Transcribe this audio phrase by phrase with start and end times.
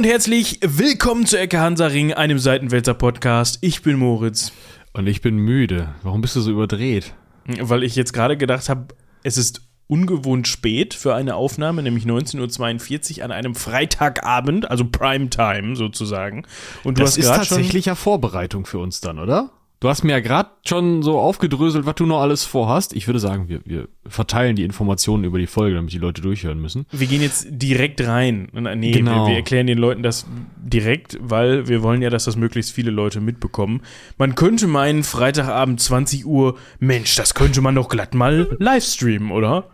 [0.00, 3.58] und herzlich willkommen zu Ecke Hansaring, einem Seitenwälzer Podcast.
[3.60, 4.50] Ich bin Moritz.
[4.94, 5.94] Und ich bin müde.
[6.02, 7.12] Warum bist du so überdreht?
[7.44, 8.94] Weil ich jetzt gerade gedacht habe,
[9.24, 15.76] es ist ungewohnt spät für eine Aufnahme, nämlich 19.42 Uhr an einem Freitagabend, also Primetime
[15.76, 16.46] sozusagen.
[16.82, 19.50] Und du das hast ist tatsächlich ja Vorbereitung für uns dann, oder?
[19.80, 22.92] Du hast mir ja gerade schon so aufgedröselt, was du noch alles vorhast.
[22.92, 26.60] Ich würde sagen, wir, wir verteilen die Informationen über die Folge, damit die Leute durchhören
[26.60, 26.84] müssen.
[26.92, 28.48] Wir gehen jetzt direkt rein.
[28.52, 29.24] Nee, genau.
[29.24, 30.26] wir, wir erklären den Leuten das
[30.58, 33.80] direkt, weil wir wollen ja, dass das möglichst viele Leute mitbekommen.
[34.18, 39.70] Man könnte meinen, Freitagabend 20 Uhr, Mensch, das könnte man doch glatt mal livestreamen, oder?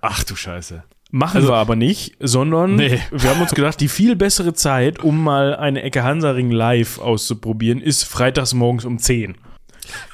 [0.00, 0.84] Ach du Scheiße.
[1.10, 2.98] Machen also, wir aber nicht, sondern nee.
[3.10, 7.82] wir haben uns gedacht, die viel bessere Zeit, um mal eine Ecke Hansaring live auszuprobieren,
[7.82, 9.36] ist freitags morgens um 10.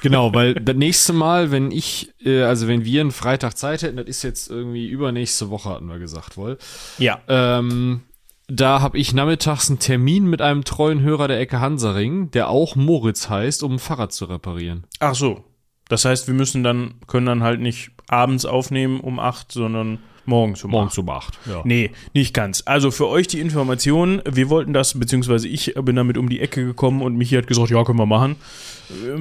[0.01, 3.97] Genau, weil das nächste Mal, wenn ich, äh, also wenn wir einen Freitag Zeit hätten,
[3.97, 6.57] das ist jetzt irgendwie übernächste Woche, hatten wir gesagt, wohl.
[6.97, 7.19] Ja.
[7.27, 8.01] Ähm,
[8.47, 12.75] da habe ich nachmittags einen Termin mit einem treuen Hörer der Ecke Hansaring, der auch
[12.75, 14.85] Moritz heißt, um ein Fahrrad zu reparieren.
[14.99, 15.43] Ach so.
[15.89, 20.63] Das heißt, wir müssen dann, können dann halt nicht abends aufnehmen um 8, sondern morgens
[20.63, 20.99] um morgens 8.
[20.99, 21.39] um 8.
[21.45, 21.61] Ja.
[21.63, 22.63] Nee, nicht ganz.
[22.65, 26.65] Also für euch die Information, wir wollten das, beziehungsweise ich bin damit um die Ecke
[26.65, 28.35] gekommen und Michi hat gesagt, ja, können wir machen.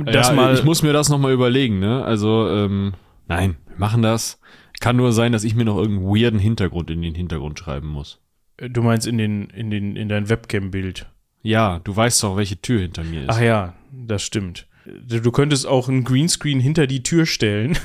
[0.05, 2.05] Das ja, mal ich muss mir das nochmal überlegen, ne?
[2.05, 2.95] Also, ähm,
[3.29, 4.41] nein, wir machen das.
[4.81, 8.21] Kann nur sein, dass ich mir noch irgendeinen weirden Hintergrund in den Hintergrund schreiben muss.
[8.59, 11.07] Du meinst in den, in den, in dein Webcam-Bild?
[11.43, 13.31] Ja, du weißt doch, welche Tür hinter mir ist.
[13.31, 14.67] Ach ja, das stimmt.
[15.09, 17.79] Du könntest auch ein Greenscreen hinter die Tür stellen.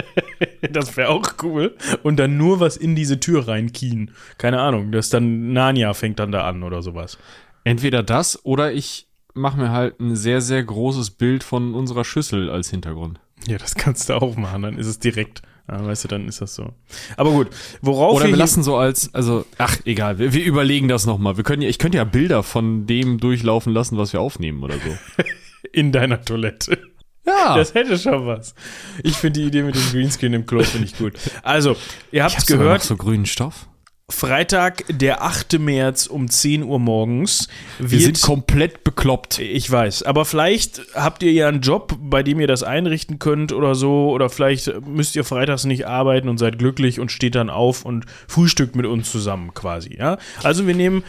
[0.72, 1.76] das wäre auch cool.
[2.02, 4.10] Und dann nur was in diese Tür reinkien.
[4.38, 7.18] Keine Ahnung, das dann Narnia fängt dann da an oder sowas.
[7.64, 12.50] Entweder das oder ich mache mir halt ein sehr, sehr großes Bild von unserer Schüssel
[12.50, 13.20] als Hintergrund.
[13.46, 15.42] Ja, das kannst du auch machen, dann ist es direkt.
[15.68, 16.72] Ja, weißt du, dann ist das so.
[17.16, 17.48] Aber gut,
[17.82, 21.36] worauf Oder wir, wir lassen so als, also, ach, egal, wir, wir überlegen das nochmal.
[21.36, 24.74] Wir können ja, ich könnte ja Bilder von dem durchlaufen lassen, was wir aufnehmen oder
[24.74, 25.24] so.
[25.72, 26.78] in deiner Toilette.
[27.26, 27.56] Ja.
[27.56, 28.54] Das hätte schon was.
[29.02, 31.14] Ich finde die Idee mit dem Greenscreen im Klo finde ich gut.
[31.42, 31.76] Also,
[32.12, 32.82] ihr habt es gehört.
[32.82, 33.68] So grünen Stoff?
[34.08, 35.58] Freitag, der 8.
[35.58, 37.48] März um 10 Uhr morgens.
[37.80, 39.40] Wir sind komplett bekloppt.
[39.40, 43.52] Ich weiß, aber vielleicht habt ihr ja einen Job, bei dem ihr das einrichten könnt
[43.52, 47.50] oder so, oder vielleicht müsst ihr freitags nicht arbeiten und seid glücklich und steht dann
[47.50, 50.18] auf und frühstückt mit uns zusammen quasi, ja?
[50.44, 51.02] Also wir nehmen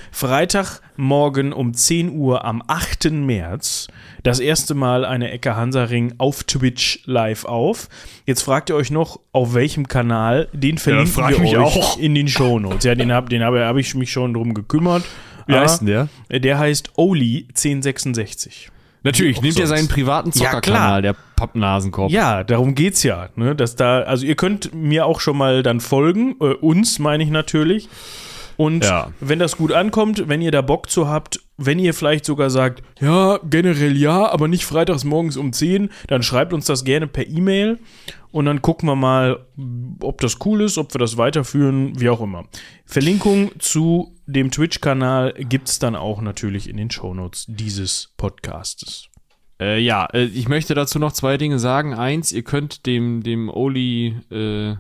[0.98, 3.12] Freitagmorgen um 10 Uhr am 8.
[3.12, 3.88] März
[4.24, 7.88] das erste Mal eine Ecke Hansaring auf Twitch live auf.
[8.26, 12.00] Jetzt fragt ihr euch noch, auf welchem Kanal, den verlinken ja, wir euch auch.
[12.00, 12.84] in den Shownotes.
[12.84, 15.04] Ja, den habe den hab, hab ich mich schon drum gekümmert.
[15.46, 16.40] Wie ah, heißt denn der?
[16.40, 18.70] Der heißt Oli1066.
[19.04, 22.12] Natürlich, nimmt er seinen privaten Zockerkanal, ja, der Pappnasenkopf.
[22.12, 25.80] Ja, darum geht's ja, ne, dass da also ihr könnt mir auch schon mal dann
[25.80, 27.88] folgen, äh, uns meine ich natürlich.
[28.58, 29.12] Und ja.
[29.20, 32.84] wenn das gut ankommt, wenn ihr da Bock zu habt, wenn ihr vielleicht sogar sagt,
[33.00, 37.28] ja, generell ja, aber nicht freitags morgens um 10, dann schreibt uns das gerne per
[37.28, 37.80] E-Mail
[38.32, 39.46] und dann gucken wir mal,
[40.02, 42.46] ob das cool ist, ob wir das weiterführen, wie auch immer.
[42.86, 49.10] Verlinkung zu dem Twitch-Kanal gibt es dann auch natürlich in den Shownotes dieses Podcastes.
[49.60, 51.94] Äh, ja, äh, ich möchte dazu noch zwei Dinge sagen.
[51.94, 54.76] Eins, ihr könnt dem, dem Oli äh,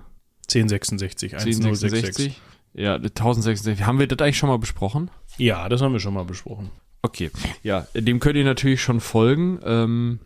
[0.49, 2.41] 1066, 1066
[2.73, 3.85] ja, 1066.
[3.85, 5.09] Haben wir das eigentlich schon mal besprochen?
[5.37, 6.71] Ja, das haben wir schon mal besprochen.
[7.01, 7.31] Okay.
[7.63, 9.59] Ja, dem könnt ihr natürlich schon folgen.
[9.63, 10.19] Ähm,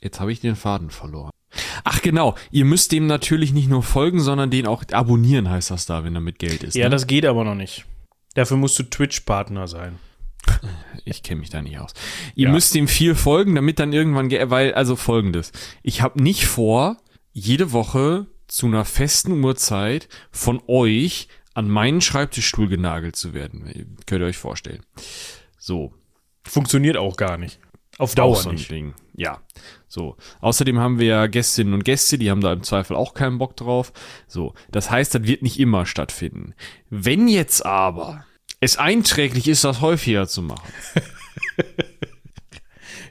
[0.00, 1.30] jetzt habe ich den Faden verloren.
[1.84, 5.86] Ach genau, ihr müsst dem natürlich nicht nur folgen, sondern den auch abonnieren, heißt das
[5.86, 6.74] da, wenn er mit Geld ist.
[6.74, 6.90] Ja, ne?
[6.90, 7.86] das geht aber noch nicht.
[8.34, 9.98] Dafür musst du Twitch-Partner sein.
[11.04, 11.94] Ich kenne mich da nicht aus.
[12.34, 12.52] Ihr ja.
[12.52, 15.52] müsst dem viel folgen, damit dann irgendwann, weil, also folgendes.
[15.82, 16.98] Ich habe nicht vor,
[17.32, 23.96] jede Woche zu einer festen Uhrzeit von euch an meinen Schreibtischstuhl genagelt zu werden.
[24.06, 24.84] Könnt ihr euch vorstellen.
[25.58, 25.92] So.
[26.44, 27.58] Funktioniert auch gar nicht.
[27.98, 28.70] Auf Dauer so nicht.
[28.70, 28.94] Ding.
[29.16, 29.40] Ja.
[29.88, 30.16] So.
[30.40, 33.56] Außerdem haben wir ja Gästinnen und Gäste, die haben da im Zweifel auch keinen Bock
[33.56, 33.92] drauf.
[34.28, 34.54] So.
[34.70, 36.54] Das heißt, das wird nicht immer stattfinden.
[36.90, 38.24] Wenn jetzt aber
[38.60, 40.72] es einträglich ist, das häufiger zu machen.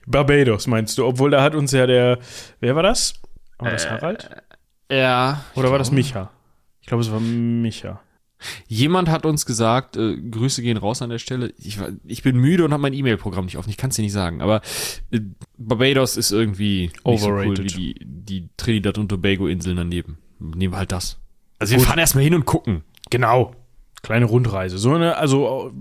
[0.07, 1.05] Barbados meinst du?
[1.05, 2.19] Obwohl da hat uns ja der,
[2.61, 3.15] wer war das?
[3.57, 4.29] War das äh, Harald?
[4.89, 5.44] Ja.
[5.55, 6.31] Oder war das Micha?
[6.79, 7.99] Ich glaube, es war Micha.
[8.67, 11.53] Jemand hat uns gesagt, äh, Grüße gehen raus an der Stelle.
[11.57, 13.69] Ich, ich bin müde und habe mein E-Mail-Programm nicht offen.
[13.69, 14.61] Ich kann es dir nicht sagen, aber
[15.11, 15.21] äh,
[15.57, 17.63] Barbados ist irgendwie Overrated.
[17.63, 20.17] nicht so cool wie die, die Trinidad und Tobago-Inseln daneben.
[20.39, 21.17] Nehmen wir halt das.
[21.59, 21.87] Also wir Gut.
[21.87, 22.83] fahren erstmal hin und gucken.
[23.09, 23.55] Genau.
[24.03, 24.77] Kleine Rundreise.
[24.77, 25.71] So eine, also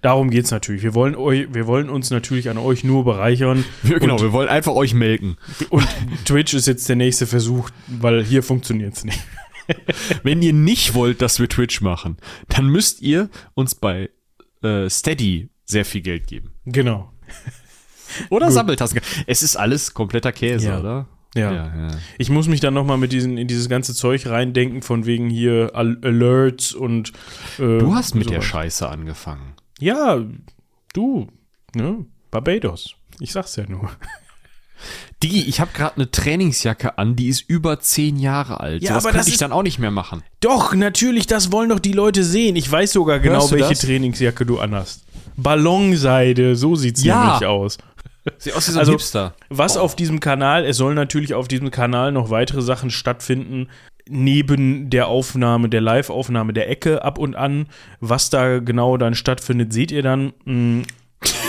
[0.00, 0.82] darum geht's natürlich.
[0.82, 3.64] Wir wollen euch, wir wollen uns natürlich an euch nur bereichern.
[3.82, 5.36] Ja, genau, wir wollen einfach euch melken.
[5.68, 5.86] Und
[6.24, 9.20] Twitch ist jetzt der nächste Versuch, weil hier funktioniert's nicht.
[10.22, 12.16] Wenn ihr nicht wollt, dass wir Twitch machen,
[12.48, 14.10] dann müsst ihr uns bei
[14.62, 16.52] äh, Steady sehr viel Geld geben.
[16.64, 17.12] Genau.
[18.30, 19.00] Oder Sammeltassen.
[19.26, 20.80] Es ist alles kompletter Käse, Ja.
[20.80, 21.08] oder?
[21.34, 21.50] Ja.
[21.50, 21.88] ja, ja.
[22.18, 25.70] Ich muss mich dann nochmal mit diesen, in dieses ganze Zeug reindenken, von wegen hier
[25.74, 27.10] Al Alerts und.
[27.58, 28.44] Äh, Du hast mit der sowas.
[28.44, 29.54] Scheiße angefangen.
[29.80, 30.22] Ja,
[30.92, 31.28] du,
[31.74, 32.04] ne?
[32.30, 32.96] Barbados.
[33.18, 33.90] Ich sag's ja nur.
[35.22, 38.82] Digi, ich habe gerade eine Trainingsjacke an, die ist über zehn Jahre alt.
[38.82, 40.22] Ja, Sowas aber das ich dann auch nicht mehr machen.
[40.40, 42.56] Doch, natürlich, das wollen doch die Leute sehen.
[42.56, 43.80] Ich weiß sogar genau, welche das?
[43.80, 45.04] Trainingsjacke du anhast.
[45.36, 47.24] Ballonseide, so sieht's Ja.
[47.24, 47.78] nämlich aus.
[48.38, 49.34] Sieht aus wie so ein Also, Hipster.
[49.48, 53.68] Was auf diesem Kanal, es sollen natürlich auf diesem Kanal noch weitere Sachen stattfinden,
[54.08, 57.66] neben der Aufnahme, der Live-Aufnahme der Ecke ab und an.
[58.00, 60.32] Was da genau dann stattfindet, seht ihr dann.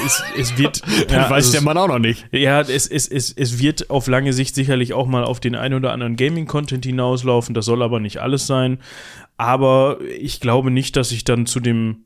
[0.06, 0.82] Es, es wird.
[1.10, 2.26] ja, also es- Mann auch noch nicht.
[2.32, 5.74] Ja, es, es, es, es wird auf lange Sicht sicherlich auch mal auf den ein
[5.74, 7.54] oder anderen Gaming-Content hinauslaufen.
[7.56, 8.80] Das soll aber nicht alles sein.
[9.38, 12.06] Aber ich glaube nicht, dass ich dann zu dem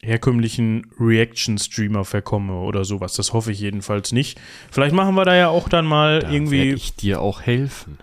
[0.00, 3.14] herkömmlichen Reaction-Streamer verkomme oder sowas.
[3.14, 4.38] Das hoffe ich jedenfalls nicht.
[4.70, 7.98] Vielleicht machen wir da ja auch dann mal Da irgendwie ich dir auch helfen.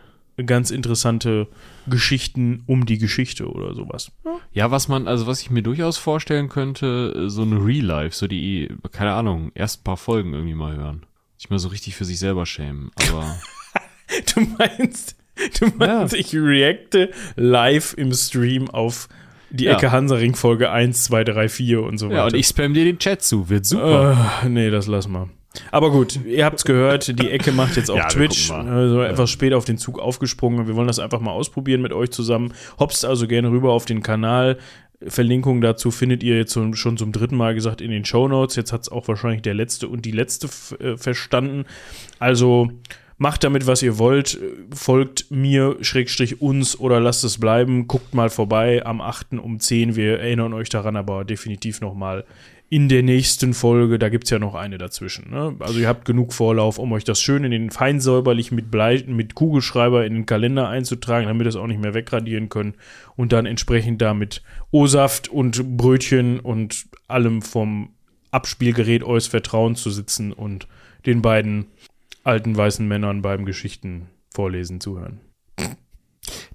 [0.46, 1.48] Ganz interessante
[1.88, 4.12] Geschichten um die Geschichte oder sowas.
[4.52, 8.28] Ja, was man, also was ich mir durchaus vorstellen könnte, so eine Real Life, so
[8.28, 11.06] die, keine Ahnung, erst paar Folgen irgendwie mal hören.
[11.38, 12.92] Sich mal so richtig für sich selber schämen.
[13.10, 13.36] Aber
[14.36, 15.16] Du meinst,
[15.60, 19.10] du meinst, ich reacte live im Stream auf
[19.50, 19.74] die Ja.
[19.74, 22.18] Ecke Hansaring Folge 1, 2, 3, 4 und so weiter.
[22.18, 24.42] ja, und ich spam dir den Chat zu, wird super.
[24.44, 25.30] Äh, nee, das lass mal.
[25.72, 28.52] Aber gut, ihr habt's gehört, die Ecke macht jetzt auch Ja, Twitch.
[28.52, 30.68] Also etwas spät auf den Zug aufgesprungen.
[30.68, 32.54] Wir wollen das einfach mal ausprobieren mit euch zusammen.
[32.80, 34.58] Hopst also gerne rüber auf den Kanal.
[35.08, 38.56] Verlinkung dazu findet ihr jetzt schon zum dritten Mal gesagt in den Show Notes.
[38.56, 40.48] Jetzt hat's auch wahrscheinlich der letzte und die letzte
[40.80, 41.66] äh, verstanden.
[42.20, 42.72] Also
[43.18, 44.40] macht damit, was ihr wollt.
[44.74, 47.88] Folgt mir, Schrägstrich uns oder lasst es bleiben.
[47.88, 49.34] Guckt mal vorbei am 8.
[49.34, 49.96] um 10.
[49.96, 52.26] Wir erinnern euch daran, aber definitiv nochmal
[52.70, 54.00] in der nächsten Folge.
[54.00, 55.30] Da gibt es ja noch eine dazwischen.
[55.32, 55.56] Ne?
[55.60, 59.04] Also ihr habt genug Vorlauf, um euch das schön in den fein säuberlich mit, Blei,
[59.08, 62.76] mit Kugelschreiber in den Kalender einzutragen, damit ihr das auch nicht mehr wegradieren können.
[63.16, 64.42] Und dann entsprechend da mit
[64.72, 67.90] O-Saft und Brötchen und allem vom
[68.32, 70.68] Abspielgerät eures Vertrauens zu sitzen und
[71.06, 71.68] den beiden
[72.24, 75.22] alten weißen Männern beim Geschichten vorlesen zuhören.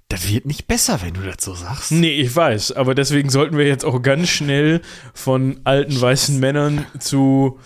[0.09, 1.93] Das wird nicht besser, wenn du das so sagst.
[1.93, 4.81] Nee, ich weiß, aber deswegen sollten wir jetzt auch ganz schnell
[5.15, 7.61] von alten weißen Männern zu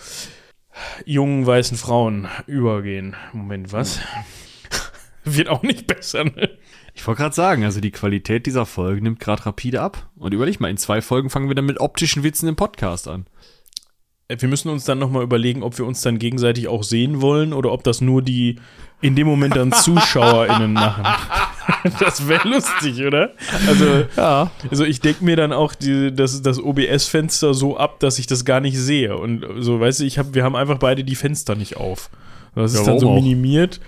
[1.05, 3.15] jungen weißen Frauen übergehen.
[3.33, 3.99] Moment, was?
[5.23, 6.51] Wird auch nicht besser, ne?
[6.93, 10.09] Ich wollte gerade sagen, also die Qualität dieser Folge nimmt gerade rapide ab.
[10.15, 13.25] Und überleg mal, in zwei Folgen fangen wir dann mit optischen Witzen im Podcast an.
[14.29, 17.71] Wir müssen uns dann nochmal überlegen, ob wir uns dann gegenseitig auch sehen wollen oder
[17.71, 18.59] ob das nur die
[19.01, 21.05] in dem Moment dann ZuschauerInnen machen.
[21.99, 23.31] Das wäre lustig, oder?
[23.67, 24.51] Also, Ja.
[24.69, 28.45] also ich denke mir dann auch die, das, das OBS-Fenster so ab, dass ich das
[28.45, 29.17] gar nicht sehe.
[29.17, 32.11] Und so, weißt du, ich hab, wir haben einfach beide die Fenster nicht auf.
[32.53, 33.79] Das ist Ja, dann so minimiert,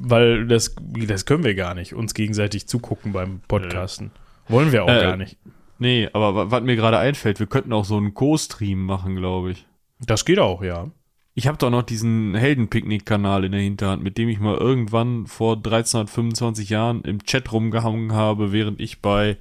[0.00, 0.74] weil das,
[1.06, 4.12] das können wir gar nicht, uns gegenseitig zugucken beim Podcasten.
[4.48, 5.36] Wollen wir auch Äh, gar nicht.
[5.78, 9.50] Nee, aber wa- was mir gerade einfällt, wir könnten auch so einen Co-Stream machen, glaube
[9.52, 9.66] ich.
[10.00, 10.88] Das geht auch, ja.
[11.38, 15.56] Ich habe doch noch diesen Heldenpicknick-Kanal in der Hinterhand, mit dem ich mal irgendwann vor
[15.56, 19.36] 1325 Jahren im Chat rumgehangen habe, während ich bei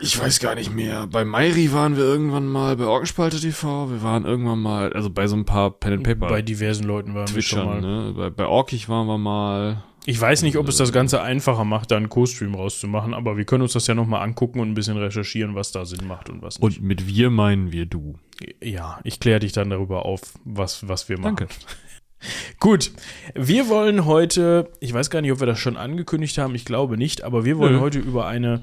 [0.00, 1.08] ich weiß gar nicht mehr.
[1.08, 5.26] Bei Mairi waren wir irgendwann mal, bei Orgenspalte TV, wir waren irgendwann mal, also bei
[5.26, 7.80] so ein paar Pen and Paper Bei diversen Leuten waren wir schon mal.
[7.80, 8.12] Twitchern, ne?
[8.16, 9.82] Bei, bei Orkig waren wir mal.
[10.06, 13.44] Ich weiß nicht, ob es das Ganze einfacher macht, da einen Co-Stream rauszumachen, aber wir
[13.44, 16.40] können uns das ja nochmal angucken und ein bisschen recherchieren, was da Sinn macht und
[16.40, 16.78] was nicht.
[16.78, 18.18] Und mit wir meinen wir du.
[18.62, 21.36] ja, ich kläre dich dann darüber auf, was, was wir machen.
[21.36, 21.48] Danke.
[22.60, 22.90] Gut,
[23.34, 26.96] wir wollen heute, ich weiß gar nicht, ob wir das schon angekündigt haben, ich glaube
[26.96, 27.80] nicht, aber wir wollen Nö.
[27.80, 28.62] heute über eine,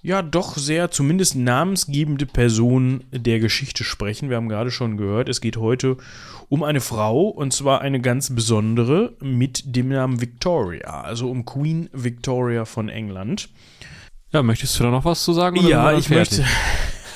[0.00, 4.30] ja, doch sehr, zumindest namensgebende Person der Geschichte sprechen.
[4.30, 5.96] Wir haben gerade schon gehört, es geht heute
[6.48, 11.90] um eine Frau und zwar eine ganz besondere mit dem Namen Victoria, also um Queen
[11.92, 13.48] Victoria von England.
[14.32, 15.56] Ja, möchtest du da noch was zu sagen?
[15.66, 16.44] Ja, ich möchte,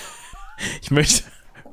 [0.83, 1.25] ich möchte,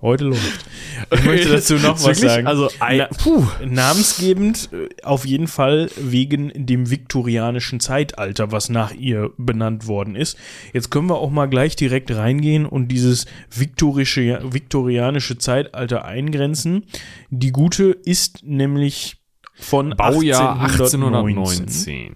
[0.02, 0.66] heute läuft.
[1.12, 2.32] Ich möchte dazu noch was Wirklich?
[2.32, 2.48] sagen.
[2.48, 3.46] Also, ein, Na- puh.
[3.66, 10.38] Namensgebend äh, auf jeden Fall wegen dem viktorianischen Zeitalter, was nach ihr benannt worden ist.
[10.74, 16.86] Jetzt können wir auch mal gleich direkt reingehen und dieses viktorische, viktorianische Zeitalter eingrenzen.
[17.30, 19.18] Die gute ist nämlich
[19.56, 22.16] von Baujahr 1819.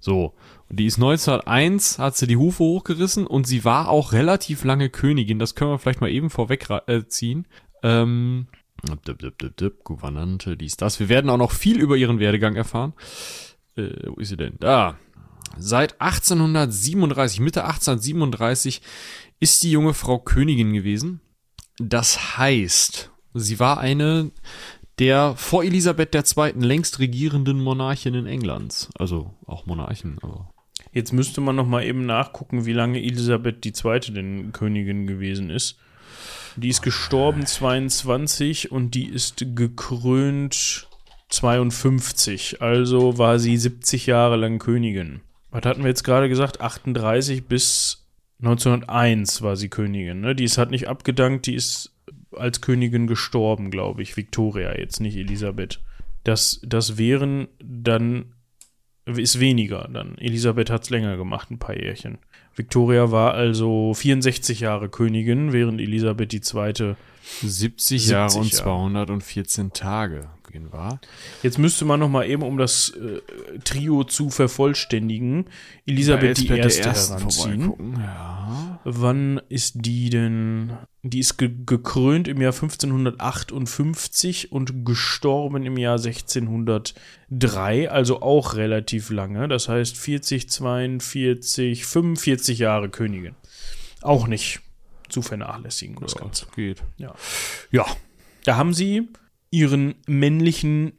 [0.00, 0.34] So.
[0.70, 5.38] Die ist 1901, hat sie die Hufe hochgerissen und sie war auch relativ lange Königin.
[5.38, 7.46] Das können wir vielleicht mal eben vorweg ra- äh, ziehen.
[7.82, 8.46] Ähm,
[9.84, 11.00] Gouvernante, dies, das.
[11.00, 12.92] Wir werden auch noch viel über ihren Werdegang erfahren.
[13.76, 14.54] Äh, wo ist sie denn?
[14.60, 14.98] Da.
[15.56, 18.82] Seit 1837, Mitte 1837
[19.40, 21.20] ist die junge Frau Königin gewesen.
[21.78, 24.30] Das heißt, sie war eine
[24.98, 26.52] der vor Elisabeth II.
[26.56, 28.88] längst regierenden Monarchinnen Englands.
[28.98, 30.50] Also auch Monarchen, aber.
[30.92, 34.00] Jetzt müsste man noch mal eben nachgucken, wie lange Elisabeth II.
[34.12, 35.78] denn Königin gewesen ist.
[36.56, 40.88] Die ist gestorben 22 und die ist gekrönt
[41.28, 42.62] 52.
[42.62, 45.20] Also war sie 70 Jahre lang Königin.
[45.50, 46.60] Was hatten wir jetzt gerade gesagt?
[46.60, 48.06] 38 bis
[48.40, 50.20] 1901 war sie Königin.
[50.20, 50.34] Ne?
[50.34, 51.92] Die ist halt nicht abgedankt, die ist
[52.32, 54.16] als Königin gestorben, glaube ich.
[54.16, 55.80] Victoria, jetzt nicht Elisabeth.
[56.24, 58.34] Das, das wären dann,
[59.06, 60.18] ist weniger dann.
[60.18, 62.18] Elisabeth hat es länger gemacht, ein paar Jährchen.
[62.58, 66.40] Victoria war also 64 Jahre Königin, während Elisabeth II.
[66.42, 66.96] 70,
[67.42, 70.28] 70 Jahre und 214 Tage
[70.70, 71.00] war.
[71.42, 73.20] Jetzt müsste man noch mal eben, um das äh,
[73.64, 75.46] Trio zu vervollständigen,
[75.86, 76.48] Elisabeth I.
[76.48, 77.94] heranziehen.
[77.98, 78.80] Ja.
[78.84, 80.72] Wann ist die denn?
[81.10, 89.10] Die ist ge gekrönt im Jahr 1558 und gestorben im Jahr 1603, also auch relativ
[89.10, 89.48] lange.
[89.48, 93.34] Das heißt 40, 42, 45 Jahre Königin.
[94.02, 94.60] Auch nicht
[95.08, 96.46] zu vernachlässigen, das ja, Ganze.
[96.54, 96.82] Geht.
[96.96, 97.14] Ja.
[97.70, 97.86] ja.
[98.44, 99.08] Da haben sie
[99.50, 100.92] ihren männlichen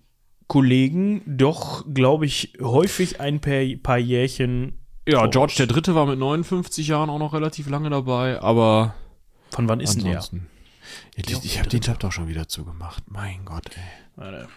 [0.47, 4.79] Kollegen doch, glaube ich, häufig ein paar, paar Jährchen.
[5.07, 8.95] Ja, George der Dritte war mit 59 Jahren auch noch relativ lange dabei, aber.
[9.51, 10.23] Von wann ist denn der?
[11.15, 13.03] Ja, die, ich habe den Tab doch schon wieder zugemacht.
[13.07, 13.83] Mein Gott, ey.
[14.15, 14.47] Warte.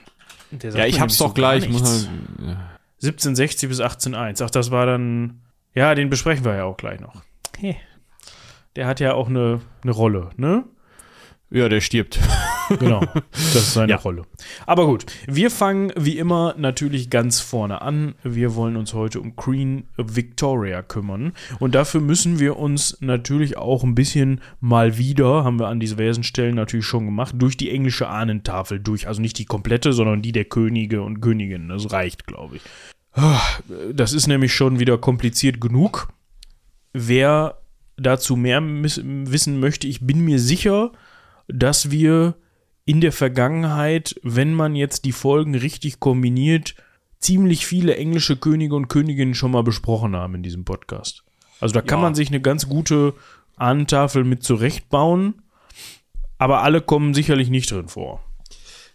[0.76, 1.68] ja, ich hab's doch gleich.
[1.68, 2.08] Muss
[2.38, 2.70] ja.
[3.02, 4.40] 1760 bis 1801.
[4.42, 5.42] Ach, das war dann.
[5.74, 7.22] Ja, den besprechen wir ja auch gleich noch.
[7.58, 7.76] Hey.
[8.76, 10.64] Der hat ja auch eine, eine Rolle, ne?
[11.52, 12.18] Ja, der stirbt.
[12.78, 13.96] Genau, das ist seine ja.
[13.98, 14.22] Rolle.
[14.64, 18.14] Aber gut, wir fangen wie immer natürlich ganz vorne an.
[18.22, 21.32] Wir wollen uns heute um Queen Victoria kümmern.
[21.58, 26.22] Und dafür müssen wir uns natürlich auch ein bisschen mal wieder, haben wir an diversen
[26.22, 29.06] Stellen natürlich schon gemacht, durch die englische Ahnentafel durch.
[29.06, 31.68] Also nicht die komplette, sondern die der Könige und Königinnen.
[31.68, 32.62] Das reicht, glaube ich.
[33.92, 36.08] Das ist nämlich schon wieder kompliziert genug.
[36.94, 37.58] Wer
[37.96, 40.92] dazu mehr wissen möchte, ich bin mir sicher,
[41.52, 42.34] dass wir
[42.84, 46.74] in der Vergangenheit, wenn man jetzt die Folgen richtig kombiniert,
[47.18, 51.22] ziemlich viele englische Könige und Königinnen schon mal besprochen haben in diesem Podcast.
[51.60, 52.02] Also da kann ja.
[52.02, 53.14] man sich eine ganz gute
[53.56, 55.42] Ahnentafel mit zurechtbauen,
[56.38, 58.24] aber alle kommen sicherlich nicht drin vor.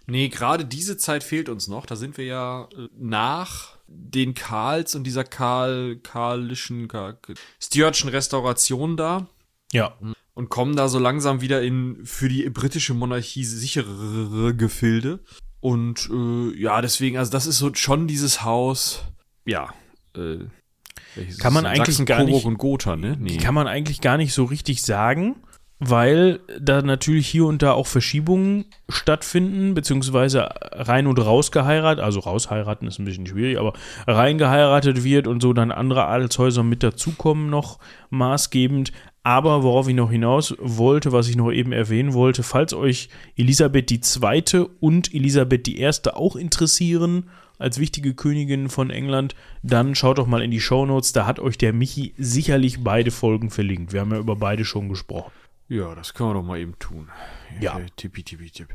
[0.05, 1.85] Nee, gerade diese Zeit fehlt uns noch.
[1.85, 7.17] Da sind wir ja äh, nach den Karls und dieser Karl, karlischen, Karl,
[7.59, 9.27] Stuartschen Restauration da.
[9.71, 9.95] Ja
[10.37, 15.19] und kommen da so langsam wieder in für die britische Monarchie sicherere Gefilde.
[15.61, 19.03] Und äh, ja, deswegen, also das ist so schon dieses Haus,
[19.45, 19.69] ja,
[20.15, 20.45] äh,
[21.39, 23.17] kann man eigentlich gar nicht und Gotha, ne?
[23.19, 23.37] Nee.
[23.37, 25.37] Kann man eigentlich gar nicht so richtig sagen,
[25.79, 32.19] weil da natürlich hier und da auch Verschiebungen stattfinden, beziehungsweise rein und raus geheiratet, also
[32.19, 33.73] rausheiraten ist ein bisschen schwierig, aber
[34.05, 37.79] rein geheiratet wird und so dann andere Adelshäuser mit dazukommen noch
[38.11, 38.91] maßgebend.
[39.27, 43.91] Aber worauf ich noch hinaus wollte, was ich noch eben erwähnen wollte, falls euch Elisabeth
[43.91, 44.67] II.
[44.79, 45.85] und Elisabeth I.
[46.13, 51.25] auch interessieren als wichtige Königin von England, dann schaut doch mal in die Shownotes, da
[51.25, 53.91] hat euch der Michi sicherlich beide Folgen verlinkt.
[53.91, 55.33] Wir haben ja über beide schon gesprochen.
[55.67, 57.09] Ja, das können wir doch mal eben tun.
[57.59, 57.81] Ja.
[57.97, 58.69] Tippi, tippi, tipp.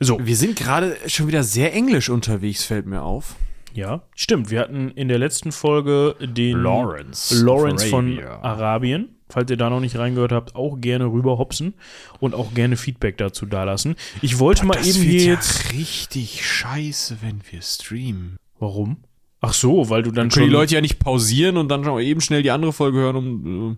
[0.00, 0.18] So.
[0.24, 3.36] Wir sind gerade schon wieder sehr englisch unterwegs, fällt mir auf.
[3.74, 4.50] Ja, stimmt.
[4.50, 9.80] Wir hatten in der letzten Folge den Lawrence, Lawrence von Arabien falls ihr da noch
[9.80, 11.74] nicht reingehört habt, auch gerne rüber hopsen
[12.20, 13.96] und auch gerne Feedback dazu dalassen.
[14.22, 15.72] Ich wollte Boah, mal eben hier ja jetzt.
[15.72, 18.36] richtig scheiße, wenn wir streamen.
[18.58, 18.98] Warum?
[19.40, 20.42] Ach so, weil du dann, dann schon.
[20.44, 23.72] die Leute ja nicht pausieren und dann schon eben schnell die andere Folge hören, um.
[23.72, 23.76] Äh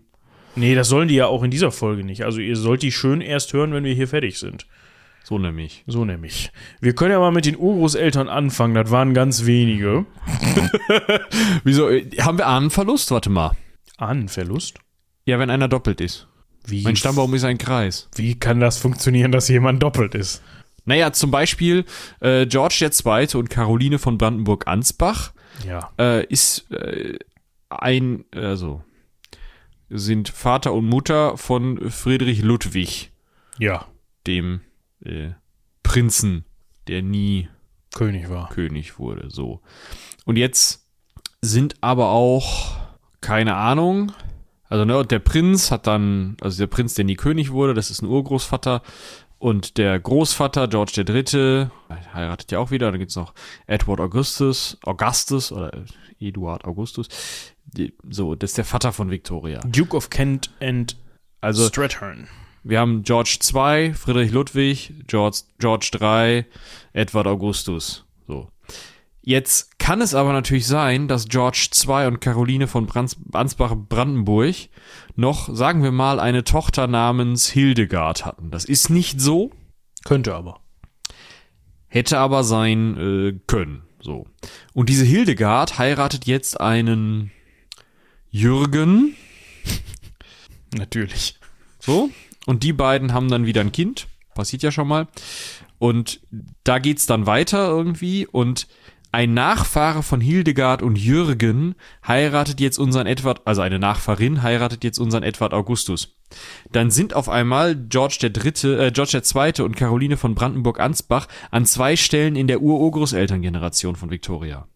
[0.56, 2.24] nee, das sollen die ja auch in dieser Folge nicht.
[2.24, 4.66] Also ihr sollt die schön erst hören, wenn wir hier fertig sind.
[5.22, 5.84] So nämlich.
[5.86, 6.50] So nämlich.
[6.80, 10.06] Wir können ja mal mit den Urgroßeltern anfangen, das waren ganz wenige.
[11.64, 11.90] Wieso?
[12.20, 13.10] Haben wir Ahnenverlust?
[13.10, 13.52] Warte mal.
[13.98, 14.78] Ahnenverlust?
[15.24, 16.26] Ja, wenn einer doppelt ist.
[16.64, 18.08] Wie mein Stammbaum ist ein Kreis.
[18.14, 20.42] Wie kann das funktionieren, dass jemand doppelt ist?
[20.84, 21.84] Naja, zum Beispiel
[22.20, 23.38] äh, George II.
[23.38, 25.32] und Caroline von Brandenburg-Ansbach
[25.66, 25.90] ja.
[25.98, 27.18] äh, ist äh,
[27.68, 28.82] ein, also
[29.88, 33.10] sind Vater und Mutter von Friedrich Ludwig.
[33.58, 33.86] Ja.
[34.26, 34.60] Dem
[35.04, 35.30] äh,
[35.82, 36.44] Prinzen,
[36.88, 37.48] der nie
[37.94, 38.48] König war.
[38.50, 39.60] König wurde, so.
[40.24, 40.86] Und jetzt
[41.42, 42.76] sind aber auch,
[43.20, 44.12] keine Ahnung,
[44.70, 47.90] also, ne, und der Prinz hat dann, also der Prinz, der nie König wurde, das
[47.90, 48.82] ist ein Urgroßvater.
[49.40, 51.70] Und der Großvater, George III.,
[52.14, 52.90] heiratet ja auch wieder.
[52.90, 53.34] Dann gibt's noch
[53.66, 55.72] Edward Augustus, Augustus oder
[56.20, 57.08] Eduard Augustus.
[57.64, 59.60] Die, so, das ist der Vater von Victoria.
[59.66, 60.96] Duke of Kent and
[61.40, 62.28] also, Strathern.
[62.62, 66.44] Wir haben George II, Friedrich Ludwig, George, George III,
[66.92, 68.04] Edward Augustus.
[68.28, 68.48] So.
[69.22, 72.88] Jetzt kann es aber natürlich sein, dass George II und Caroline von
[73.32, 74.54] Ansbach-Brandenburg
[75.14, 78.50] noch, sagen wir mal, eine Tochter namens Hildegard hatten.
[78.50, 79.50] Das ist nicht so.
[80.04, 80.60] Könnte aber.
[81.88, 83.82] Hätte aber sein äh, können.
[84.00, 84.26] So.
[84.72, 87.30] Und diese Hildegard heiratet jetzt einen
[88.30, 89.16] Jürgen.
[90.74, 91.38] Natürlich.
[91.78, 92.10] So.
[92.46, 94.08] Und die beiden haben dann wieder ein Kind.
[94.34, 95.08] Passiert ja schon mal.
[95.78, 96.20] Und
[96.64, 98.26] da geht's dann weiter irgendwie.
[98.26, 98.66] Und
[99.12, 101.74] ein Nachfahre von Hildegard und Jürgen
[102.06, 106.16] heiratet jetzt unseren Edward, also eine Nachfahrin heiratet jetzt unseren Edward Augustus.
[106.70, 111.26] Dann sind auf einmal George der Dritte, äh, George der Zweite und Caroline von Brandenburg-Ansbach
[111.50, 114.66] an zwei Stellen in der Ururgroßelterngeneration von Victoria.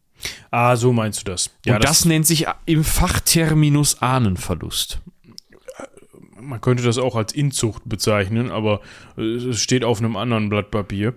[0.51, 1.51] Ah, so meinst du das.
[1.65, 5.01] Ja, und das, das nennt sich im Fachterminus Ahnenverlust
[6.45, 8.81] man könnte das auch als Inzucht bezeichnen, aber
[9.17, 11.15] es steht auf einem anderen Blatt Papier.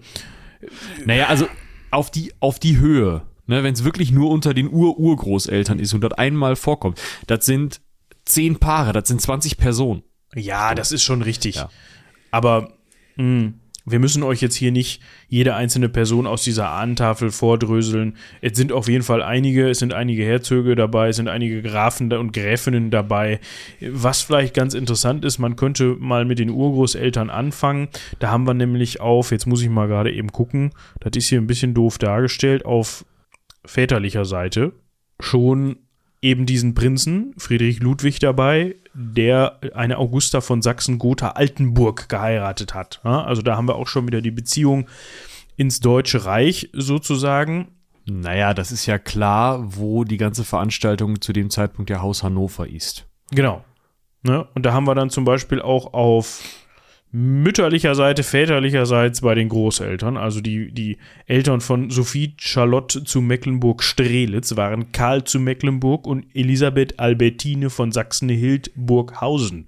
[1.05, 1.47] Naja, also
[1.91, 6.01] auf die, auf die Höhe, ne, wenn es wirklich nur unter den Ur-Urgroßeltern ist und
[6.01, 7.81] dort einmal vorkommt, das sind
[8.25, 10.03] zehn Paare, das sind 20 Personen.
[10.35, 11.55] Ja, das ist schon richtig.
[11.55, 11.69] Ja.
[12.31, 12.73] Aber
[13.15, 18.17] mh, hm, wir müssen euch jetzt hier nicht jede einzelne Person aus dieser Ahnentafel vordröseln.
[18.41, 22.11] Es sind auf jeden Fall einige, es sind einige Herzöge dabei, es sind einige Grafen
[22.11, 23.39] und Gräfinnen dabei.
[23.79, 27.87] Was vielleicht ganz interessant ist, man könnte mal mit den Urgroßeltern anfangen.
[28.19, 31.39] Da haben wir nämlich auf, jetzt muss ich mal gerade eben gucken, das ist hier
[31.39, 33.05] ein bisschen doof dargestellt, auf
[33.65, 34.73] väterlicher Seite
[35.19, 35.77] schon
[36.21, 42.99] eben diesen Prinzen, Friedrich Ludwig dabei, der eine Augusta von Sachsen-Gotha-Altenburg geheiratet hat.
[43.05, 44.87] Also da haben wir auch schon wieder die Beziehung
[45.55, 47.67] ins Deutsche Reich sozusagen.
[48.09, 52.67] Naja, das ist ja klar, wo die ganze Veranstaltung zu dem Zeitpunkt der Haus Hannover
[52.67, 53.05] ist.
[53.29, 53.63] Genau.
[54.23, 54.47] Ne?
[54.55, 56.41] Und da haben wir dann zum Beispiel auch auf
[57.11, 60.17] mütterlicher Seite, väterlicherseits bei den Großeltern.
[60.17, 66.99] Also die, die Eltern von Sophie Charlotte zu Mecklenburg-Strelitz waren Karl zu Mecklenburg und Elisabeth
[66.99, 69.67] Albertine von Sachsen-Hildburghausen.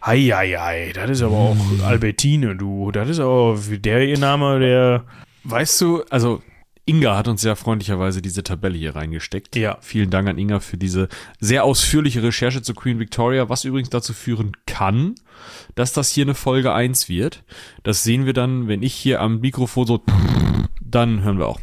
[0.00, 1.82] Eieiei, das ist aber auch hm.
[1.84, 2.90] Albertine, du.
[2.92, 5.04] Das ist aber der ihr Name, der.
[5.44, 6.42] Weißt du, also
[6.88, 9.54] Inga hat uns sehr freundlicherweise diese Tabelle hier reingesteckt.
[9.56, 9.76] Ja.
[9.82, 14.14] Vielen Dank an Inga für diese sehr ausführliche Recherche zu Queen Victoria, was übrigens dazu
[14.14, 15.14] führen kann,
[15.74, 17.44] dass das hier eine Folge 1 wird.
[17.82, 20.02] Das sehen wir dann, wenn ich hier am Mikrofon so,
[20.80, 21.60] dann hören wir auch.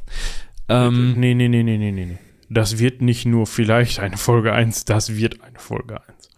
[0.70, 2.18] Ähm, nee, nee, nee, nee, nee, nee.
[2.50, 6.30] Das wird nicht nur vielleicht eine Folge 1, das wird eine Folge 1.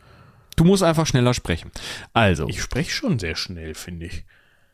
[0.56, 1.71] Du musst einfach schneller sprechen.
[2.13, 2.47] Also.
[2.47, 4.23] Ich spreche schon sehr schnell, finde ich.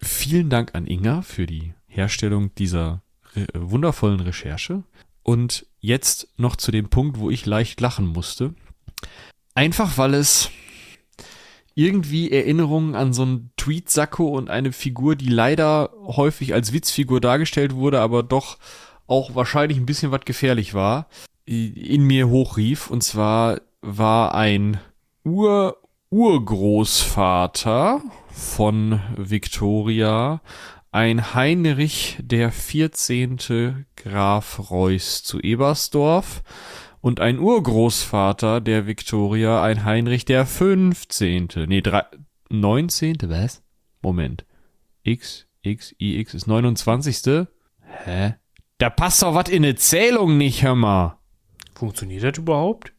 [0.01, 3.12] Vielen Dank an Inga für die Herstellung dieser äh,
[3.53, 4.83] wundervollen Recherche.
[5.23, 8.53] Und jetzt noch zu dem Punkt, wo ich leicht lachen musste.
[9.55, 10.49] Einfach weil es
[11.75, 17.73] irgendwie Erinnerungen an so einen Tweet-Sacko und eine Figur, die leider häufig als Witzfigur dargestellt
[17.73, 18.57] wurde, aber doch
[19.07, 21.07] auch wahrscheinlich ein bisschen was gefährlich war,
[21.45, 22.89] in mir hochrief.
[22.89, 24.79] Und zwar war ein
[25.23, 25.77] Ur
[26.09, 30.41] Urgroßvater von Victoria
[30.93, 33.85] ein Heinrich der 14.
[33.95, 36.43] Graf Reuß zu Ebersdorf
[37.01, 41.49] und ein Urgroßvater der Viktoria, ein Heinrich der 15.
[41.67, 42.03] Nee, 3,
[42.49, 43.17] 19.
[43.23, 43.63] Was?
[44.03, 44.45] Moment.
[45.01, 47.47] X, X, I, X ist 29.
[47.81, 48.35] Hä?
[48.77, 51.17] Da passt doch was in eine Zählung nicht, hör mal.
[51.73, 52.93] Funktioniert das überhaupt?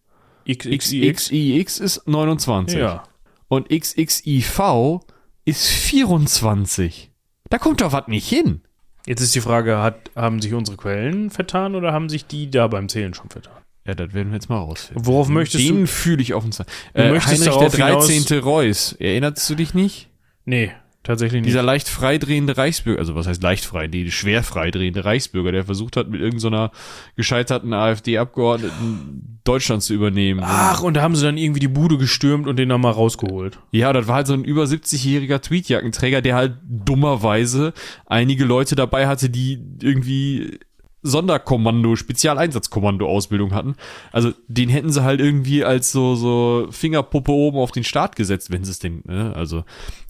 [0.45, 2.77] X, X, I, X, I, X ist 29.
[2.77, 3.05] Ja.
[3.47, 5.01] Und X, X, I, V
[5.45, 7.14] ist 24.
[7.55, 8.63] Da kommt doch was nicht hin.
[9.07, 12.67] Jetzt ist die Frage, hat, haben sich unsere Quellen vertan oder haben sich die da
[12.67, 13.63] beim Zählen schon vertan?
[13.87, 15.07] Ja, das werden wir jetzt mal rausfinden.
[15.07, 15.81] Worauf möchtest Den du?
[15.83, 16.67] Den fühle ich offen sein.
[16.95, 18.41] Äh, Heinrich der 13.
[18.41, 18.95] Reuß.
[18.95, 20.11] Erinnerst du dich nicht?
[20.45, 20.73] Nee.
[21.05, 21.51] Tatsächlich nicht.
[21.51, 25.99] Dieser leicht freidrehende Reichsbürger, also was heißt leicht frei, nee, schwer freidrehende Reichsbürger, der versucht
[25.99, 26.73] hat, mit irgendeiner
[27.15, 30.41] gescheiterten AfD-Abgeordneten Deutschland zu übernehmen.
[30.43, 33.59] Ach, und da haben sie dann irgendwie die Bude gestürmt und den nochmal rausgeholt.
[33.71, 37.75] Ja, das war halt so ein über 70-jähriger Tweetjackenträger, der halt dummerweise
[38.07, 40.59] einige Leute dabei hatte, die irgendwie
[41.05, 43.77] Sonderkommando, Spezialeinsatzkommando-Ausbildung hatten.
[44.11, 48.51] Also den hätten sie halt irgendwie als so, so Fingerpuppe oben auf den Start gesetzt,
[48.51, 49.33] wenn sie es denn, ne?
[49.37, 49.65] Also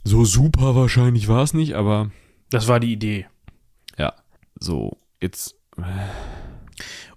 [0.05, 2.11] so super wahrscheinlich war es nicht, aber.
[2.49, 3.27] Das war die Idee.
[3.97, 4.13] Ja.
[4.57, 5.55] So, jetzt.
[5.77, 5.81] Äh.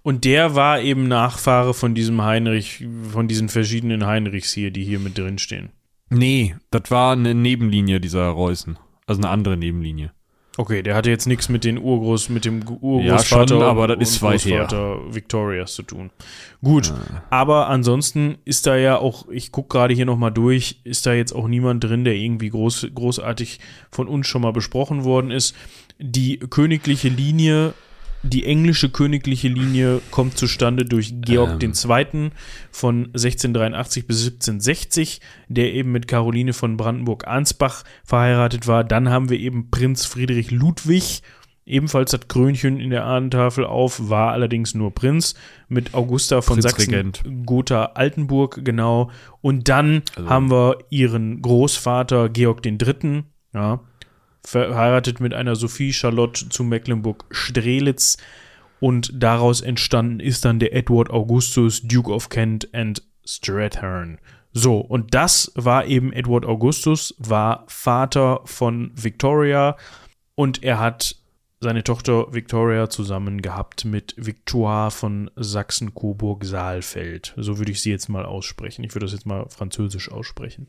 [0.01, 4.99] Und der war eben Nachfahre von diesem Heinrich, von diesen verschiedenen Heinrichs hier, die hier
[4.99, 5.69] mit drin stehen.
[6.09, 8.77] Nee, das war eine Nebenlinie dieser Reußen.
[9.05, 10.11] Also eine andere Nebenlinie.
[10.59, 14.09] Okay, der hatte jetzt nichts mit den Urgroß, mit dem Urgroßvater ja, schon, aber das
[14.09, 14.67] ist weit her.
[15.09, 16.09] Victorias zu tun.
[16.61, 17.23] Gut, ja.
[17.29, 21.31] aber ansonsten ist da ja auch, ich gucke gerade hier nochmal durch, ist da jetzt
[21.31, 25.55] auch niemand drin, der irgendwie groß, großartig von uns schon mal besprochen worden ist.
[25.97, 27.73] Die königliche Linie
[28.23, 31.73] die englische königliche Linie kommt zustande durch Georg ähm.
[31.73, 32.31] II.
[32.71, 38.83] von 1683 bis 1760, der eben mit Caroline von Brandenburg-Ansbach verheiratet war.
[38.83, 41.21] Dann haben wir eben Prinz Friedrich Ludwig,
[41.65, 45.35] ebenfalls das Krönchen in der Ahnentafel auf, war allerdings nur Prinz,
[45.69, 49.11] mit Augusta von Sachsen-Gotha-Altenburg, genau.
[49.41, 50.29] Und dann also.
[50.29, 53.79] haben wir ihren Großvater Georg III., ja,
[54.49, 58.17] verheiratet mit einer Sophie Charlotte zu Mecklenburg-Strelitz
[58.79, 64.17] und daraus entstanden ist dann der Edward Augustus, Duke of Kent and Strathern.
[64.51, 69.77] So, und das war eben Edward Augustus, war Vater von Victoria
[70.35, 71.15] und er hat
[71.61, 77.33] seine Tochter Victoria zusammen gehabt mit Victoire von Sachsen-Coburg-Saalfeld.
[77.37, 78.83] So würde ich sie jetzt mal aussprechen.
[78.85, 80.67] Ich würde das jetzt mal französisch aussprechen.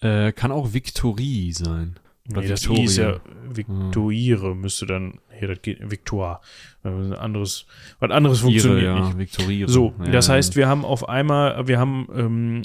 [0.00, 2.00] Äh, kann auch Victorie sein.
[2.30, 4.60] Oder nee, das I ist ja Victoire, hm.
[4.60, 6.40] müsste dann, hier, das geht, Victoire.
[6.82, 7.66] Ein anderes,
[7.98, 9.18] was anderes funktioniert ja, nicht.
[9.18, 9.68] Victoriere.
[9.68, 12.62] So, ja, das heißt, wir haben auf einmal, wir haben ähm,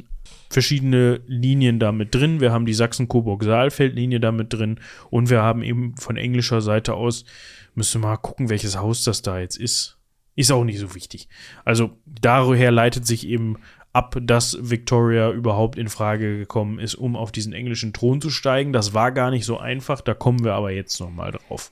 [0.49, 2.39] verschiedene Linien da mit drin.
[2.39, 7.25] Wir haben die Sachsen-Coburg-Saalfeld-Linie da mit drin und wir haben eben von englischer Seite aus,
[7.73, 9.97] müssen wir mal gucken, welches Haus das da jetzt ist.
[10.37, 11.29] Ist auch nicht so wichtig.
[11.63, 13.57] Also daher leitet sich eben
[13.95, 18.73] ab, dass Victoria überhaupt in Frage gekommen ist, um auf diesen englischen Thron zu steigen.
[18.73, 21.71] Das war gar nicht so einfach, da kommen wir aber jetzt nochmal drauf.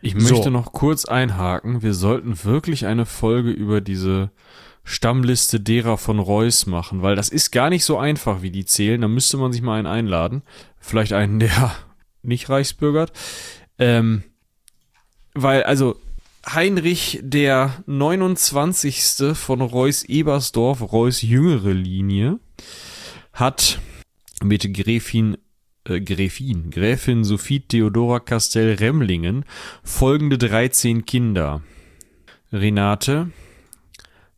[0.00, 0.50] Ich möchte so.
[0.50, 1.82] noch kurz einhaken.
[1.82, 4.30] Wir sollten wirklich eine Folge über diese
[4.84, 9.00] Stammliste derer von Reus machen, weil das ist gar nicht so einfach, wie die zählen.
[9.00, 10.42] Da müsste man sich mal einen einladen.
[10.78, 11.72] Vielleicht einen, der
[12.22, 13.12] nicht Reichsbürgert.
[13.78, 14.22] Ähm,
[15.34, 15.96] weil, also,
[16.54, 19.36] Heinrich der 29.
[19.36, 22.38] von Reuß Ebersdorf, Reuß jüngere Linie,
[23.34, 23.78] hat
[24.42, 25.36] mit Gräfin
[25.84, 29.44] äh, Gräfin, Gräfin Sophie Theodora Castell Remlingen
[29.82, 31.62] folgende 13 Kinder.
[32.50, 33.30] Renate,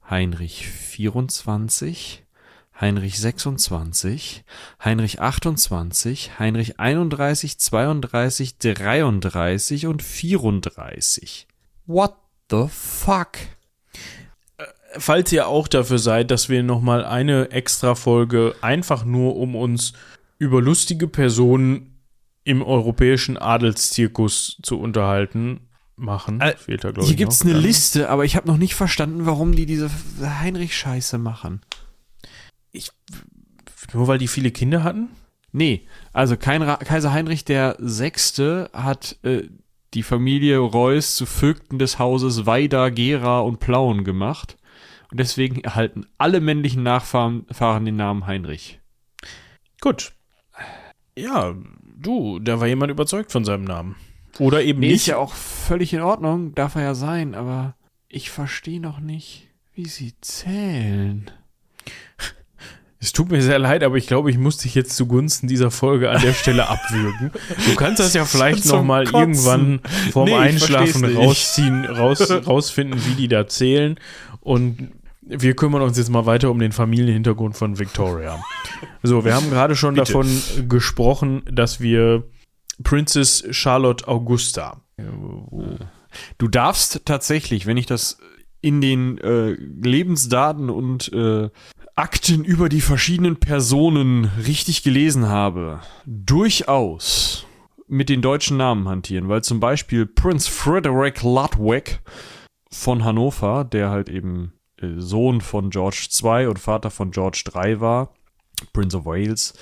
[0.08, 2.24] Heinrich 24,
[2.80, 4.44] Heinrich 26,
[4.84, 11.46] Heinrich 28, Heinrich 31, 32, 33 und 34.
[11.90, 12.14] What
[12.50, 13.36] the fuck?
[14.58, 14.64] Äh,
[14.96, 19.92] falls ihr auch dafür seid, dass wir nochmal eine extra Folge einfach nur um uns
[20.38, 22.00] über lustige Personen
[22.44, 26.40] im europäischen Adelszirkus zu unterhalten, machen.
[26.40, 29.56] Äh, Fehlt da, hier gibt es eine Liste, aber ich habe noch nicht verstanden, warum
[29.56, 31.60] die diese Heinrich-Scheiße machen.
[32.70, 32.92] Ich,
[33.92, 35.08] nur weil die viele Kinder hatten?
[35.50, 39.48] Nee, also kein Kaiser Heinrich der Sechste hat äh,
[39.94, 44.56] die Familie Reuß zu Vögten des Hauses Weida, Gera und Plauen gemacht.
[45.10, 48.80] Und deswegen erhalten alle männlichen Nachfahren den Namen Heinrich.
[49.80, 50.12] Gut.
[51.18, 51.54] Ja,
[51.96, 53.96] du, da war jemand überzeugt von seinem Namen.
[54.38, 55.02] Oder eben nee, nicht.
[55.02, 57.74] Ist ja auch völlig in Ordnung, darf er ja sein, aber
[58.08, 61.30] ich verstehe noch nicht, wie sie zählen.
[63.02, 66.10] Es tut mir sehr leid, aber ich glaube, ich muss dich jetzt zugunsten dieser Folge
[66.10, 67.30] an der Stelle abwürgen.
[67.66, 69.80] Du kannst das ja vielleicht nochmal irgendwann
[70.12, 73.98] vorm nee, Einschlafen rausziehen, raus, rausfinden, wie die da zählen.
[74.40, 74.90] Und
[75.22, 78.38] wir kümmern uns jetzt mal weiter um den Familienhintergrund von Victoria.
[79.02, 80.12] So, wir haben gerade schon Bitte.
[80.12, 82.24] davon gesprochen, dass wir
[82.82, 84.82] Princess Charlotte Augusta.
[86.36, 88.18] Du darfst tatsächlich, wenn ich das
[88.60, 91.48] in den äh, Lebensdaten und äh,
[92.00, 97.44] Akten über die verschiedenen Personen richtig gelesen habe, durchaus
[97.88, 102.00] mit den deutschen Namen hantieren, weil zum Beispiel Prince Frederick Ludwig
[102.70, 107.82] von Hannover, der halt eben äh, Sohn von George II und Vater von George III
[107.82, 108.14] war,
[108.72, 109.52] Prince of Wales.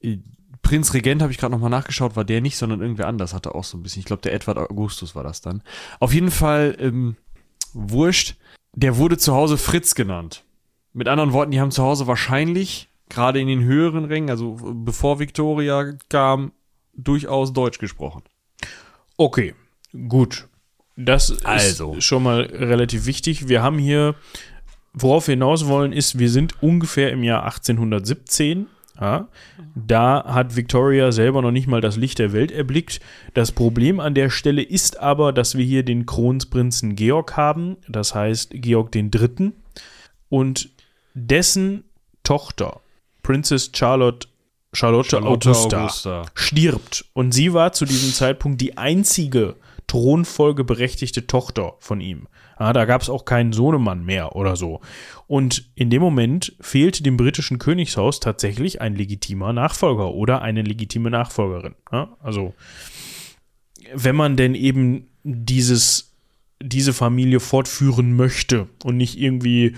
[0.00, 0.16] Äh,
[0.62, 3.64] Prinz Regent habe ich gerade nochmal nachgeschaut, war der nicht, sondern irgendwer anders hatte auch
[3.64, 4.00] so ein bisschen.
[4.00, 5.62] Ich glaube, der Edward Augustus war das dann.
[6.00, 7.16] Auf jeden Fall, ähm,
[7.74, 8.36] wurscht,
[8.72, 10.45] der wurde zu Hause Fritz genannt.
[10.96, 15.18] Mit anderen Worten, die haben zu Hause wahrscheinlich, gerade in den höheren Rängen, also bevor
[15.18, 16.52] Victoria kam,
[16.94, 18.22] durchaus Deutsch gesprochen.
[19.18, 19.54] Okay,
[20.08, 20.48] gut.
[20.96, 21.96] Das also.
[21.96, 23.46] ist schon mal relativ wichtig.
[23.46, 24.14] Wir haben hier,
[24.94, 28.66] worauf wir hinaus wollen, ist, wir sind ungefähr im Jahr 1817.
[28.98, 29.28] Ja,
[29.74, 33.00] da hat Victoria selber noch nicht mal das Licht der Welt erblickt.
[33.34, 38.14] Das Problem an der Stelle ist aber, dass wir hier den Kronprinzen Georg haben, das
[38.14, 39.52] heißt Georg den Dritten.
[40.30, 40.70] Und
[41.16, 41.84] dessen
[42.22, 42.80] Tochter,
[43.22, 44.28] Princess Charlotte
[44.72, 47.06] Charlotte, Charlotte Augusta, Augusta, stirbt.
[47.14, 52.28] Und sie war zu diesem Zeitpunkt die einzige thronfolgeberechtigte Tochter von ihm.
[52.58, 54.80] Ja, da gab es auch keinen Sohnemann mehr oder so.
[55.26, 61.10] Und in dem Moment fehlte dem britischen Königshaus tatsächlich ein legitimer Nachfolger oder eine legitime
[61.10, 61.74] Nachfolgerin.
[61.90, 62.54] Ja, also,
[63.94, 66.12] wenn man denn eben dieses,
[66.60, 69.76] diese Familie fortführen möchte und nicht irgendwie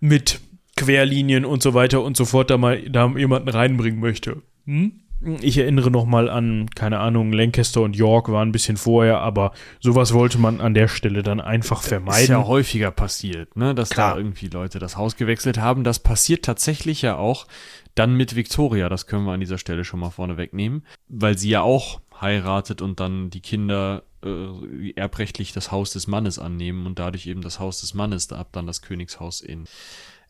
[0.00, 0.40] mit
[0.76, 4.42] Querlinien und so weiter und so fort da mal da jemanden reinbringen möchte.
[4.66, 5.00] Hm?
[5.40, 9.52] Ich erinnere noch mal an, keine Ahnung, Lancaster und York waren ein bisschen vorher, aber
[9.80, 12.22] sowas wollte man an der Stelle dann einfach vermeiden.
[12.22, 14.12] Ist ja häufiger passiert, ne, dass Klar.
[14.12, 15.84] da irgendwie Leute das Haus gewechselt haben.
[15.84, 17.46] Das passiert tatsächlich ja auch
[17.94, 21.48] dann mit Victoria, das können wir an dieser Stelle schon mal vorne wegnehmen, weil sie
[21.48, 26.98] ja auch heiratet und dann die Kinder äh, erbrechtlich das Haus des Mannes annehmen und
[26.98, 29.64] dadurch eben das Haus des Mannes da ab dann das Königshaus in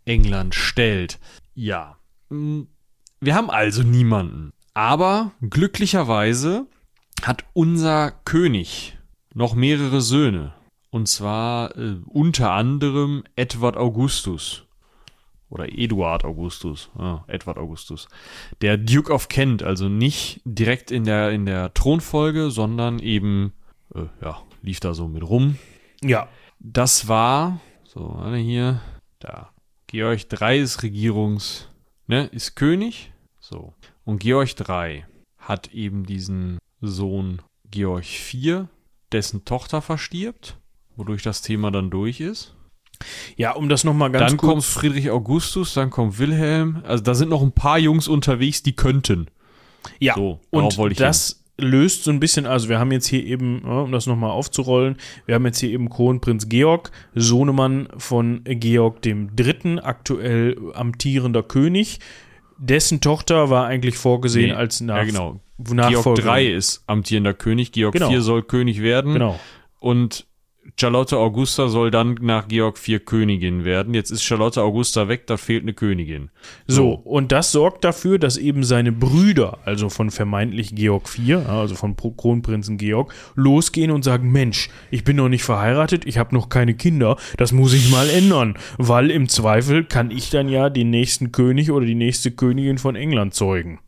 [0.06, 1.18] England stellt.
[1.54, 1.98] Ja.
[2.30, 2.68] Hm,
[3.20, 4.52] wir haben also niemanden.
[4.72, 6.66] Aber glücklicherweise
[7.22, 8.98] hat unser König
[9.34, 10.52] noch mehrere Söhne.
[10.90, 14.64] Und zwar äh, unter anderem Edward Augustus.
[15.48, 16.90] Oder Eduard Augustus.
[16.96, 18.08] Ah, Edward Augustus.
[18.60, 23.52] Der Duke of Kent, also nicht direkt in der, in der Thronfolge, sondern eben,
[23.94, 25.56] äh, ja, lief da so mit rum.
[26.02, 26.28] Ja.
[26.58, 28.80] Das war, so, alle hier,
[29.20, 29.50] da.
[29.88, 31.68] Georg III ist Regierungs,
[32.06, 33.12] ne, ist König.
[33.40, 33.72] So.
[34.04, 35.04] Und Georg III
[35.38, 38.64] hat eben diesen Sohn Georg IV,
[39.12, 40.58] dessen Tochter verstirbt,
[40.96, 42.54] wodurch das Thema dann durch ist.
[43.36, 46.82] Ja, um das nochmal ganz Dann kurz kommt Friedrich Augustus, dann kommt Wilhelm.
[46.84, 49.28] Also da sind noch ein paar Jungs unterwegs, die könnten.
[50.00, 51.45] Ja, so, und das hin.
[51.58, 55.34] Löst so ein bisschen, also wir haben jetzt hier eben, um das nochmal aufzurollen, wir
[55.34, 62.00] haben jetzt hier eben Kronprinz Georg, Sohnemann von Georg III., aktuell amtierender König,
[62.58, 65.40] dessen Tochter war eigentlich vorgesehen nee, als Nach ja, genau.
[65.58, 66.22] Nachfolger.
[66.22, 68.10] Georg III ist amtierender König, Georg genau.
[68.10, 69.14] IV soll König werden.
[69.14, 69.40] Genau.
[69.80, 70.26] Und
[70.78, 73.94] Charlotte Augusta soll dann nach Georg IV Königin werden.
[73.94, 76.30] Jetzt ist Charlotte Augusta weg, da fehlt eine Königin.
[76.66, 81.74] So, und das sorgt dafür, dass eben seine Brüder, also von vermeintlich Georg IV, also
[81.74, 86.48] von Kronprinzen Georg, losgehen und sagen, Mensch, ich bin noch nicht verheiratet, ich habe noch
[86.48, 90.90] keine Kinder, das muss ich mal ändern, weil im Zweifel kann ich dann ja den
[90.90, 93.78] nächsten König oder die nächste Königin von England zeugen.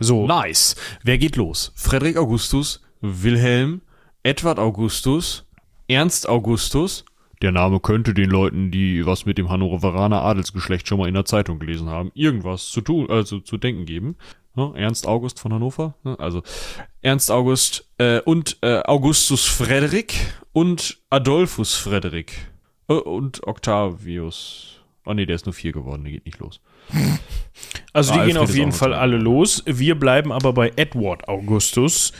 [0.00, 0.26] So.
[0.26, 0.76] Nice.
[1.02, 1.72] Wer geht los?
[1.76, 3.82] Frederik Augustus, Wilhelm,
[4.22, 5.43] Edward Augustus,
[5.88, 7.04] Ernst Augustus.
[7.42, 11.26] Der Name könnte den Leuten, die was mit dem Hannoveraner Adelsgeschlecht schon mal in der
[11.26, 14.16] Zeitung gelesen haben, irgendwas zu tun, also zu denken geben.
[14.56, 16.18] Ja, Ernst August von Hannover, ne?
[16.18, 16.42] also
[17.02, 20.14] Ernst August äh, und äh, Augustus Frederik
[20.52, 22.32] und Adolphus Frederik
[22.88, 24.80] äh, und Octavius.
[25.04, 26.60] Oh nee, der ist nur vier geworden, der geht nicht los.
[27.92, 29.62] Also die ah, gehen auf jeden Fall alle los.
[29.66, 32.12] Wir bleiben aber bei Edward Augustus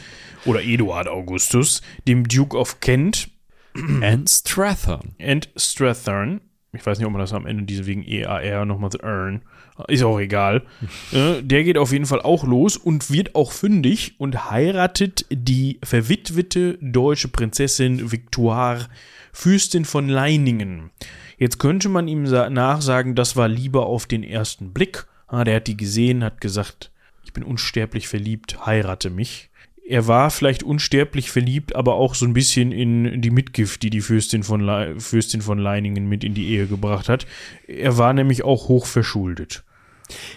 [0.45, 3.29] oder Eduard Augustus, dem Duke of Kent,
[4.03, 5.15] And Strathern.
[5.21, 6.41] And Strathern.
[6.73, 9.43] Ich weiß nicht, ob man das am Ende diese wegen EAR nochmal so earn.
[9.89, 10.63] Ist auch egal.
[11.13, 15.79] äh, der geht auf jeden Fall auch los und wird auch fündig und heiratet die
[15.83, 18.89] verwitwete deutsche Prinzessin Victoire,
[19.33, 20.91] Fürstin von Leiningen.
[21.39, 25.07] Jetzt könnte man ihm nachsagen, das war lieber auf den ersten Blick.
[25.27, 26.93] Ah, der hat die gesehen, hat gesagt,
[27.25, 29.51] ich bin unsterblich verliebt, heirate mich
[29.87, 34.01] er war vielleicht unsterblich verliebt, aber auch so ein bisschen in die Mitgift, die die
[34.01, 37.27] Fürstin von, Le Fürstin von Leiningen mit in die Ehe gebracht hat.
[37.67, 39.63] Er war nämlich auch hoch verschuldet.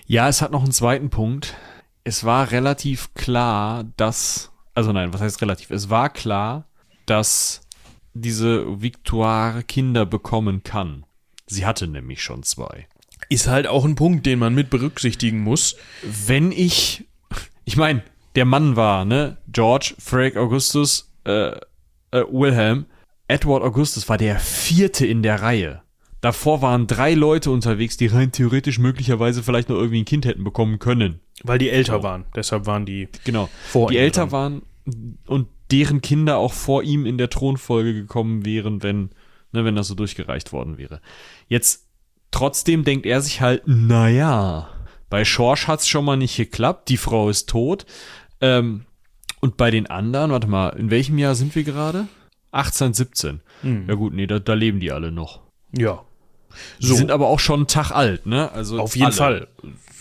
[0.05, 1.55] Ja, es hat noch einen zweiten Punkt.
[2.03, 5.71] Es war relativ klar, dass, also nein, was heißt relativ?
[5.71, 6.67] Es war klar,
[7.05, 7.61] dass
[8.13, 11.05] diese Victoire Kinder bekommen kann.
[11.45, 12.87] Sie hatte nämlich schon zwei.
[13.29, 15.77] Ist halt auch ein Punkt, den man mit berücksichtigen muss.
[16.01, 17.05] Wenn ich,
[17.63, 18.03] ich meine,
[18.37, 19.37] der Mann war, ne?
[19.51, 21.49] George, Frank Augustus, äh,
[22.11, 22.85] äh, Wilhelm.
[23.27, 25.81] Edward Augustus war der vierte in der Reihe.
[26.21, 30.43] Davor waren drei Leute unterwegs, die rein theoretisch möglicherweise vielleicht noch irgendwie ein Kind hätten
[30.43, 31.19] bekommen können.
[31.43, 32.03] Weil die älter so.
[32.03, 32.25] waren.
[32.35, 33.49] Deshalb waren die genau.
[33.67, 34.31] vor Die älter dran.
[34.85, 39.09] waren und deren Kinder auch vor ihm in der Thronfolge gekommen wären, wenn,
[39.51, 41.01] ne, wenn das so durchgereicht worden wäre.
[41.47, 41.87] Jetzt
[42.29, 44.69] trotzdem denkt er sich halt, naja,
[45.09, 47.85] bei Schorsch hat's schon mal nicht geklappt, die Frau ist tot.
[48.41, 48.85] Ähm,
[49.39, 52.07] und bei den anderen, warte mal, in welchem Jahr sind wir gerade?
[52.51, 53.41] 18, 17.
[53.61, 53.85] Hm.
[53.87, 55.41] Ja gut, nee, da, da, leben die alle noch.
[55.77, 56.03] Ja.
[56.79, 56.93] So.
[56.93, 58.51] Die sind aber auch schon einen Tag alt, ne?
[58.51, 59.47] Also Auf jeden alle.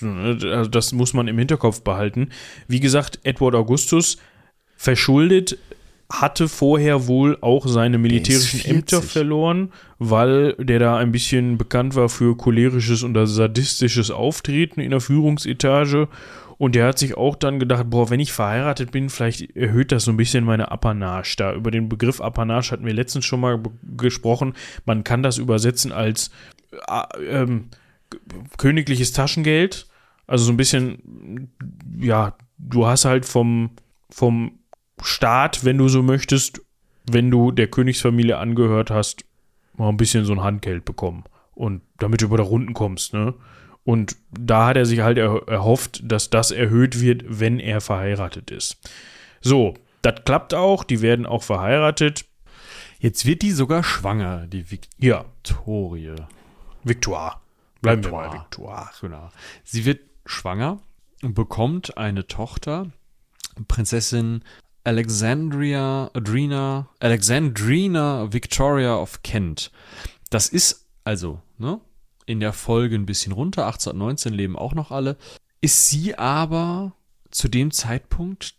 [0.00, 0.46] Fall.
[0.52, 2.30] Also das muss man im Hinterkopf behalten.
[2.68, 4.18] Wie gesagt, Edward Augustus
[4.76, 5.58] verschuldet
[6.10, 12.08] hatte vorher wohl auch seine militärischen Ämter verloren, weil der da ein bisschen bekannt war
[12.08, 16.08] für cholerisches und sadistisches Auftreten in der Führungsetage
[16.58, 20.04] Und der hat sich auch dann gedacht, boah, wenn ich verheiratet bin, vielleicht erhöht das
[20.04, 21.34] so ein bisschen meine Apanage.
[21.36, 23.62] Da über den Begriff Apanage hatten wir letztens schon mal
[23.96, 24.54] gesprochen.
[24.86, 26.30] Man kann das übersetzen als
[26.88, 27.68] äh, ähm,
[28.56, 29.86] königliches Taschengeld.
[30.26, 31.50] Also so ein bisschen,
[32.00, 33.70] ja, du hast halt vom,
[34.10, 34.58] vom
[35.02, 36.62] Staat, wenn du so möchtest,
[37.10, 39.24] wenn du der Königsfamilie angehört hast,
[39.76, 41.24] mal ein bisschen so ein Handgeld bekommen.
[41.54, 43.34] Und damit du über der Runden kommst, ne?
[43.86, 48.50] Und da hat er sich halt er erhofft, dass das erhöht wird, wenn er verheiratet
[48.50, 48.78] ist.
[49.40, 52.24] So, das klappt auch, die werden auch verheiratet.
[52.98, 55.06] Jetzt wird die sogar schwanger, die Victorie.
[55.06, 56.28] Ja.
[56.82, 57.36] Victoire.
[57.80, 58.24] Bleiben Victoire.
[58.24, 58.90] wir mal Victoire.
[59.00, 59.30] Genau.
[59.62, 60.80] Sie wird schwanger
[61.22, 62.90] und bekommt eine Tochter,
[63.68, 64.42] Prinzessin
[64.82, 69.70] Alexandria Adrina, Alexandrina Victoria of Kent.
[70.30, 71.80] Das ist also, ne,
[72.26, 75.16] in der Folge ein bisschen runter, 1819 leben auch noch alle,
[75.60, 76.92] ist sie aber
[77.30, 78.54] zu dem Zeitpunkt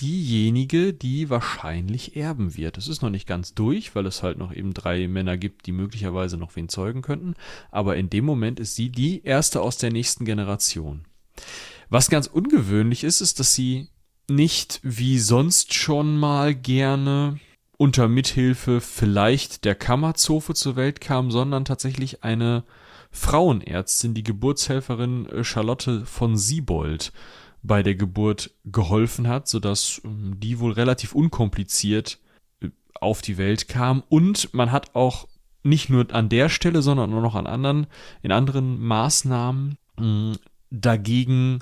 [0.00, 2.78] diejenige, die wahrscheinlich erben wird.
[2.78, 5.72] Es ist noch nicht ganz durch, weil es halt noch eben drei Männer gibt, die
[5.72, 7.34] möglicherweise noch wen zeugen könnten.
[7.70, 11.04] Aber in dem Moment ist sie die erste aus der nächsten Generation.
[11.90, 13.88] Was ganz ungewöhnlich ist, ist, dass sie
[14.28, 17.38] nicht wie sonst schon mal gerne
[17.76, 22.64] unter Mithilfe vielleicht der Kammerzofe zur Welt kam, sondern tatsächlich eine
[23.14, 27.12] Frauenärztin, die Geburtshelferin äh, Charlotte von Siebold
[27.62, 32.18] bei der Geburt geholfen hat, sodass ähm, die wohl relativ unkompliziert
[32.60, 34.02] äh, auf die Welt kam.
[34.08, 35.28] Und man hat auch
[35.62, 37.86] nicht nur an der Stelle, sondern auch noch an anderen,
[38.20, 39.78] in anderen Maßnahmen
[40.70, 41.60] dagegen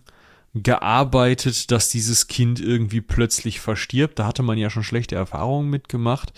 [0.54, 4.18] gearbeitet, dass dieses Kind irgendwie plötzlich verstirbt.
[4.18, 6.32] Da hatte man ja schon schlechte Erfahrungen mitgemacht.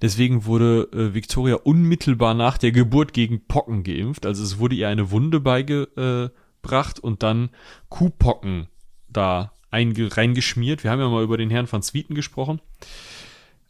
[0.00, 4.24] Deswegen wurde äh, Victoria unmittelbar nach der Geburt gegen Pocken geimpft.
[4.24, 7.50] Also es wurde ihr eine Wunde beigebracht und dann
[7.90, 8.68] Kuhpocken
[9.08, 10.82] da reingeschmiert.
[10.82, 12.60] Wir haben ja mal über den Herrn von Zwieten gesprochen.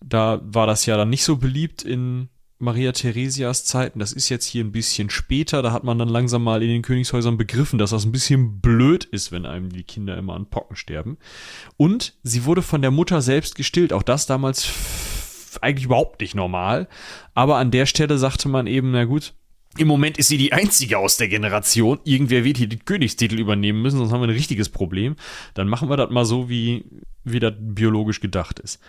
[0.03, 2.29] Da war das ja dann nicht so beliebt in
[2.61, 6.45] Maria Theresias Zeiten, das ist jetzt hier ein bisschen später, da hat man dann langsam
[6.45, 10.17] mal in den Königshäusern begriffen, dass das ein bisschen blöd ist, wenn einem die Kinder
[10.19, 11.17] immer an Pocken sterben.
[11.79, 14.71] Und sie wurde von der Mutter selbst gestillt, auch das damals
[15.63, 16.87] eigentlich überhaupt nicht normal.
[17.35, 19.33] Aber an der Stelle sagte man eben, na gut,
[19.79, 22.01] im Moment ist sie die einzige aus der Generation.
[22.05, 25.17] Irgendwer wird hier den Königstitel übernehmen müssen, sonst haben wir ein richtiges Problem.
[25.55, 26.85] Dann machen wir das mal so, wie,
[27.25, 28.81] wie das biologisch gedacht ist.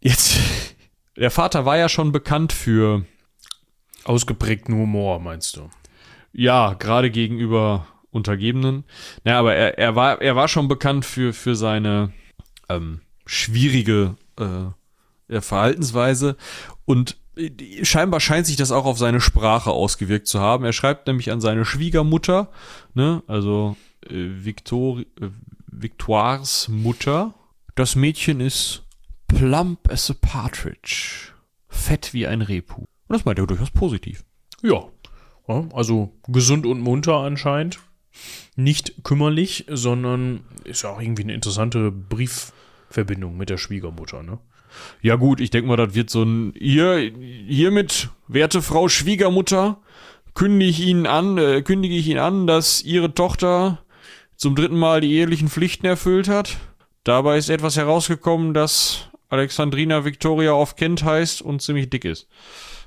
[0.00, 0.38] Jetzt
[1.16, 3.04] der Vater war ja schon bekannt für
[4.04, 5.70] ausgeprägten Humor, meinst du?
[6.32, 8.84] Ja, gerade gegenüber Untergebenen.
[9.24, 12.12] Naja, aber er, er, war, er war schon bekannt für, für seine
[12.68, 16.36] ähm, schwierige äh, Verhaltensweise
[16.84, 20.64] und äh, scheinbar scheint sich das auch auf seine Sprache ausgewirkt zu haben.
[20.64, 22.50] Er schreibt nämlich an seine Schwiegermutter,
[22.94, 24.10] ne, also äh,
[24.44, 25.30] Victor, äh,
[25.66, 27.34] Victoires Mutter.
[27.74, 28.82] Das Mädchen ist
[29.34, 31.32] plump as a partridge.
[31.68, 32.82] Fett wie ein Repu.
[32.82, 34.24] Und das meint er durchaus positiv.
[34.62, 34.84] Ja.
[35.72, 37.80] Also gesund und munter anscheinend.
[38.56, 44.38] Nicht kümmerlich, sondern ist ja auch irgendwie eine interessante Briefverbindung mit der Schwiegermutter, ne?
[45.02, 46.54] Ja, gut, ich denke mal, das wird so ein.
[46.56, 47.12] Hier,
[47.46, 49.78] hiermit, werte Frau Schwiegermutter,
[50.34, 53.84] kündige ich Ihnen an, äh, kündige ich Ihnen an, dass Ihre Tochter
[54.36, 56.56] zum dritten Mal die ehelichen Pflichten erfüllt hat.
[57.04, 62.28] Dabei ist etwas herausgekommen, das Alexandrina Victoria of Kent heißt und ziemlich dick ist.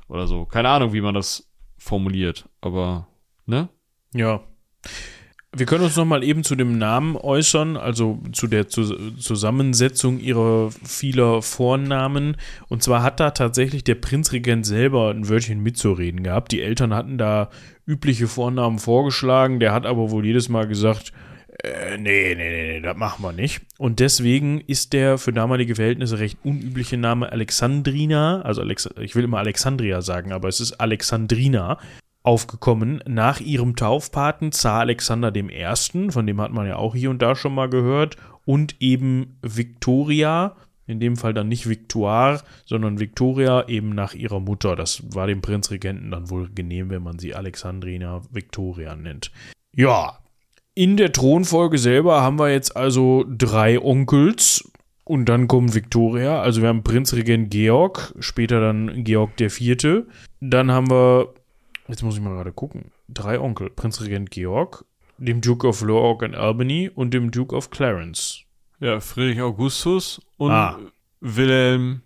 [0.07, 0.45] Oder so.
[0.45, 3.07] Keine Ahnung, wie man das formuliert, aber,
[3.47, 3.69] ne?
[4.13, 4.41] Ja.
[5.57, 10.69] Wir können uns noch mal eben zu dem Namen äußern, also zu der Zusammensetzung ihrer
[10.69, 12.37] vieler Vornamen.
[12.67, 16.51] Und zwar hat da tatsächlich der Prinzregent selber ein Wörtchen mitzureden gehabt.
[16.51, 17.49] Die Eltern hatten da
[17.87, 19.59] übliche Vornamen vorgeschlagen.
[19.59, 21.11] Der hat aber wohl jedes Mal gesagt,
[21.63, 23.61] äh, nee, nee, nee, nee, das machen wir nicht.
[23.77, 29.23] Und deswegen ist der für damalige Verhältnisse recht unübliche Name Alexandrina, also Alex ich will
[29.23, 31.77] immer Alexandria sagen, aber es ist Alexandrina,
[32.23, 37.21] aufgekommen nach ihrem Taufpaten Zar Alexander I., von dem hat man ja auch hier und
[37.21, 40.55] da schon mal gehört, und eben Victoria,
[40.87, 44.75] in dem Fall dann nicht Victoire, sondern Victoria eben nach ihrer Mutter.
[44.75, 49.31] Das war dem Prinzregenten dann wohl genehm, wenn man sie Alexandrina Victoria nennt.
[49.75, 50.19] Ja,
[50.75, 54.69] in der Thronfolge selber haben wir jetzt also drei Onkels
[55.05, 56.41] und dann kommt Victoria.
[56.41, 60.07] Also wir haben Prinzregent Georg, später dann Georg der Vierte.
[60.41, 61.33] Dann haben wir,
[61.87, 63.69] jetzt muss ich mal gerade gucken, drei Onkel.
[63.69, 64.83] Prinzregent Georg,
[65.17, 68.41] dem Duke of York and Albany und dem Duke of Clarence.
[68.81, 70.77] Ja, Friedrich Augustus und ah.
[71.21, 72.01] Wilhelm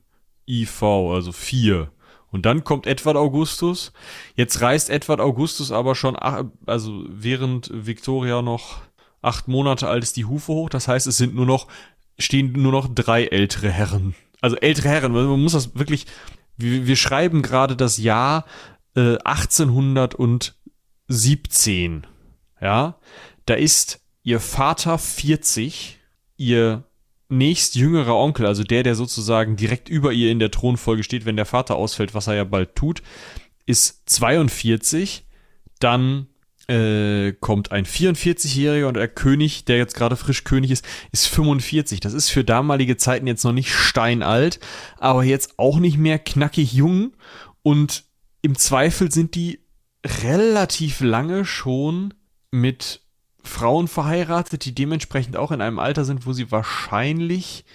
[0.48, 1.92] IV, also vier.
[2.32, 3.92] Und dann kommt Edward Augustus.
[4.36, 8.82] Jetzt reist Edward Augustus aber schon, also während Victoria noch
[9.22, 10.70] acht Monate alt ist die Hufe hoch.
[10.70, 11.68] Das heißt, es sind nur noch,
[12.18, 14.16] stehen nur noch drei ältere Herren.
[14.42, 16.08] Also ältere Herren, man muss das wirklich,
[16.56, 18.46] wir, wir schreiben gerade das Jahr
[18.96, 22.08] äh, 1817.
[22.62, 23.00] Ja,
[23.46, 26.00] da ist ihr Vater 40,
[26.38, 26.86] ihr
[27.30, 31.36] nächst jüngerer Onkel, also der, der sozusagen direkt über ihr in der Thronfolge steht, wenn
[31.36, 33.02] der Vater ausfällt, was er ja bald tut,
[33.66, 35.26] ist 42.
[35.80, 36.28] Dann
[36.68, 42.00] äh, kommt ein 44-Jähriger und der König, der jetzt gerade frisch König ist, ist 45.
[42.00, 44.60] Das ist für damalige Zeiten jetzt noch nicht steinalt,
[44.98, 47.14] aber jetzt auch nicht mehr knackig jung.
[47.62, 48.06] Und
[48.42, 49.60] im Zweifel sind die
[50.06, 52.14] relativ lange schon
[52.52, 53.02] mit
[53.44, 57.66] Frauen verheiratet, die dementsprechend auch in einem Alter sind, wo sie wahrscheinlich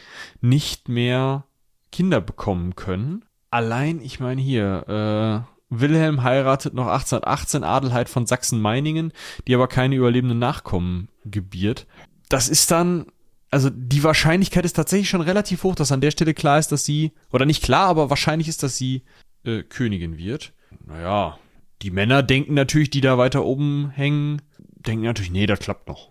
[0.41, 1.45] nicht mehr
[1.91, 3.25] Kinder bekommen können.
[3.51, 9.13] Allein, ich meine hier, äh, Wilhelm heiratet noch 1818 Adelheid von Sachsen-Meiningen,
[9.47, 11.87] die aber keine überlebenden Nachkommen gebiert.
[12.29, 13.07] Das ist dann,
[13.51, 16.85] also die Wahrscheinlichkeit ist tatsächlich schon relativ hoch, dass an der Stelle klar ist, dass
[16.85, 19.03] sie, oder nicht klar, aber wahrscheinlich ist, dass sie
[19.45, 20.53] äh, Königin wird.
[20.87, 21.39] Naja,
[21.83, 24.43] die Männer denken natürlich, die da weiter oben hängen,
[24.87, 26.11] denken natürlich, nee, das klappt noch.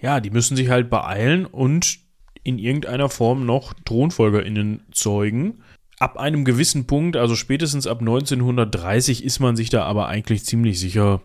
[0.00, 1.98] Ja, die müssen sich halt beeilen und
[2.44, 5.62] in irgendeiner Form noch ThronfolgerInnen zeugen.
[5.98, 10.78] Ab einem gewissen Punkt, also spätestens ab 1930, ist man sich da aber eigentlich ziemlich
[10.78, 11.20] sicher,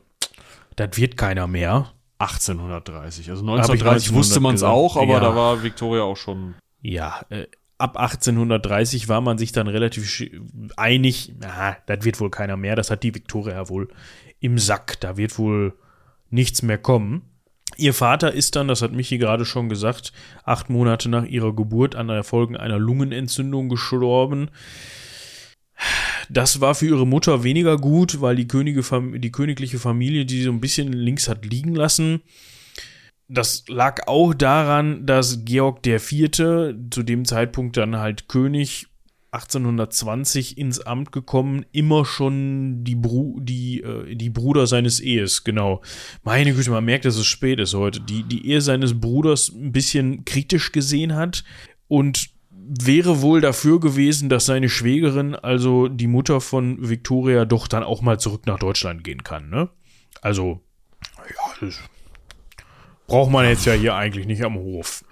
[0.75, 1.93] das wird keiner mehr.
[2.17, 3.29] 1830.
[3.29, 5.19] Also 1930 wusste man es auch, aber ja.
[5.19, 6.55] da war Victoria auch schon.
[6.81, 7.47] Ja, äh,
[7.77, 10.23] ab 1830 war man sich dann relativ
[10.77, 12.75] einig, na, das wird wohl keiner mehr.
[12.75, 13.89] Das hat die Victoria wohl
[14.39, 14.99] im Sack.
[15.01, 15.73] Da wird wohl
[16.33, 17.21] nichts mehr kommen.
[17.77, 20.13] Ihr Vater ist dann, das hat Michi gerade schon gesagt,
[20.43, 24.49] acht Monate nach ihrer Geburt an der Folgen einer Lungenentzündung gestorben.
[26.29, 28.83] Das war für ihre Mutter weniger gut, weil die, Könige,
[29.19, 32.21] die königliche Familie die so ein bisschen links hat liegen lassen.
[33.27, 36.29] Das lag auch daran, dass Georg IV.
[36.31, 38.87] zu dem Zeitpunkt dann halt König
[39.33, 45.81] 1820 ins Amt gekommen, immer schon die, Bru die, äh, die Bruder seines Ehes, genau.
[46.23, 47.99] Meine Güte, man merkt, dass es spät ist heute.
[47.99, 51.43] Die, die Ehe seines Bruders ein bisschen kritisch gesehen hat
[51.87, 57.83] und wäre wohl dafür gewesen, dass seine Schwägerin, also die Mutter von Victoria, doch dann
[57.83, 59.69] auch mal zurück nach Deutschland gehen kann, ne?
[60.21, 60.61] Also,
[61.17, 61.79] ja, das
[63.07, 65.03] braucht man jetzt ja hier eigentlich nicht am Hof.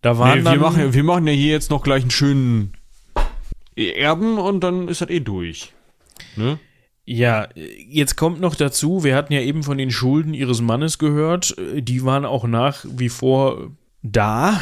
[0.00, 2.72] Da waren nee, wir, machen, wir machen ja hier jetzt noch gleich einen schönen
[3.76, 5.72] Erben und dann ist das eh durch.
[6.36, 6.58] Ne?
[7.04, 11.56] Ja, jetzt kommt noch dazu, wir hatten ja eben von den Schulden ihres Mannes gehört,
[11.74, 13.70] die waren auch nach wie vor
[14.02, 14.60] da.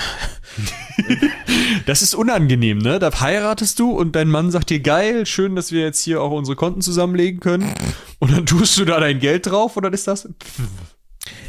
[1.87, 2.99] das ist unangenehm, ne?
[2.99, 6.31] Da heiratest du und dein Mann sagt dir, geil, schön, dass wir jetzt hier auch
[6.31, 7.75] unsere Konten zusammenlegen können.
[8.19, 10.29] Und dann tust du da dein Geld drauf oder ist das?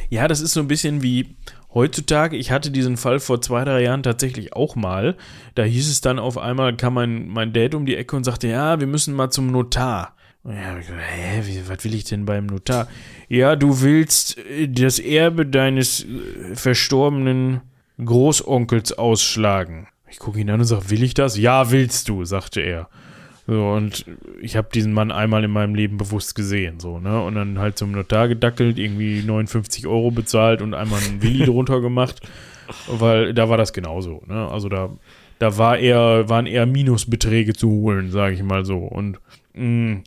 [0.09, 1.35] Ja, das ist so ein bisschen wie,
[1.74, 5.18] Heutzutage, ich hatte diesen Fall vor zwei, drei Jahren tatsächlich auch mal.
[5.55, 8.47] Da hieß es dann auf einmal, kam mein, mein Dad um die Ecke und sagte,
[8.47, 10.15] ja, wir müssen mal zum Notar.
[10.43, 12.88] Und ja, hä, wie, was will ich denn beim Notar?
[13.28, 17.61] Ja, du willst äh, das Erbe deines äh, verstorbenen
[18.03, 19.88] Großonkels ausschlagen.
[20.09, 21.38] Ich gucke ihn an und sage, will ich das?
[21.38, 22.89] Ja, willst du, sagte er.
[23.49, 24.05] So, und
[24.41, 27.23] ich habe diesen Mann einmal in meinem Leben bewusst gesehen, so, ne?
[27.23, 31.79] Und dann halt zum Notar gedackelt, irgendwie 59 Euro bezahlt und einmal einen Willi drunter
[31.79, 32.19] gemacht,
[32.87, 34.49] weil da war das genauso, ne?
[34.49, 34.89] Also da,
[35.39, 38.79] da war eher, waren eher Minusbeträge zu holen, sage ich mal so.
[38.79, 39.19] Und
[39.53, 40.03] mh, mm,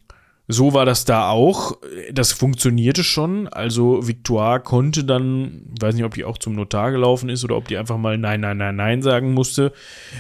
[0.51, 1.79] so war das da auch.
[2.13, 3.49] Das funktionierte schon.
[3.49, 7.57] Also Victoire konnte dann, ich weiß nicht, ob die auch zum Notar gelaufen ist oder
[7.57, 9.73] ob die einfach mal Nein, Nein, Nein, Nein sagen musste.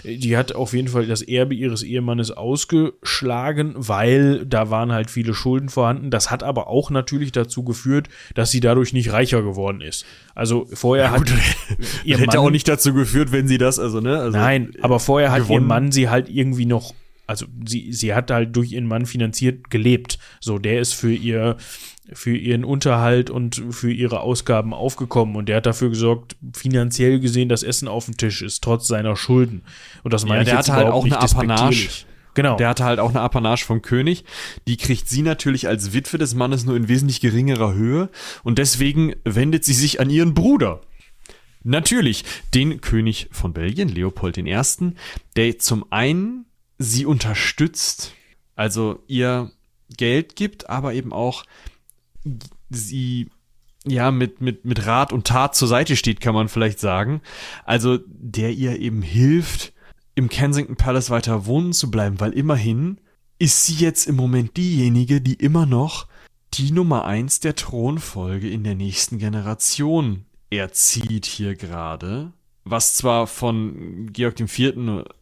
[0.05, 5.35] Die hat auf jeden Fall das Erbe ihres Ehemannes ausgeschlagen, weil da waren halt viele
[5.35, 6.11] Schulden vorhanden.
[6.11, 10.05] Das hat aber auch natürlich dazu geführt, dass sie dadurch nicht reicher geworden ist.
[10.35, 11.39] Also vorher ja, gut, hat
[12.05, 14.19] ihr hätte Mann, auch nicht dazu geführt, wenn sie das, also ne?
[14.19, 15.65] Also nein, aber vorher hat gewonnen.
[15.65, 16.95] ihr Mann sie halt irgendwie noch
[17.31, 20.19] also sie, sie hat halt durch ihren Mann finanziert gelebt.
[20.41, 21.59] So, der ist für ihr,
[22.13, 27.49] für ihren Unterhalt und für ihre Ausgaben aufgekommen und der hat dafür gesorgt, finanziell gesehen,
[27.49, 29.63] dass Essen auf dem Tisch ist, trotz seiner Schulden.
[30.03, 32.05] Und das meine ja, ich jetzt halt auch eine Apanage.
[32.35, 32.57] Genau.
[32.57, 34.25] Der hatte halt auch eine Apanage vom König.
[34.67, 38.09] Die kriegt sie natürlich als Witwe des Mannes nur in wesentlich geringerer Höhe
[38.43, 40.81] und deswegen wendet sie sich an ihren Bruder.
[41.63, 42.25] Natürlich,
[42.55, 44.57] den König von Belgien, Leopold I.,
[45.37, 46.47] der zum einen
[46.81, 48.15] sie unterstützt,
[48.57, 49.53] also ihr
[49.97, 51.45] Geld gibt, aber eben auch
[52.71, 53.29] sie
[53.85, 57.21] ja mit, mit, mit Rat und Tat zur Seite steht, kann man vielleicht sagen.
[57.65, 59.75] Also der ihr eben hilft,
[60.15, 62.99] im Kensington Palace weiter wohnen zu bleiben, weil immerhin
[63.39, 66.07] ist sie jetzt im Moment diejenige, die immer noch
[66.55, 72.33] die Nummer eins der Thronfolge in der nächsten Generation erzieht hier gerade.
[72.65, 74.75] Was zwar von Georg IV.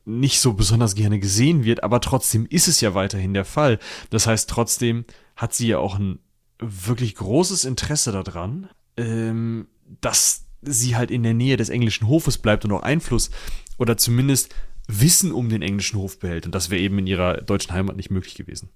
[0.05, 3.79] nicht so besonders gerne gesehen wird, aber trotzdem ist es ja weiterhin der Fall.
[4.11, 5.05] Das heißt, trotzdem
[5.37, 6.19] hat sie ja auch ein
[6.59, 9.69] wirklich großes Interesse daran, ähm,
[10.01, 13.31] dass sie halt in der Nähe des englischen Hofes bleibt und auch Einfluss
[13.79, 14.55] oder zumindest
[14.89, 16.47] Wissen um den englischen Hof behält.
[16.47, 18.71] Und das wäre eben in ihrer deutschen Heimat nicht möglich gewesen.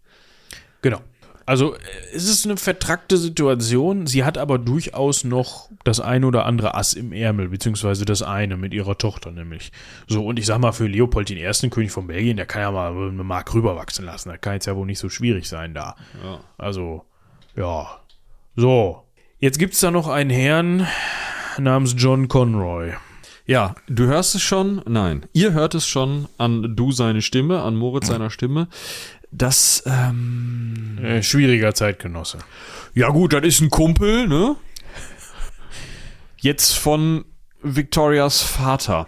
[0.83, 1.01] Genau.
[1.47, 1.75] Also
[2.15, 4.07] es ist eine vertrackte Situation.
[4.07, 8.57] Sie hat aber durchaus noch das ein oder andere Ass im Ärmel, beziehungsweise das eine
[8.57, 9.73] mit ihrer Tochter nämlich.
[10.07, 12.71] So, und ich sag mal, für Leopold den ersten König von Belgien, der kann ja
[12.71, 14.29] mal eine Mark rüberwachsen lassen.
[14.29, 15.97] Das kann jetzt ja wohl nicht so schwierig sein da.
[16.23, 16.41] Ja.
[16.59, 17.05] Also,
[17.57, 17.89] ja.
[18.57, 19.03] So.
[19.39, 20.87] Jetzt gibt es da noch einen Herrn
[21.59, 22.93] namens John Conroy.
[23.45, 27.75] Ja, du hörst es schon, nein, ihr hört es schon an du seine Stimme, an
[27.75, 28.69] Moritz seiner Stimme.
[29.33, 32.39] Das, ähm, äh, schwieriger Zeitgenosse.
[32.95, 34.57] Ja gut, das ist ein Kumpel, ne?
[36.37, 37.25] Jetzt von
[37.63, 39.07] Victorias Vater.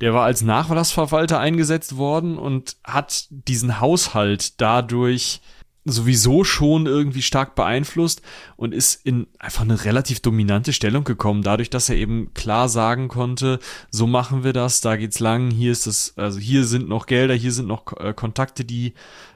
[0.00, 5.40] Der war als Nachlassverwalter eingesetzt worden und hat diesen Haushalt dadurch
[5.86, 8.20] sowieso schon irgendwie stark beeinflusst
[8.56, 13.08] und ist in einfach eine relativ dominante Stellung gekommen, dadurch, dass er eben klar sagen
[13.08, 13.60] konnte,
[13.90, 17.34] so machen wir das, da geht's lang, hier ist es, also hier sind noch Gelder,
[17.34, 18.94] hier sind noch äh, Kontakte, die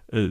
[0.08, 0.30] äh,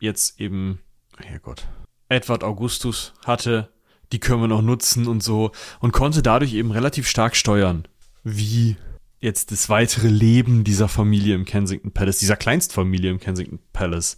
[0.00, 0.80] jetzt eben,
[1.16, 1.68] Herrgott,
[2.08, 3.70] Edward Augustus hatte,
[4.12, 7.86] die können wir noch nutzen und so und konnte dadurch eben relativ stark steuern,
[8.24, 8.76] wie
[9.20, 14.16] jetzt das weitere Leben dieser Familie im Kensington Palace, dieser Kleinstfamilie im Kensington Palace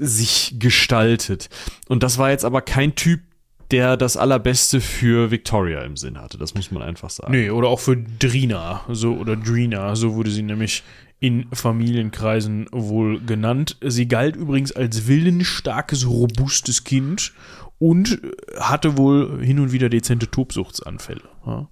[0.00, 1.48] sich gestaltet.
[1.88, 3.20] Und das war jetzt aber kein Typ,
[3.70, 6.38] der das Allerbeste für Victoria im Sinn hatte.
[6.38, 7.32] Das muss man einfach sagen.
[7.32, 10.82] Nee, oder auch für Drina, so oder Drina, so wurde sie nämlich
[11.20, 13.78] in Familienkreisen wohl genannt.
[13.82, 17.32] Sie galt übrigens als willensstarkes, robustes Kind
[17.78, 18.20] und
[18.58, 21.22] hatte wohl hin und wieder dezente Tobsuchtsanfälle.
[21.46, 21.68] Ja.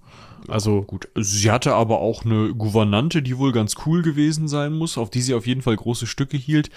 [0.47, 4.97] Also gut, sie hatte aber auch eine Gouvernante, die wohl ganz cool gewesen sein muss,
[4.97, 6.69] auf die sie auf jeden Fall große Stücke hielt.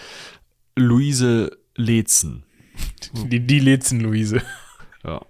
[0.77, 2.45] Luise Letzen.
[3.13, 4.43] Die, die Letzen-Luise.
[5.05, 5.23] Ja.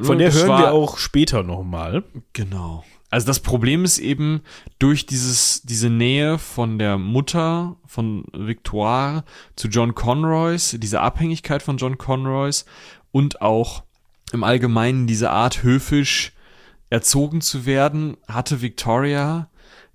[0.00, 2.04] Von der hören wir auch später nochmal.
[2.32, 2.84] Genau.
[3.10, 4.42] Also das Problem ist eben
[4.78, 9.24] durch dieses, diese Nähe von der Mutter von Victoire
[9.56, 12.66] zu John Conroys, diese Abhängigkeit von John Conroys
[13.10, 13.84] und auch
[14.32, 16.32] im Allgemeinen diese Art höfisch
[16.90, 19.48] erzogen zu werden, hatte Victoria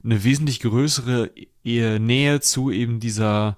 [0.04, 1.32] eine wesentlich größere
[1.64, 3.58] Nähe zu eben dieser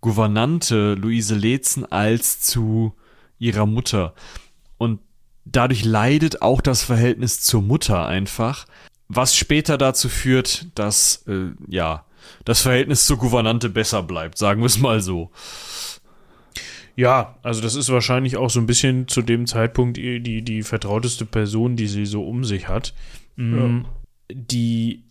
[0.00, 2.94] Gouvernante Luise Letzen als zu
[3.38, 4.14] ihrer Mutter.
[4.76, 5.00] Und
[5.44, 8.66] dadurch leidet auch das Verhältnis zur Mutter einfach,
[9.08, 12.04] was später dazu führt, dass, äh, ja,
[12.44, 15.30] das Verhältnis zur Gouvernante besser bleibt, sagen wir es mal so.
[16.94, 20.62] Ja, also das ist wahrscheinlich auch so ein bisschen zu dem Zeitpunkt die, die, die
[20.62, 22.92] vertrauteste Person, die sie so um sich hat.
[23.36, 23.86] Mhm.
[24.28, 24.34] Ja.
[24.34, 25.04] Die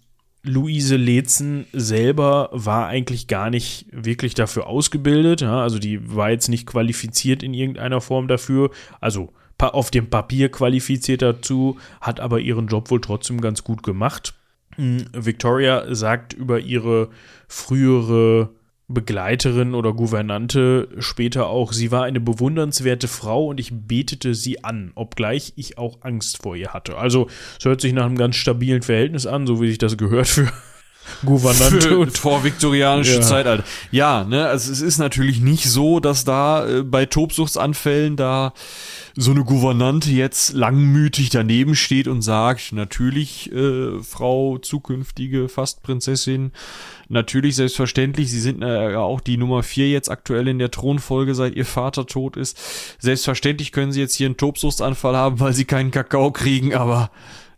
[0.48, 5.42] Luise Letzen selber war eigentlich gar nicht wirklich dafür ausgebildet.
[5.42, 5.62] Ja?
[5.62, 8.72] Also die war jetzt nicht qualifiziert in irgendeiner Form dafür.
[9.00, 14.34] Also auf dem Papier qualifiziert dazu, hat aber ihren Job wohl trotzdem ganz gut gemacht.
[14.76, 17.10] Hm, Victoria sagt über ihre
[17.48, 18.50] frühere
[18.90, 24.92] Begleiterin oder Gouvernante später auch, sie war eine bewundernswerte Frau und ich betete sie an,
[24.96, 26.98] obgleich ich auch Angst vor ihr hatte.
[26.98, 27.28] Also
[27.60, 30.52] es hört sich nach einem ganz stabilen Verhältnis an, so wie sich das gehört für
[31.26, 33.22] Gouvernante und vorviktorianische ja.
[33.22, 33.64] Zeitalter.
[33.92, 38.54] Ja, ne, also es ist natürlich nicht so, dass da äh, bei Tobsuchtsanfällen da
[39.16, 46.52] so eine Gouvernante jetzt langmütig daneben steht und sagt, natürlich, äh, Frau zukünftige Fastprinzessin,
[47.10, 51.56] natürlich selbstverständlich, Sie sind äh, auch die Nummer vier jetzt aktuell in der Thronfolge, seit
[51.56, 52.60] Ihr Vater tot ist.
[53.00, 57.10] Selbstverständlich können Sie jetzt hier einen Tobsuchtsanfall haben, weil Sie keinen Kakao kriegen, aber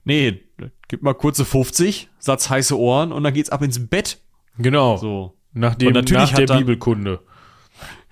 [0.09, 0.41] nee,
[0.87, 4.19] gib mal kurze 50, Satz heiße Ohren und dann geht's ab ins Bett.
[4.57, 4.97] Genau.
[4.97, 5.35] So.
[5.53, 7.21] Nach, dem, natürlich nach der dann, Bibelkunde.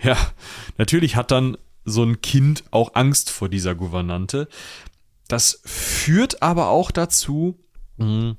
[0.02, 0.16] Ja,
[0.78, 4.48] natürlich hat dann so ein Kind auch Angst vor dieser Gouvernante.
[5.28, 7.60] Das führt aber auch dazu,
[7.98, 8.36] hm,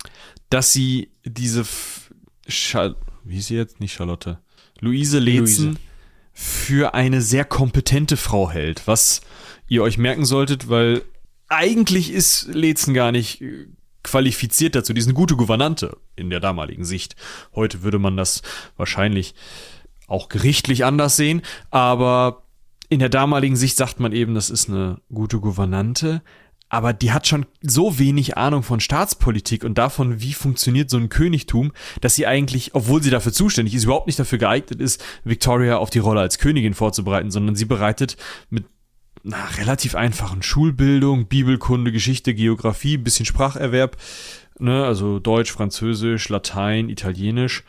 [0.51, 1.65] dass sie diese
[2.47, 2.97] Schal
[3.29, 3.81] wie ist sie jetzt?
[3.81, 4.39] Nicht Charlotte.
[4.81, 5.81] Luise Letzen Luise.
[6.33, 9.21] für eine sehr kompetente Frau hält, was
[9.69, 11.03] ihr euch merken solltet, weil
[11.49, 13.67] eigentlich ist Letzen gar nicht äh,
[14.03, 14.93] qualifiziert dazu.
[14.93, 17.17] Die eine gute Gouvernante in der damaligen Sicht.
[17.55, 18.43] Heute würde man das
[18.77, 19.35] wahrscheinlich
[20.07, 22.45] auch gerichtlich anders sehen, aber
[22.89, 26.23] in der damaligen Sicht sagt man eben, das ist eine gute Gouvernante,
[26.71, 31.09] aber die hat schon so wenig Ahnung von Staatspolitik und davon, wie funktioniert so ein
[31.09, 35.79] Königtum, dass sie eigentlich, obwohl sie dafür zuständig ist, überhaupt nicht dafür geeignet ist, Victoria
[35.79, 38.17] auf die Rolle als Königin vorzubereiten, sondern sie bereitet
[38.51, 38.65] mit
[39.23, 43.97] na, relativ einfachen Schulbildung, Bibelkunde, Geschichte, Geografie, bisschen Spracherwerb,
[44.59, 47.65] ne, also Deutsch, Französisch, Latein, Italienisch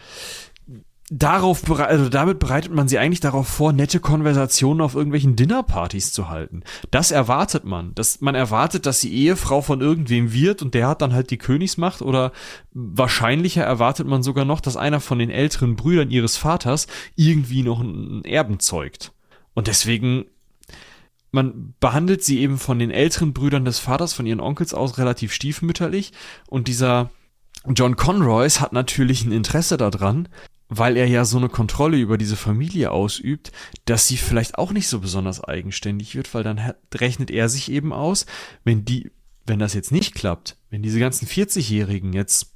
[1.12, 6.30] darauf, also damit bereitet man sie eigentlich darauf vor, nette Konversationen auf irgendwelchen Dinnerpartys zu
[6.30, 6.64] halten.
[6.92, 7.94] Das erwartet man.
[7.96, 11.38] Das, man erwartet, dass sie Ehefrau von irgendwem wird und der hat dann halt die
[11.38, 12.32] Königsmacht oder
[12.74, 17.80] wahrscheinlicher erwartet man sogar noch, dass einer von den älteren Brüdern ihres Vaters irgendwie noch
[17.80, 19.12] einen Erben zeugt.
[19.56, 20.26] Und deswegen
[21.32, 25.34] man behandelt sie eben von den älteren Brüdern des Vaters, von ihren Onkels aus relativ
[25.34, 26.12] stiefmütterlich
[26.48, 27.10] und dieser
[27.68, 30.30] John Conroys hat natürlich ein Interesse daran,
[30.70, 33.52] weil er ja so eine Kontrolle über diese Familie ausübt,
[33.86, 37.92] dass sie vielleicht auch nicht so besonders eigenständig wird, weil dann rechnet er sich eben
[37.92, 38.26] aus,
[38.64, 39.12] wenn die,
[39.46, 42.54] wenn das jetzt nicht klappt, wenn diese ganzen 40-Jährigen jetzt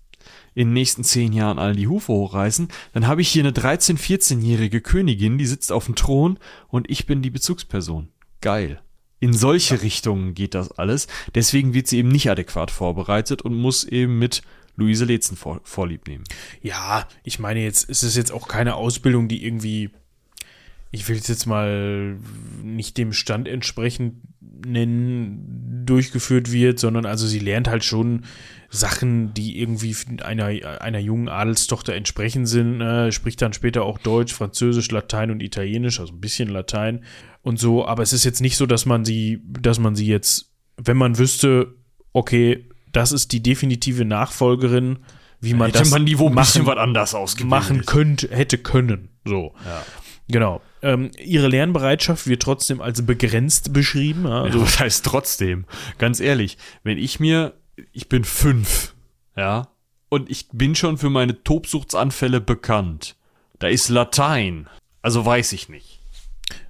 [0.56, 3.98] in den nächsten zehn Jahren alle die Hufe hochreißen, dann habe ich hier eine 13-,
[3.98, 8.10] 14-jährige Königin, die sitzt auf dem Thron und ich bin die Bezugsperson.
[8.44, 8.82] Geil.
[9.22, 11.08] In solche Richtungen geht das alles.
[11.34, 14.42] Deswegen wird sie eben nicht adäquat vorbereitet und muss eben mit
[14.76, 16.26] Luise Letzen vor, vorlieb nehmen.
[16.62, 19.92] Ja, ich meine jetzt, es ist jetzt auch keine Ausbildung, die irgendwie,
[20.92, 22.18] ich will es jetzt mal
[22.62, 28.26] nicht dem Stand entsprechend nennen, durchgeführt wird, sondern also sie lernt halt schon
[28.70, 30.48] Sachen, die irgendwie einer,
[30.82, 36.02] einer jungen Adelstochter entsprechend sind, äh, spricht dann später auch Deutsch, Französisch, Latein und Italienisch,
[36.02, 37.06] also ein bisschen Latein
[37.44, 40.52] und so, aber es ist jetzt nicht so, dass man sie, dass man sie jetzt,
[40.78, 41.76] wenn man wüsste,
[42.14, 45.00] okay, das ist die definitive Nachfolgerin,
[45.40, 49.10] wie man hätte das man wo machen, was anders machen könnte, hätte können.
[49.26, 49.54] So.
[49.66, 49.84] Ja.
[50.30, 50.62] Genau.
[50.82, 54.26] Ähm, ihre Lernbereitschaft wird trotzdem als begrenzt beschrieben.
[54.26, 55.66] Ja, also, ja, das heißt trotzdem,
[55.98, 57.54] ganz ehrlich, wenn ich mir,
[57.92, 58.96] ich bin fünf,
[59.36, 59.68] ja,
[60.10, 63.16] und ich bin schon für meine Tobsuchtsanfälle bekannt.
[63.60, 64.68] Da ist Latein.
[65.02, 65.93] Also weiß ich nicht.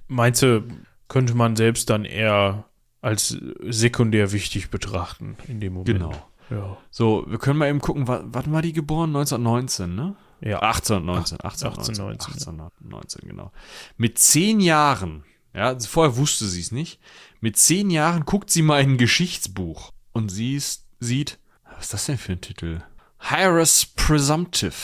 [0.08, 0.64] Meinst du,
[1.08, 2.64] könnte man selbst dann eher
[3.00, 3.36] als
[3.68, 5.98] sekundär wichtig betrachten in dem Moment.
[5.98, 6.12] Genau.
[6.50, 6.76] Ja.
[6.90, 9.10] So, wir können mal eben gucken, wann war die geboren?
[9.10, 10.16] 1919, ne?
[10.40, 10.58] Ja.
[10.60, 13.52] 1819, 1819, 1819, genau.
[13.96, 15.24] Mit zehn Jahren,
[15.54, 17.00] ja, vorher wusste sie es nicht,
[17.40, 21.94] mit zehn Jahren guckt sie mal in ein Geschichtsbuch und sie ist, sieht, was ist
[21.94, 22.82] das denn für ein Titel?
[23.18, 24.74] Hyrus Presumptive,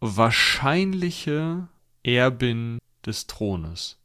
[0.00, 1.68] wahrscheinliche
[2.02, 3.98] Erbin des Thrones.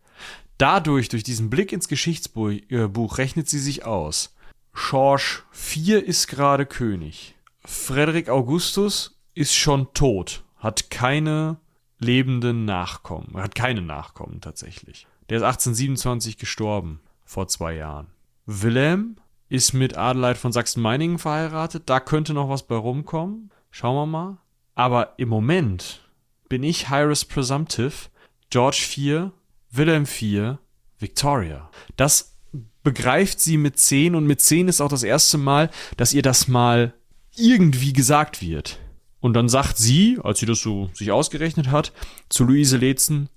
[0.58, 4.36] Dadurch, durch diesen Blick ins Geschichtsbuch, äh, rechnet sie sich aus.
[4.74, 7.36] George IV ist gerade König.
[7.66, 11.58] Frederik Augustus ist schon tot, hat keine
[12.00, 15.08] lebenden Nachkommen, hat keine Nachkommen tatsächlich.
[15.30, 18.08] Der ist 1827 gestorben, vor zwei Jahren.
[18.46, 19.18] Wilhelm
[19.50, 23.52] ist mit Adelheid von Sachsen-Meiningen verheiratet, da könnte noch was bei rumkommen.
[23.72, 24.38] Schauen wir mal.
[24.76, 26.02] Aber im Moment
[26.50, 28.10] bin ich Hyrus Presumptive,
[28.50, 29.32] George IV
[29.74, 30.58] Wilhelm IV,
[31.00, 31.70] Victoria.
[31.98, 32.36] Das
[32.84, 36.48] begreift sie mit 10 und mit 10 ist auch das erste Mal, dass ihr das
[36.48, 36.94] mal
[37.36, 38.80] irgendwie gesagt wird.
[39.20, 41.94] Und dann sagt sie, als sie das so sich ausgerechnet hat,
[42.30, 43.30] zu Luise Letzen,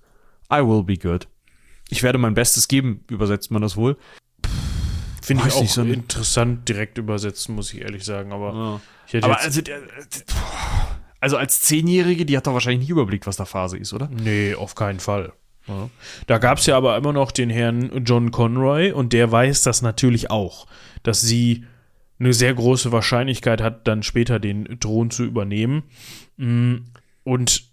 [0.53, 1.28] I will be good.
[1.89, 3.97] Ich werde mein Bestes geben, übersetzt man das wohl.
[5.22, 8.80] Finde ich auch so interessant direkt übersetzen, muss ich ehrlich sagen, aber
[9.11, 9.20] ja.
[9.22, 9.61] aber also,
[11.20, 14.09] also als Zehnjährige, die hat doch wahrscheinlich nicht überblickt, was da Phase ist, oder?
[14.09, 15.32] Nee, auf keinen Fall.
[15.69, 15.91] Ja.
[16.27, 19.83] Da gab es ja aber immer noch den Herrn John Conroy und der weiß das
[19.83, 20.67] natürlich auch,
[21.03, 21.64] dass sie
[22.19, 25.83] eine sehr große Wahrscheinlichkeit hat, dann später den Thron zu übernehmen.
[26.37, 26.77] Mm,
[27.25, 27.64] und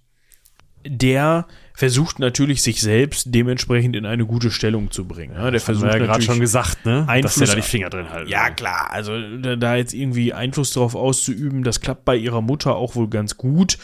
[0.86, 5.34] der versucht natürlich, sich selbst dementsprechend in eine gute Stellung zu bringen.
[5.34, 7.06] Ja, der das versucht ja gerade schon gesagt, ne?
[7.08, 8.30] Einfluss, dass er da die Finger drin halten.
[8.30, 8.92] Ja, klar.
[8.92, 13.38] Also da jetzt irgendwie Einfluss darauf auszuüben, das klappt bei ihrer Mutter auch wohl ganz
[13.38, 13.78] gut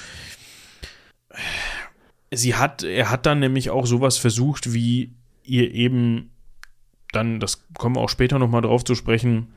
[2.32, 5.14] sie hat, er hat dann nämlich auch sowas versucht, wie
[5.44, 6.32] ihr eben
[7.12, 9.54] dann, das kommen wir auch später nochmal drauf zu sprechen,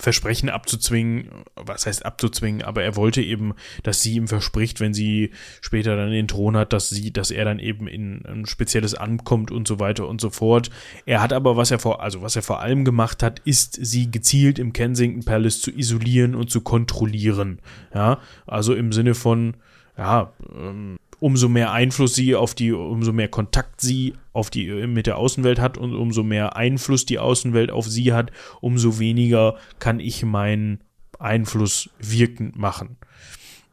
[0.00, 3.52] Versprechen abzuzwingen, was heißt abzuzwingen, aber er wollte eben,
[3.82, 7.44] dass sie ihm verspricht, wenn sie später dann den Thron hat, dass sie, dass er
[7.44, 10.70] dann eben in ein spezielles ankommt und so weiter und so fort.
[11.04, 14.10] Er hat aber, was er vor, also was er vor allem gemacht hat, ist, sie
[14.10, 17.58] gezielt im Kensington Palace zu isolieren und zu kontrollieren.
[17.94, 19.58] Ja, also im Sinne von,
[19.98, 25.06] ja, ähm, umso mehr Einfluss sie auf die, umso mehr Kontakt sie auf die mit
[25.06, 30.00] der Außenwelt hat und umso mehr Einfluss die Außenwelt auf sie hat, umso weniger kann
[30.00, 30.80] ich meinen
[31.20, 32.96] Einfluss wirkend machen.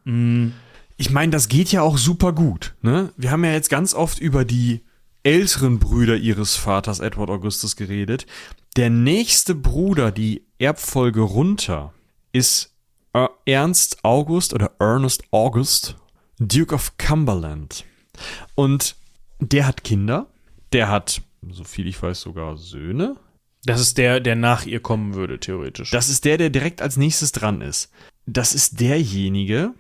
[0.04, 0.54] Mhm.
[0.98, 2.76] Ich meine, das geht ja auch super gut.
[2.84, 3.10] Ne?
[3.18, 4.82] Wir haben ja jetzt ganz oft über die
[5.24, 8.28] älteren Brüder ihres Vaters Edward Augustus geredet.
[8.76, 11.94] Der nächste Bruder, die Erbfolge runter,
[12.32, 12.76] ist
[13.46, 15.96] Ernst August oder Ernest August
[16.40, 17.86] Duke of Cumberland.
[18.56, 18.96] Und
[19.40, 20.28] der hat Kinder.
[20.74, 23.18] Der hat, so viel ich weiß, sogar Söhne.
[23.66, 25.92] Das ist der, der nach ihr kommen würde, theoretisch.
[25.92, 27.92] Das ist der, der direkt als nächstes dran ist.
[28.26, 29.74] Das ist derjenige,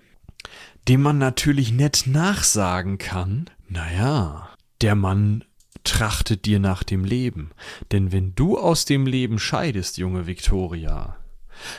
[0.87, 4.49] dem man natürlich nett nachsagen kann, naja,
[4.81, 5.45] der Mann
[5.83, 7.51] trachtet dir nach dem Leben.
[7.91, 11.17] Denn wenn du aus dem Leben scheidest, junge Victoria,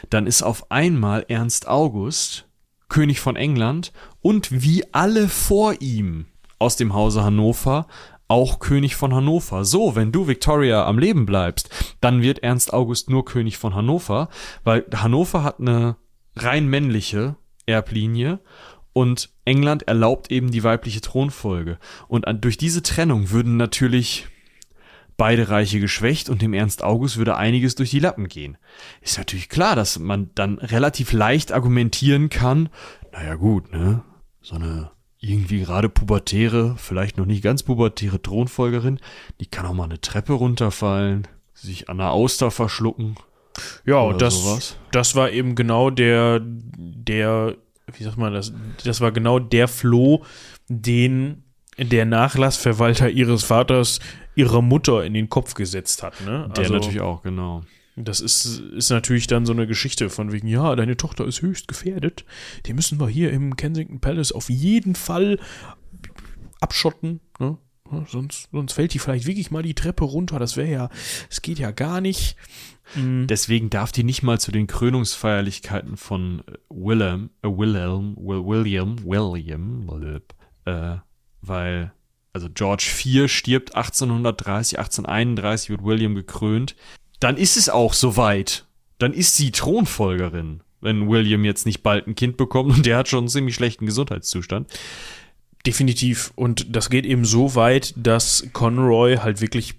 [0.09, 2.47] dann ist auf einmal Ernst August
[2.91, 6.27] König von England und wie alle vor ihm
[6.59, 7.87] aus dem Hause Hannover
[8.29, 9.65] auch König von Hannover.
[9.65, 11.71] So, wenn du Victoria am Leben bleibst,
[12.01, 14.29] dann wird Ernst August nur König von Hannover,
[14.63, 15.97] weil Hannover hat eine
[16.37, 17.37] rein männliche
[17.67, 18.39] Erblinie
[18.93, 21.79] und England erlaubt eben die weibliche Thronfolge.
[22.07, 24.29] Und durch diese Trennung würden natürlich
[25.21, 28.57] beide Reiche geschwächt und dem Ernst August würde einiges durch die Lappen gehen.
[29.03, 32.71] Ist natürlich klar, dass man dann relativ leicht argumentieren kann,
[33.13, 34.03] naja gut, ne,
[34.41, 38.99] so eine irgendwie gerade pubertäre, vielleicht noch nicht ganz pubertäre Thronfolgerin,
[39.41, 43.17] die kann auch mal eine Treppe runterfallen, sich an einer Auster verschlucken.
[43.85, 47.57] Ja, und das, das war eben genau der, der
[47.93, 48.55] wie sagt man das,
[48.87, 50.25] das war genau der Floh,
[50.69, 51.43] den
[51.89, 54.01] der Nachlassverwalter ihres Vaters
[54.35, 56.21] ihrer Mutter in den Kopf gesetzt hat.
[56.25, 56.51] Ne?
[56.57, 57.63] Der also, natürlich auch, genau.
[57.97, 61.69] Das ist, ist natürlich dann so eine Geschichte von wegen, ja, deine Tochter ist höchst
[61.69, 62.25] gefährdet.
[62.67, 65.39] Die müssen wir hier im Kensington Palace auf jeden Fall
[66.61, 67.21] abschotten.
[67.39, 67.59] Ne?
[68.07, 70.39] Sonst, sonst fällt die vielleicht wirklich mal die Treppe runter.
[70.39, 70.91] Das wäre ja,
[71.29, 72.37] es geht ja gar nicht.
[72.95, 73.27] Mhm.
[73.27, 80.21] Deswegen darf die nicht mal zu den Krönungsfeierlichkeiten von äh, Willem, äh, Wilhelm, William, William,
[80.67, 80.97] äh,
[81.43, 81.93] weil,
[82.33, 86.77] also George IV stirbt 1830, 1831 wird William gekrönt.
[87.19, 88.65] Dann ist es auch soweit.
[88.99, 93.09] Dann ist sie Thronfolgerin, wenn William jetzt nicht bald ein Kind bekommt und der hat
[93.09, 94.71] schon einen ziemlich schlechten Gesundheitszustand.
[95.67, 96.33] Definitiv.
[96.37, 99.75] Und das geht eben so weit, dass Conroy halt wirklich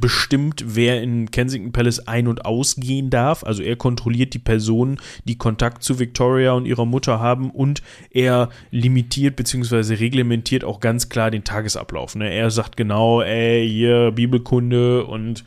[0.00, 3.44] bestimmt, wer in Kensington Palace ein- und ausgehen darf.
[3.44, 8.50] Also er kontrolliert die Personen, die Kontakt zu Victoria und ihrer Mutter haben und er
[8.70, 9.94] limitiert bzw.
[9.94, 12.14] reglementiert auch ganz klar den Tagesablauf.
[12.14, 12.32] Ne?
[12.32, 15.44] Er sagt genau, ey, hier Bibelkunde und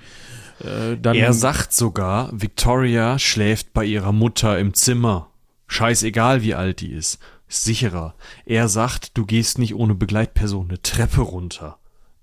[0.59, 1.15] äh, dann.
[1.15, 5.29] Er sagt sogar, Victoria schläft bei ihrer Mutter im Zimmer.
[5.67, 7.19] Scheißegal, wie alt die ist.
[7.47, 8.15] Sicherer.
[8.45, 11.78] Er sagt, du gehst nicht ohne Begleitperson eine Treppe runter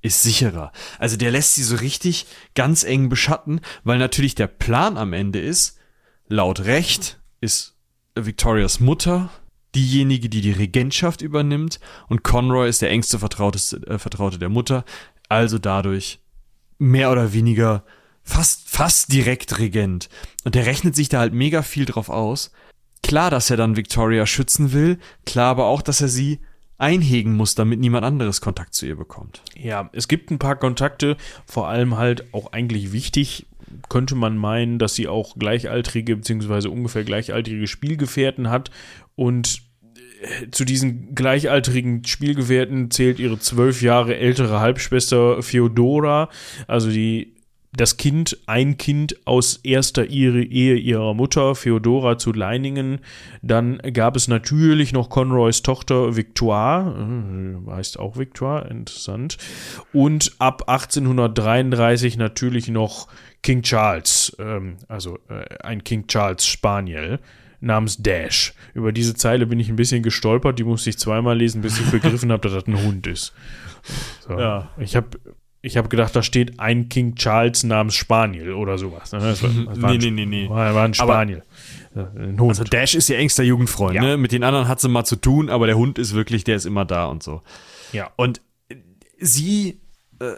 [0.07, 0.73] ist sicherer.
[0.99, 5.41] Also der lässt sie so richtig ganz eng beschatten, weil natürlich der Plan am Ende
[5.41, 5.79] ist,
[6.29, 7.75] laut Recht ist
[8.15, 9.31] Victorias Mutter
[9.75, 14.85] diejenige, die die Regentschaft übernimmt und Conroy ist der engste Vertraute, äh, Vertraute der Mutter,
[15.29, 16.21] also dadurch
[16.79, 17.85] mehr oder weniger
[18.23, 20.09] fast, fast direkt Regent.
[20.45, 22.53] Und der rechnet sich da halt mega viel drauf aus.
[23.03, 26.41] Klar, dass er dann Victoria schützen will, klar aber auch, dass er sie
[26.79, 29.43] einhegen muss, damit niemand anderes Kontakt zu ihr bekommt.
[29.57, 31.17] Ja, es gibt ein paar Kontakte,
[31.47, 33.47] vor allem halt auch eigentlich wichtig,
[33.89, 36.69] könnte man meinen, dass sie auch gleichaltrige bzw.
[36.69, 38.71] ungefähr gleichaltrige Spielgefährten hat
[39.15, 39.63] und
[40.21, 46.29] äh, zu diesen gleichaltrigen Spielgefährten zählt ihre zwölf Jahre ältere Halbschwester Theodora,
[46.67, 47.36] also die
[47.73, 53.01] das Kind, ein Kind aus erster Ehe ihrer Mutter, Feodora zu Leiningen.
[53.43, 56.95] Dann gab es natürlich noch Conroys Tochter Victoire,
[57.67, 59.37] äh, heißt auch Victoire, interessant.
[59.93, 63.09] Und ab 1833 natürlich noch
[63.43, 67.19] King Charles, ähm, also äh, ein King Charles Spaniel
[67.61, 68.55] namens Dash.
[68.75, 71.91] Über diese Zeile bin ich ein bisschen gestolpert, die musste ich zweimal lesen, bis ich
[71.91, 73.33] begriffen habe, dass das ein Hund ist.
[74.27, 74.39] So.
[74.39, 74.71] Ja.
[74.79, 75.09] Ich habe
[75.67, 79.11] ich habe gedacht, da steht ein King Charles namens Spaniel oder sowas.
[79.11, 79.19] Ne?
[79.19, 80.49] Das war, das war nee, nee, nee, nee.
[80.49, 81.43] War, ein Spaniel.
[81.93, 82.51] Aber, ein Hund.
[82.51, 83.97] Also Dash ist ihr engster Jugendfreund.
[83.97, 84.03] Ja.
[84.03, 84.17] Ne?
[84.17, 86.67] Mit den anderen hat sie mal zu tun, aber der Hund ist wirklich, der ist
[86.67, 87.43] immer da und so.
[87.91, 88.13] Ja.
[88.15, 88.41] Und
[89.19, 89.81] sie
[90.21, 90.35] äh,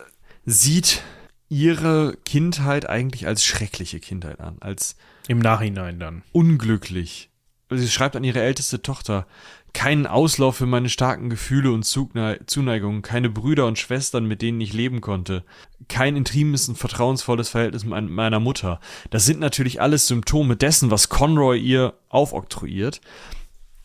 [0.47, 1.03] sieht
[1.51, 4.97] ihre Kindheit eigentlich als schreckliche Kindheit an, als
[5.29, 7.29] im Nachhinein dann unglücklich.
[7.71, 9.27] Sie schreibt an ihre älteste Tochter,
[9.73, 14.73] keinen Auslauf für meine starken Gefühle und Zuneigungen, keine Brüder und Schwestern, mit denen ich
[14.73, 15.45] leben konnte,
[15.89, 18.81] kein intimes und vertrauensvolles Verhältnis mit meiner Mutter.
[19.11, 23.01] Das sind natürlich alles Symptome dessen, was Conroy ihr aufoktroyiert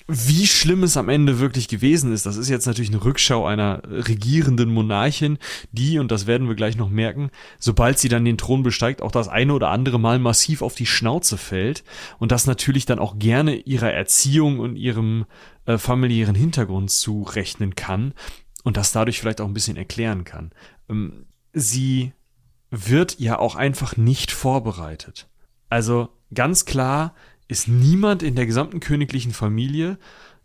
[0.07, 3.81] wie schlimm es am Ende wirklich gewesen ist, das ist jetzt natürlich eine Rückschau einer
[3.85, 5.37] regierenden Monarchin,
[5.71, 9.11] die, und das werden wir gleich noch merken, sobald sie dann den Thron besteigt, auch
[9.11, 11.83] das eine oder andere Mal massiv auf die Schnauze fällt
[12.19, 15.25] und das natürlich dann auch gerne ihrer Erziehung und ihrem
[15.65, 18.13] äh, familiären Hintergrund zurechnen kann
[18.63, 20.51] und das dadurch vielleicht auch ein bisschen erklären kann.
[20.89, 22.13] Ähm, sie
[22.69, 25.29] wird ja auch einfach nicht vorbereitet.
[25.69, 27.13] Also ganz klar,
[27.47, 29.99] ist niemand in der gesamten königlichen Familie,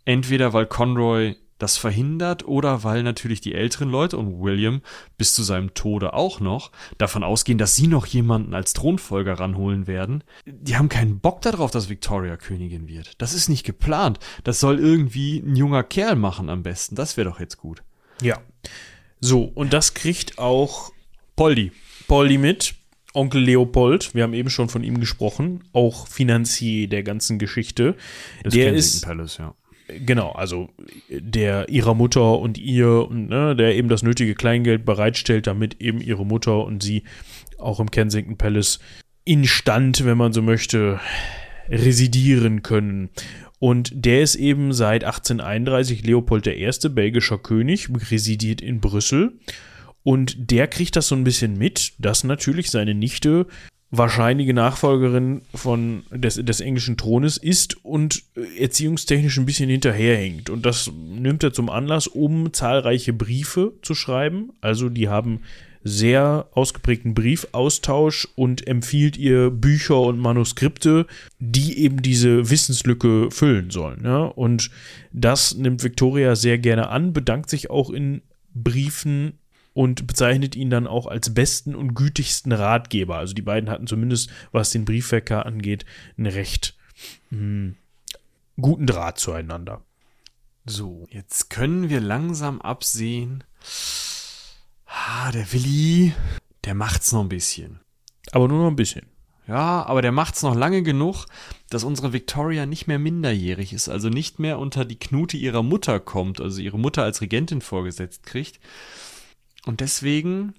[0.04, 4.80] entweder weil Conroy das verhindert oder weil natürlich die älteren Leute und William
[5.16, 9.86] bis zu seinem Tode auch noch davon ausgehen, dass sie noch jemanden als Thronfolger ranholen
[9.86, 10.24] werden.
[10.46, 13.20] Die haben keinen Bock darauf, dass Victoria Königin wird.
[13.20, 14.18] Das ist nicht geplant.
[14.44, 16.94] Das soll irgendwie ein junger Kerl machen am besten.
[16.94, 17.82] Das wäre doch jetzt gut.
[18.22, 18.38] Ja.
[19.20, 20.92] So, und das kriegt auch
[21.36, 21.72] Poldi.
[22.06, 22.74] Poldi mit.
[23.14, 27.96] Onkel Leopold, wir haben eben schon von ihm gesprochen, auch Finanzier der ganzen Geschichte.
[28.44, 29.54] Das der Kensington ist Palace, ja.
[29.88, 30.68] Genau, also
[31.08, 36.26] der ihrer Mutter und ihr, ne, der eben das nötige Kleingeld bereitstellt, damit eben ihre
[36.26, 37.04] Mutter und sie
[37.58, 38.80] auch im Kensington Palace
[39.24, 41.00] instand, wenn man so möchte,
[41.70, 43.10] residieren können.
[43.58, 49.38] Und der ist eben seit 1831 Leopold I., belgischer König, residiert in Brüssel.
[50.02, 53.46] Und der kriegt das so ein bisschen mit, dass natürlich seine Nichte
[53.90, 58.22] wahrscheinliche Nachfolgerin von des, des englischen Thrones ist und
[58.58, 60.50] erziehungstechnisch ein bisschen hinterherhängt.
[60.50, 64.50] Und das nimmt er zum Anlass, um zahlreiche Briefe zu schreiben.
[64.60, 65.40] Also die haben
[65.84, 71.06] sehr ausgeprägten Briefaustausch und empfiehlt ihr Bücher und Manuskripte,
[71.38, 74.02] die eben diese Wissenslücke füllen sollen.
[74.04, 74.24] Ja?
[74.24, 74.70] Und
[75.12, 78.22] das nimmt Victoria sehr gerne an, bedankt sich auch in
[78.54, 79.38] Briefen
[79.78, 83.18] und bezeichnet ihn dann auch als besten und gütigsten Ratgeber.
[83.18, 85.84] Also die beiden hatten zumindest, was den Briefwecker angeht,
[86.16, 86.76] einen recht
[87.30, 87.76] mh, hm,
[88.60, 89.82] guten Draht zueinander.
[90.66, 93.44] So, jetzt können wir langsam absehen.
[94.86, 96.12] Ah, der Willi,
[96.64, 97.78] der macht's noch ein bisschen.
[98.32, 99.06] Aber nur noch ein bisschen.
[99.46, 101.26] Ja, aber der macht's noch lange genug,
[101.70, 106.00] dass unsere Victoria nicht mehr minderjährig ist, also nicht mehr unter die Knute ihrer Mutter
[106.00, 108.58] kommt, also ihre Mutter als Regentin vorgesetzt kriegt,
[109.66, 110.54] und deswegen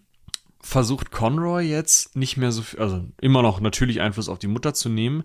[0.62, 4.74] versucht Conroy jetzt nicht mehr so viel, also immer noch natürlich Einfluss auf die Mutter
[4.74, 5.24] zu nehmen,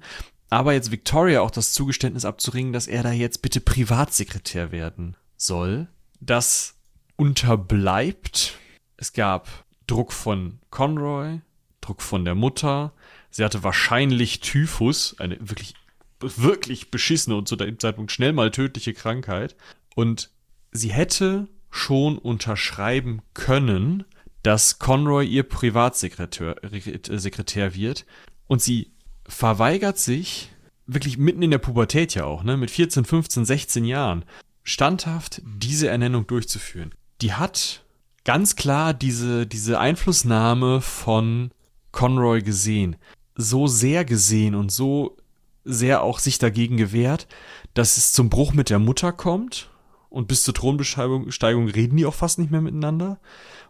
[0.50, 5.88] aber jetzt Victoria auch das Zugeständnis abzuringen, dass er da jetzt bitte Privatsekretär werden soll.
[6.20, 6.76] Das
[7.16, 8.54] unterbleibt.
[8.96, 11.40] Es gab Druck von Conroy,
[11.80, 12.92] Druck von der Mutter.
[13.30, 15.74] Sie hatte wahrscheinlich Typhus, eine wirklich,
[16.20, 19.56] wirklich beschissene und zu dem Zeitpunkt schnell mal tödliche Krankheit.
[19.94, 20.30] Und
[20.70, 24.04] sie hätte schon unterschreiben können,
[24.44, 28.06] dass Conroy ihr Privatsekretär äh, wird
[28.46, 28.92] und sie
[29.26, 30.52] verweigert sich
[30.86, 34.24] wirklich mitten in der Pubertät ja auch, ne, mit 14, 15, 16 Jahren,
[34.62, 36.94] standhaft diese Ernennung durchzuführen.
[37.20, 37.82] Die hat
[38.24, 41.50] ganz klar diese, diese Einflussnahme von
[41.90, 42.94] Conroy gesehen.
[43.34, 45.16] So sehr gesehen und so
[45.64, 47.26] sehr auch sich dagegen gewehrt,
[47.72, 49.70] dass es zum Bruch mit der Mutter kommt
[50.14, 53.18] und bis zur Thronbesteigung reden die auch fast nicht mehr miteinander.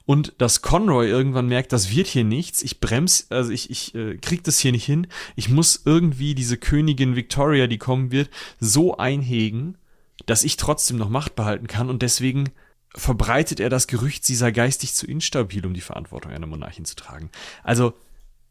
[0.07, 4.19] Und dass Conroy irgendwann merkt, das wird hier nichts, ich bremse, also ich, ich äh,
[4.19, 8.29] krieg das hier nicht hin, ich muss irgendwie diese Königin Victoria, die kommen wird,
[8.61, 9.79] so einhegen,
[10.27, 12.51] dass ich trotzdem noch Macht behalten kann und deswegen
[12.95, 16.95] verbreitet er das Gerücht, sie sei geistig zu instabil, um die Verantwortung einer Monarchin zu
[16.95, 17.31] tragen.
[17.63, 17.95] Also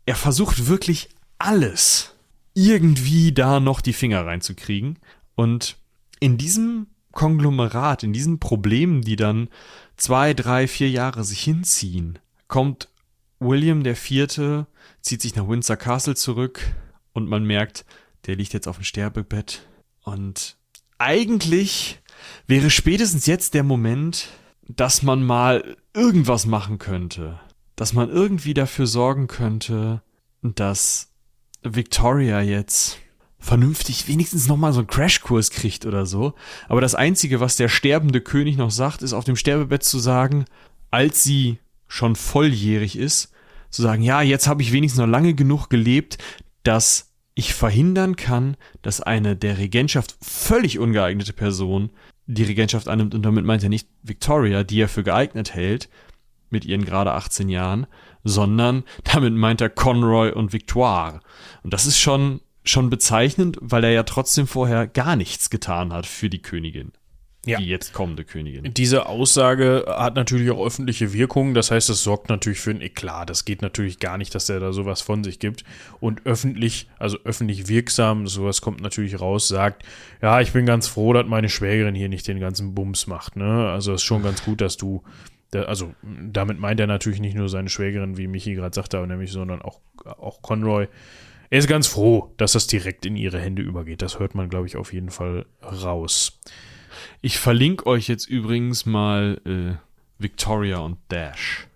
[0.07, 2.15] er versucht wirklich alles
[2.55, 4.97] irgendwie da noch die Finger reinzukriegen
[5.35, 5.77] und
[6.19, 9.47] in diesem Konglomerat, in diesen Problemen, die dann
[9.95, 12.89] zwei, drei, vier Jahre sich hinziehen, kommt
[13.39, 14.67] William der Vierte,
[15.01, 16.61] zieht sich nach Windsor Castle zurück
[17.13, 17.85] und man merkt,
[18.25, 19.67] der liegt jetzt auf dem Sterbebett.
[20.01, 20.57] Und
[20.97, 21.99] eigentlich
[22.47, 24.29] wäre spätestens jetzt der Moment,
[24.67, 27.39] dass man mal irgendwas machen könnte,
[27.75, 30.01] dass man irgendwie dafür sorgen könnte,
[30.41, 31.11] dass
[31.63, 32.97] Victoria jetzt
[33.43, 36.33] vernünftig wenigstens nochmal so einen Crashkurs kriegt oder so.
[36.69, 40.45] Aber das Einzige, was der sterbende König noch sagt, ist auf dem Sterbebett zu sagen,
[40.91, 43.33] als sie schon volljährig ist,
[43.69, 46.19] zu sagen, ja, jetzt habe ich wenigstens noch lange genug gelebt,
[46.63, 51.89] dass ich verhindern kann, dass eine der Regentschaft völlig ungeeignete Person
[52.25, 55.89] die Regentschaft annimmt und damit meint er nicht Victoria, die er für geeignet hält,
[56.49, 57.87] mit ihren gerade 18 Jahren,
[58.23, 61.19] sondern damit meint er Conroy und Victoire.
[61.63, 66.05] Und das ist schon schon bezeichnend, weil er ja trotzdem vorher gar nichts getan hat
[66.05, 66.91] für die Königin.
[67.45, 67.57] Ja.
[67.57, 68.73] Die jetzt kommende Königin.
[68.73, 71.53] Diese Aussage hat natürlich auch öffentliche Wirkung.
[71.53, 73.29] Das heißt, es sorgt natürlich für ein Eklat.
[73.29, 75.65] Das geht natürlich gar nicht, dass er da sowas von sich gibt.
[75.99, 79.83] Und öffentlich, also öffentlich wirksam, sowas kommt natürlich raus, sagt,
[80.21, 83.35] ja, ich bin ganz froh, dass meine Schwägerin hier nicht den ganzen Bums macht.
[83.35, 83.69] Ne?
[83.69, 85.03] Also es ist schon ganz gut, dass du,
[85.51, 89.61] also damit meint er natürlich nicht nur seine Schwägerin, wie Michi gerade sagte, nämlich, sondern
[89.61, 90.87] auch, auch Conroy
[91.53, 94.01] er ist ganz froh, dass das direkt in ihre Hände übergeht.
[94.01, 96.39] Das hört man, glaube ich, auf jeden Fall raus.
[97.21, 99.75] Ich verlinke euch jetzt übrigens mal äh,
[100.17, 101.67] Victoria und Dash.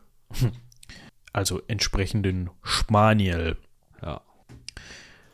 [1.31, 3.55] Also entsprechenden Spaniel.
[4.01, 4.21] Ja.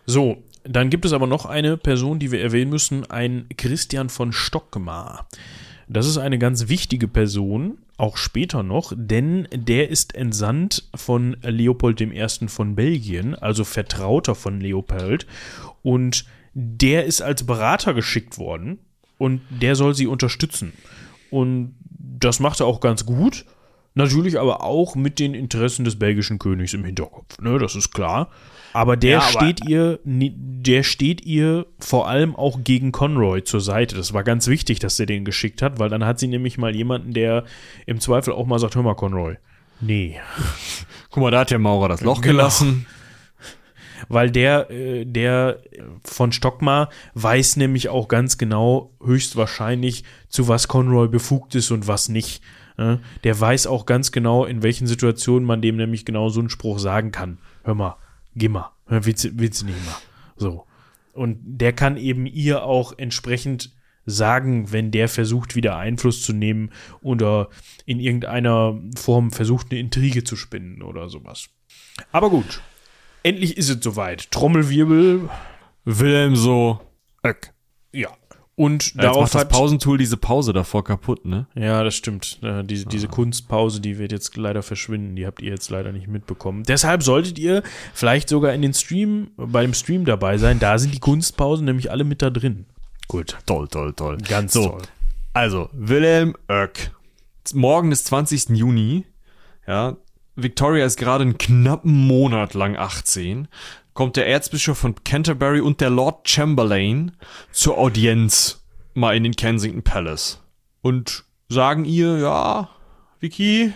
[0.05, 4.33] So, dann gibt es aber noch eine Person, die wir erwähnen müssen, ein Christian von
[4.33, 5.29] Stockmar.
[5.87, 12.01] Das ist eine ganz wichtige Person, auch später noch, denn der ist entsandt von Leopold
[12.01, 12.47] I.
[12.47, 15.27] von Belgien, also Vertrauter von Leopold.
[15.83, 18.79] Und der ist als Berater geschickt worden
[19.17, 20.73] und der soll sie unterstützen.
[21.29, 23.45] Und das macht er auch ganz gut.
[23.95, 27.39] Natürlich aber auch mit den Interessen des belgischen Königs im Hinterkopf.
[27.39, 28.29] Ne, das ist klar.
[28.73, 33.61] Aber der ja, aber steht ihr, der steht ihr vor allem auch gegen Conroy zur
[33.61, 33.95] Seite.
[33.95, 36.75] Das war ganz wichtig, dass er den geschickt hat, weil dann hat sie nämlich mal
[36.75, 37.43] jemanden, der
[37.85, 39.37] im Zweifel auch mal sagt, hör mal, Conroy.
[39.79, 40.19] Nee.
[41.11, 42.37] Guck mal, da hat der Maurer das Loch genau.
[42.37, 42.87] gelassen.
[44.09, 45.59] Weil der, äh, der
[46.03, 52.09] von Stockmar weiß nämlich auch ganz genau, höchstwahrscheinlich, zu was Conroy befugt ist und was
[52.09, 52.41] nicht.
[52.77, 56.79] Der weiß auch ganz genau, in welchen Situationen man dem nämlich genau so einen Spruch
[56.79, 57.37] sagen kann.
[57.63, 57.97] Hör mal,
[58.35, 59.95] geh mal, willst, willst du nicht mal.
[60.35, 60.65] So.
[61.13, 63.71] Und der kann eben ihr auch entsprechend
[64.05, 66.71] sagen, wenn der versucht, wieder Einfluss zu nehmen
[67.01, 67.49] oder
[67.85, 71.49] in irgendeiner Form versucht, eine Intrige zu spinnen oder sowas.
[72.11, 72.61] Aber gut,
[73.23, 74.31] endlich ist es soweit.
[74.31, 75.29] Trommelwirbel.
[75.85, 76.79] Wilhelm so.
[77.25, 77.53] Öck.
[77.91, 78.09] Ja.
[78.55, 81.47] Und ja, darauf hat das Pausentool diese Pause davor kaputt, ne?
[81.55, 82.37] Ja, das stimmt.
[82.43, 83.11] Äh, diese, diese ah.
[83.11, 85.15] Kunstpause, die wird jetzt leider verschwinden.
[85.15, 86.63] Die habt ihr jetzt leider nicht mitbekommen.
[86.63, 87.63] Deshalb solltet ihr
[87.95, 90.59] vielleicht sogar in den Stream, bei dem Stream dabei sein.
[90.59, 92.65] Da sind die Kunstpausen nämlich alle mit da drin.
[93.07, 93.37] Gut.
[93.47, 94.17] Toll, toll, toll.
[94.17, 94.81] Ganz so, toll.
[95.33, 96.91] Also, Wilhelm Oeck.
[97.53, 98.49] Morgen des 20.
[98.49, 99.05] Juni.
[99.65, 99.97] Ja,
[100.35, 103.47] Victoria ist gerade einen knappen Monat lang 18
[103.93, 107.11] kommt der Erzbischof von Canterbury und der Lord Chamberlain
[107.51, 108.63] zur Audienz
[108.93, 110.39] mal in den Kensington Palace
[110.81, 112.69] und sagen ihr, ja,
[113.19, 113.73] Vicky,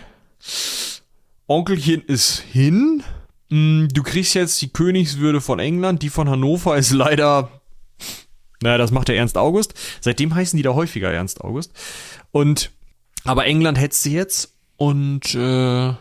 [1.46, 3.02] Onkelchen ist hin.
[3.50, 7.50] Hm, du kriegst jetzt die Königswürde von England, die von Hannover ist leider
[8.62, 9.74] naja, das macht der Ernst August.
[10.00, 11.72] Seitdem heißen die da häufiger Ernst August.
[12.32, 12.72] Und
[13.24, 15.94] aber England hättest du jetzt und äh,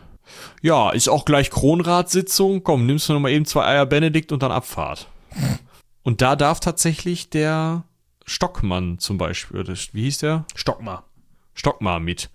[0.61, 2.63] ja, ist auch gleich Kronratssitzung.
[2.63, 5.07] Komm, nimmst du noch mal eben zwei Eier Benedikt und dann Abfahrt.
[6.03, 7.83] Und da darf tatsächlich der
[8.25, 9.63] Stockmann zum Beispiel,
[9.93, 10.45] wie hieß der?
[10.55, 11.05] Stockmar.
[11.53, 12.29] Stockmar mit.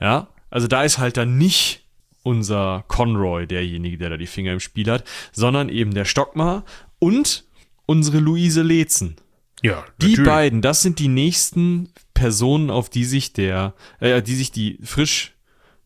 [0.00, 1.84] Ja, also da ist halt dann nicht
[2.22, 6.64] unser Conroy derjenige, der da die Finger im Spiel hat, sondern eben der Stockmar
[6.98, 7.44] und
[7.86, 9.16] unsere Luise Lezen.
[9.62, 14.50] Ja, die beiden, das sind die nächsten Personen, auf die sich der, äh, die sich
[14.50, 15.34] die frisch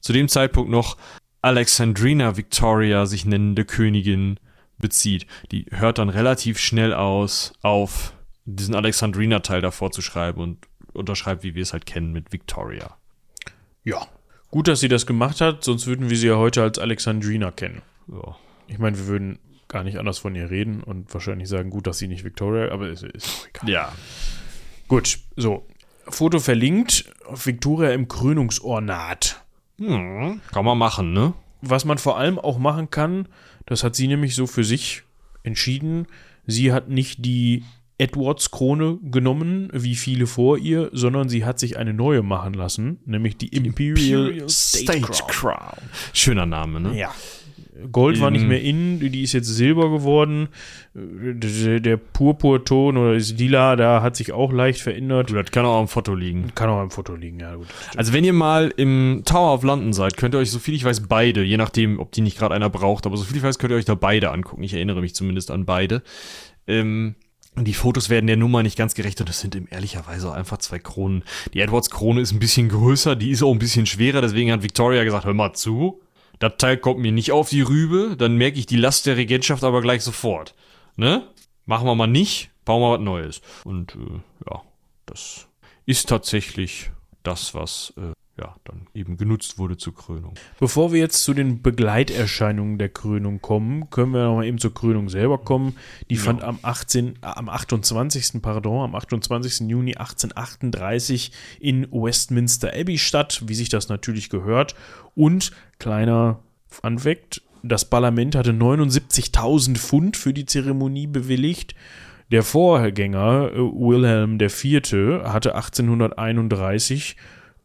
[0.01, 0.97] zu dem Zeitpunkt noch
[1.43, 4.39] Alexandrina Victoria sich nennende Königin
[4.79, 5.27] bezieht.
[5.53, 8.13] Die hört dann relativ schnell aus, auf
[8.45, 10.59] diesen Alexandrina-Teil davor zu schreiben und
[10.93, 12.97] unterschreibt, wie wir es halt kennen, mit Victoria.
[13.85, 14.07] Ja.
[14.51, 17.83] Gut, dass sie das gemacht hat, sonst würden wir sie ja heute als Alexandrina kennen.
[18.09, 18.37] Ja.
[18.67, 21.99] Ich meine, wir würden gar nicht anders von ihr reden und wahrscheinlich sagen, gut, dass
[21.99, 23.71] sie nicht Victoria, aber es ist auch egal.
[23.71, 23.93] Ja.
[24.89, 25.67] Gut, so.
[26.09, 27.05] Foto verlinkt.
[27.31, 29.45] Victoria im Krönungsornat.
[29.79, 31.35] Hm, kann man machen, ne?
[31.61, 33.27] Was man vor allem auch machen kann,
[33.67, 35.03] das hat sie nämlich so für sich
[35.43, 36.07] entschieden.
[36.47, 37.65] Sie hat nicht die
[37.99, 43.37] Edwards-Krone genommen, wie viele vor ihr, sondern sie hat sich eine neue machen lassen, nämlich
[43.37, 45.29] die Imperial, Imperial State, State Crown.
[45.29, 45.91] Crown.
[46.13, 46.97] Schöner Name, ne?
[46.97, 47.13] Ja.
[47.93, 50.49] Gold war nicht mehr in, die ist jetzt Silber geworden.
[50.95, 55.33] Der, der Purpurton oder das Lila, da hat sich auch leicht verändert.
[55.33, 56.53] Das kann auch am Foto liegen.
[56.55, 57.69] Kann auch am Foto liegen, ja gut.
[57.97, 60.85] Also wenn ihr mal im Tower of London seid, könnt ihr euch, so viel ich
[60.85, 63.59] weiß, beide, je nachdem, ob die nicht gerade einer braucht, aber so viel ich weiß,
[63.59, 64.63] könnt ihr euch da beide angucken.
[64.63, 66.03] Ich erinnere mich zumindest an beide.
[66.67, 67.15] Ähm,
[67.65, 70.59] die Fotos werden der Nummer nicht ganz gerecht und das sind im ehrlicherweise auch einfach
[70.59, 71.25] zwei Kronen.
[71.55, 74.63] Die Edwards Krone ist ein bisschen größer, die ist auch ein bisschen schwerer, deswegen hat
[74.63, 76.01] Victoria gesagt, hör mal zu,
[76.39, 79.65] das Teil kommt mir nicht auf die Rübe, dann merke ich die Last der Regentschaft
[79.65, 80.55] aber gleich sofort.
[80.97, 81.27] Ne?
[81.67, 83.41] Machen wir mal nicht, bauen wir was Neues.
[83.65, 84.63] Und äh, ja,
[85.07, 85.49] das
[85.87, 86.91] ist tatsächlich
[87.23, 90.35] das, was äh, ja, dann eben genutzt wurde zur Krönung.
[90.61, 94.73] Bevor wir jetzt zu den Begleiterscheinungen der Krönung kommen, können wir noch mal eben zur
[94.73, 95.77] Krönung selber kommen.
[96.09, 96.23] Die ja.
[96.23, 98.41] fand am 18, äh, am 28.
[98.41, 99.69] Pardon, am 28.
[99.69, 104.75] Juni 1838 in Westminster Abbey statt, wie sich das natürlich gehört.
[105.15, 111.75] Und kleiner Fun Fact, das Parlament hatte 79.000 Pfund für die Zeremonie bewilligt.
[112.31, 117.17] Der Vorgänger, äh, Wilhelm IV., hatte 1831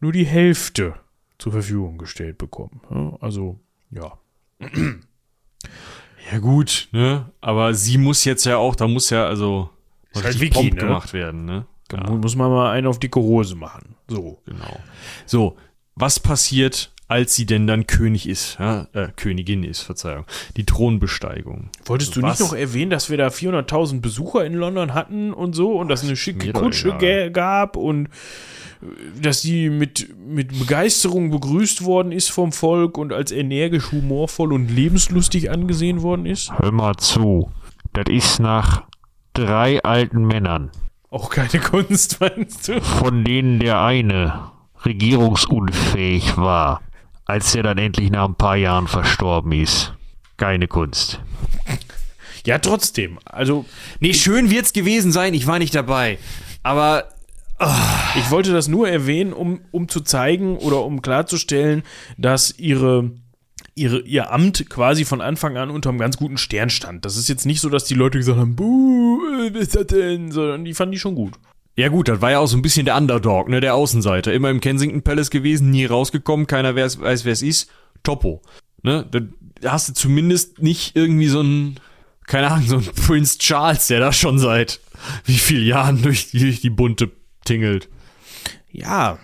[0.04, 0.94] nur die Hälfte
[1.38, 3.16] zur Verfügung gestellt bekommen.
[3.20, 3.58] Also,
[3.90, 4.12] ja.
[6.32, 7.30] Ja, gut, ne?
[7.42, 9.68] Aber sie muss jetzt ja auch, da muss ja also
[10.14, 10.76] ist halt Wiki, ne?
[10.76, 11.66] gemacht werden, ne?
[11.88, 12.10] Da ja.
[12.12, 13.94] muss man mal einen auf dicke Hose machen.
[14.08, 14.40] So.
[14.46, 14.80] Genau.
[15.26, 15.58] So,
[15.96, 20.24] was passiert als sie denn dann König ist, ja, äh, Königin ist, Verzeihung,
[20.56, 21.68] die Thronbesteigung.
[21.84, 25.54] Wolltest also du nicht noch erwähnen, dass wir da 400.000 Besucher in London hatten und
[25.54, 28.08] so und dass es eine schicke Kutsche gab und
[29.20, 34.68] dass sie mit, mit Begeisterung begrüßt worden ist vom Volk und als energisch, humorvoll und
[34.68, 36.52] lebenslustig angesehen worden ist?
[36.58, 37.50] Hör mal zu,
[37.92, 38.84] das ist nach
[39.32, 40.70] drei alten Männern.
[41.10, 42.80] Auch keine Kunst, meinst du?
[42.80, 44.50] Von denen der eine
[44.84, 46.80] regierungsunfähig war
[47.26, 49.94] als er dann endlich nach ein paar Jahren verstorben ist.
[50.36, 51.20] Keine Kunst.
[52.46, 53.18] Ja, trotzdem.
[53.24, 53.64] Also.
[54.00, 56.18] Nee, schön wird's gewesen sein, ich war nicht dabei.
[56.62, 57.08] Aber.
[58.16, 61.82] Ich wollte das nur erwähnen, um, um zu zeigen oder um klarzustellen,
[62.18, 63.12] dass ihre,
[63.74, 67.04] ihre, ihr Amt quasi von Anfang an unter einem ganz guten Stern stand.
[67.04, 69.18] Das ist jetzt nicht so, dass die Leute gesagt haben, buh,
[69.52, 70.32] was ist das denn?
[70.32, 71.34] Sondern die fanden die schon gut.
[71.76, 74.32] Ja gut, das war ja auch so ein bisschen der Underdog, ne, der Außenseiter.
[74.32, 77.68] Immer im Kensington Palace gewesen, nie rausgekommen, keiner weiß, wer es ist.
[78.02, 78.42] Topo.
[78.82, 79.20] Ne, da
[79.72, 81.80] hast du zumindest nicht irgendwie so ein,
[82.26, 84.80] keine Ahnung, so ein Prince Charles, der da schon seit
[85.24, 87.10] wie viel Jahren durch, durch die Bunte
[87.44, 87.88] tingelt.
[88.70, 89.18] Ja.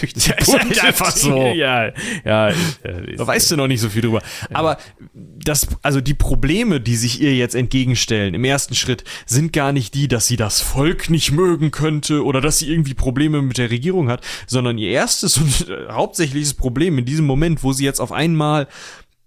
[0.00, 1.46] durch die ja, ist einfach so.
[1.54, 1.92] Ja,
[2.24, 2.52] ja.
[2.82, 4.22] Da weißt du noch nicht so viel drüber.
[4.52, 4.78] Aber
[5.14, 9.94] das, also die Probleme, die sich ihr jetzt entgegenstellen im ersten Schritt, sind gar nicht
[9.94, 13.70] die, dass sie das Volk nicht mögen könnte oder dass sie irgendwie Probleme mit der
[13.70, 18.12] Regierung hat, sondern ihr erstes und hauptsächliches Problem in diesem Moment, wo sie jetzt auf
[18.12, 18.68] einmal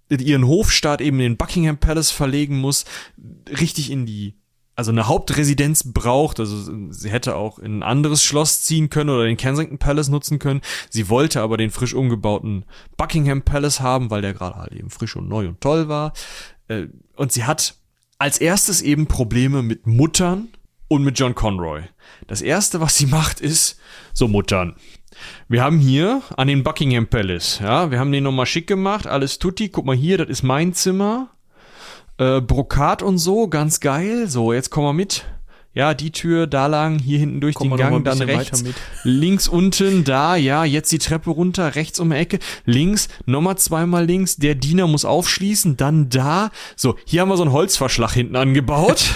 [0.09, 2.85] ihren Hofstaat eben in den Buckingham Palace verlegen muss,
[3.59, 4.38] richtig in die
[4.79, 6.39] also eine Hauptresidenz braucht.
[6.39, 10.39] Also sie hätte auch in ein anderes Schloss ziehen können oder den Kensington Palace nutzen
[10.39, 10.61] können.
[10.89, 12.63] Sie wollte aber den frisch umgebauten
[12.95, 16.13] Buckingham Palace haben, weil der gerade halt eben frisch und neu und toll war.
[16.69, 17.75] Äh, und sie hat
[18.19, 20.47] als erstes eben Probleme mit Muttern
[20.87, 21.81] und mit John Conroy.
[22.27, 23.81] Das erste, was sie macht, ist
[24.13, 24.77] so Muttern.
[25.49, 29.39] Wir haben hier an den Buckingham Palace, ja, wir haben den nochmal schick gemacht, alles
[29.39, 29.67] tutti.
[29.67, 31.31] Guck mal hier, das ist mein Zimmer
[32.19, 34.27] äh, Brokat und so, ganz geil.
[34.27, 35.25] So, jetzt komm mal mit.
[35.73, 38.63] Ja, die Tür da lang, hier hinten durch Komm den Gang, dann rechts.
[39.03, 44.03] Links unten, da, ja, jetzt die Treppe runter, rechts um die Ecke, links, nochmal zweimal
[44.03, 46.49] links, der Diener muss aufschließen, dann da.
[46.75, 49.11] So, hier haben wir so einen Holzverschlag hinten angebaut.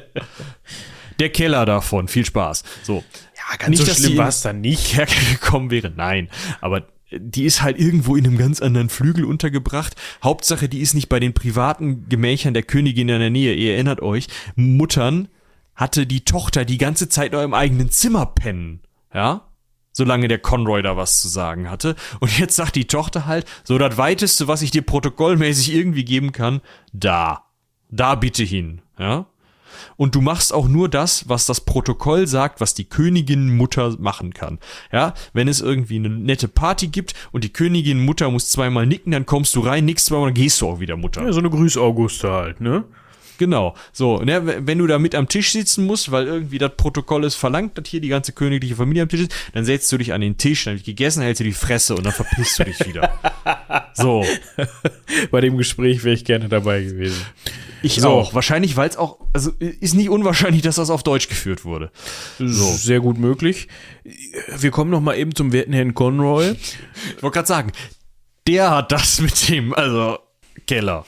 [1.20, 2.64] der Keller davon, viel Spaß.
[2.82, 3.04] So.
[3.36, 6.30] Ja, ganz nicht, so schlimm war es dann nicht hergekommen wäre, nein.
[6.62, 6.86] Aber
[7.18, 9.94] die ist halt irgendwo in einem ganz anderen Flügel untergebracht.
[10.22, 13.54] Hauptsache, die ist nicht bei den privaten Gemächern der Königin in der Nähe.
[13.54, 15.28] Ihr erinnert euch, Muttern
[15.74, 18.80] hatte die Tochter die ganze Zeit noch im eigenen Zimmer pennen.
[19.14, 19.48] Ja?
[19.92, 21.96] Solange der Conroy da was zu sagen hatte.
[22.20, 26.32] Und jetzt sagt die Tochter halt, so das weiteste, was ich dir protokollmäßig irgendwie geben
[26.32, 26.60] kann,
[26.92, 27.44] da.
[27.90, 28.80] Da bitte hin.
[28.98, 29.26] Ja?
[29.96, 34.34] Und du machst auch nur das, was das Protokoll sagt, was die Königin Mutter machen
[34.34, 34.58] kann.
[34.92, 39.12] Ja, wenn es irgendwie eine nette Party gibt und die Königin Mutter muss zweimal nicken,
[39.12, 41.22] dann kommst du rein, nickst zweimal, dann gehst du auch wieder Mutter.
[41.22, 42.84] Ja, so eine Grüß-Auguste halt, ne?
[43.42, 43.74] Genau.
[43.92, 47.34] So, ne, wenn du da mit am Tisch sitzen musst, weil irgendwie das Protokoll es
[47.34, 50.20] verlangt, dass hier die ganze königliche Familie am Tisch ist, dann setzt du dich an
[50.20, 53.18] den Tisch, dann wird gegessen, hältst du die Fresse und dann verpisst du dich wieder.
[53.94, 54.24] So.
[55.32, 57.20] Bei dem Gespräch wäre ich gerne dabei gewesen.
[57.82, 58.10] Ich so.
[58.10, 58.32] auch.
[58.32, 61.90] Wahrscheinlich, weil es auch, also ist nicht unwahrscheinlich, dass das auf Deutsch geführt wurde.
[62.38, 62.46] So.
[62.46, 63.66] Sehr gut möglich.
[64.56, 66.52] Wir kommen noch mal eben zum werten Herrn Conroy.
[67.16, 67.72] Ich wollte gerade sagen,
[68.46, 70.20] der hat das mit dem, also
[70.68, 71.04] Keller.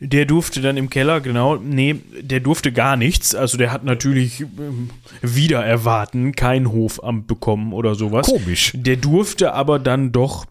[0.00, 3.34] Der durfte dann im Keller, genau, nee, der durfte gar nichts.
[3.34, 4.90] Also der hat natürlich ähm,
[5.22, 8.26] wieder erwarten kein Hofamt bekommen oder sowas.
[8.26, 8.72] Komisch.
[8.74, 10.46] Der durfte aber dann doch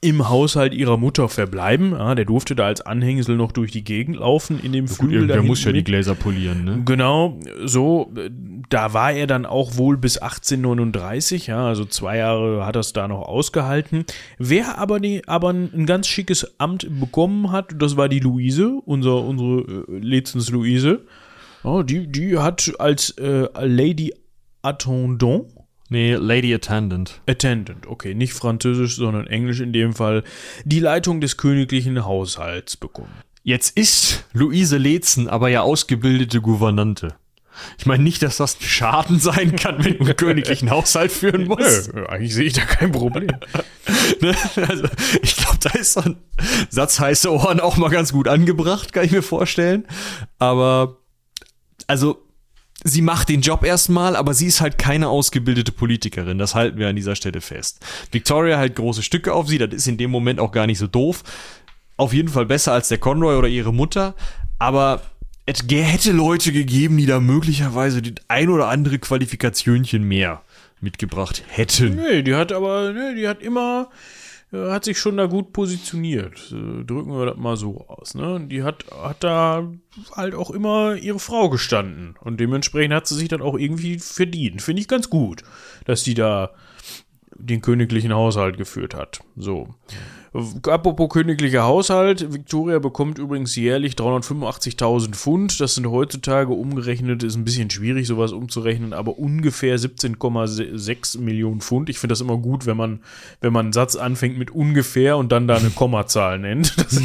[0.00, 1.92] im Haushalt ihrer Mutter verbleiben.
[1.92, 5.26] Ja, der durfte da als Anhängsel noch durch die Gegend laufen in dem Flügel.
[5.26, 6.82] Der muss ja die Gläser polieren, ne?
[6.84, 8.10] Genau, so.
[8.68, 12.92] Da war er dann auch wohl bis 1839, ja, also zwei Jahre hat er es
[12.92, 14.04] da noch ausgehalten.
[14.38, 19.24] Wer aber, die, aber ein ganz schickes Amt bekommen hat, das war die Luise, unser,
[19.24, 21.04] unsere äh, Lezens Luise.
[21.64, 24.14] Ja, die, die hat als äh, Lady
[24.62, 25.46] Attendant
[25.90, 27.20] Nee, Lady Attendant.
[27.26, 28.14] Attendant, okay.
[28.14, 30.22] Nicht Französisch, sondern Englisch in dem Fall.
[30.64, 33.10] Die Leitung des königlichen Haushalts bekommen.
[33.42, 37.16] Jetzt ist Luise Letzen aber ja ausgebildete Gouvernante.
[37.76, 41.92] Ich meine nicht, dass das Schaden sein kann, wenn du einen königlichen Haushalt führen musst.
[41.92, 43.26] Nö, eigentlich sehe ich da kein Problem.
[44.20, 44.36] ne?
[44.56, 44.84] also,
[45.22, 46.16] ich glaube, da ist so ein
[46.68, 49.86] Satz heiße Ohren auch mal ganz gut angebracht, kann ich mir vorstellen.
[50.38, 50.98] Aber,
[51.88, 52.22] also,
[52.84, 56.38] sie macht den Job erstmal, aber sie ist halt keine ausgebildete Politikerin.
[56.38, 57.84] Das halten wir an dieser Stelle fest.
[58.10, 60.86] Victoria hält große Stücke auf sie, das ist in dem Moment auch gar nicht so
[60.86, 61.22] doof.
[61.96, 64.14] Auf jeden Fall besser als der Conroy oder ihre Mutter,
[64.58, 65.02] aber
[65.46, 70.42] es hätte Leute gegeben, die da möglicherweise die ein oder andere Qualifikationchen mehr
[70.80, 71.96] mitgebracht hätten.
[71.96, 73.88] Nee, die hat aber, nee, die hat immer,
[74.52, 76.52] hat sich schon da gut positioniert.
[76.52, 78.14] Äh, drücken wir das mal so aus.
[78.14, 78.46] Ne?
[78.48, 79.70] Die hat, hat da
[80.16, 82.16] halt auch immer ihre Frau gestanden.
[82.20, 84.62] Und dementsprechend hat sie sich dann auch irgendwie verdient.
[84.62, 85.42] Finde ich ganz gut,
[85.84, 86.50] dass die da
[87.34, 89.20] den königlichen Haushalt geführt hat.
[89.36, 89.74] So.
[90.32, 95.60] Apropos königlicher Haushalt, Victoria bekommt übrigens jährlich 385.000 Pfund.
[95.60, 101.88] Das sind heutzutage umgerechnet, ist ein bisschen schwierig, sowas umzurechnen, aber ungefähr 17,6 Millionen Pfund.
[101.90, 103.00] Ich finde das immer gut, wenn man,
[103.40, 106.76] wenn man einen Satz anfängt mit ungefähr und dann da eine Kommazahl nennt.
[106.90, 106.96] Das,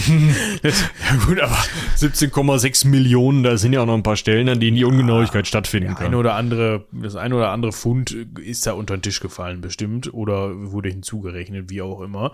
[0.62, 1.56] das, ja gut, aber
[1.98, 5.96] 17,6 Millionen, da sind ja auch noch ein paar Stellen, an denen die Ungenauigkeit stattfinden
[5.96, 6.08] kann.
[6.08, 10.14] Eine oder andere, das eine oder andere Pfund ist da unter den Tisch gefallen, bestimmt,
[10.14, 12.32] oder wurde hinzugerechnet, wie auch immer.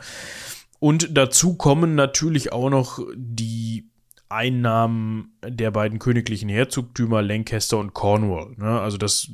[0.81, 3.85] Und dazu kommen natürlich auch noch die
[4.29, 8.55] Einnahmen der beiden königlichen Herzogtümer Lancaster und Cornwall.
[8.57, 8.81] Ne?
[8.81, 9.29] Also das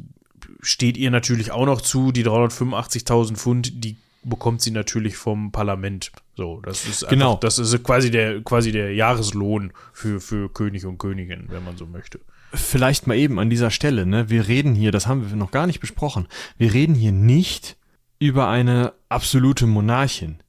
[0.60, 2.11] steht ihr natürlich auch noch zu.
[2.11, 3.95] Die 385.000 Pfund, die
[4.26, 6.11] bekommt sie natürlich vom Parlament.
[6.36, 7.38] So, das ist einfach, genau.
[7.38, 11.86] das ist quasi der quasi der Jahreslohn für für König und Königin, wenn man so
[11.86, 12.19] möchte.
[12.53, 14.30] Vielleicht mal eben an dieser Stelle, ne?
[14.30, 16.28] Wir reden hier, das haben wir noch gar nicht besprochen.
[16.57, 17.78] Wir reden hier nicht
[18.19, 20.40] über eine absolute Monarchin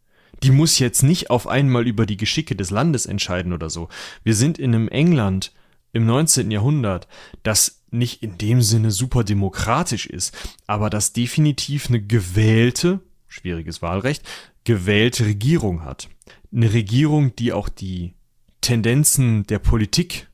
[0.42, 3.88] die muss jetzt nicht auf einmal über die Geschicke des Landes entscheiden oder so.
[4.24, 5.52] Wir sind in einem England
[5.92, 6.50] im 19.
[6.50, 7.08] Jahrhundert,
[7.42, 10.36] das nicht in dem Sinne super demokratisch ist,
[10.66, 14.22] aber das definitiv eine gewählte, schwieriges Wahlrecht,
[14.64, 16.08] gewählte Regierung hat.
[16.52, 18.14] Eine Regierung, die auch die
[18.60, 20.28] Tendenzen der Politik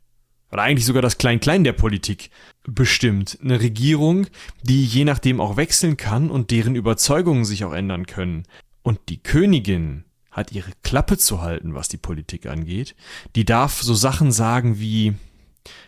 [0.55, 2.31] oder eigentlich sogar das Klein-Klein der Politik
[2.63, 3.39] bestimmt.
[3.43, 4.29] Eine Regierung,
[4.63, 8.45] die je nachdem auch wechseln kann und deren Überzeugungen sich auch ändern können.
[8.85, 12.95] Und die Königin hat ihre Klappe zu halten, was die Politik angeht.
[13.35, 15.15] Die darf so Sachen sagen wie,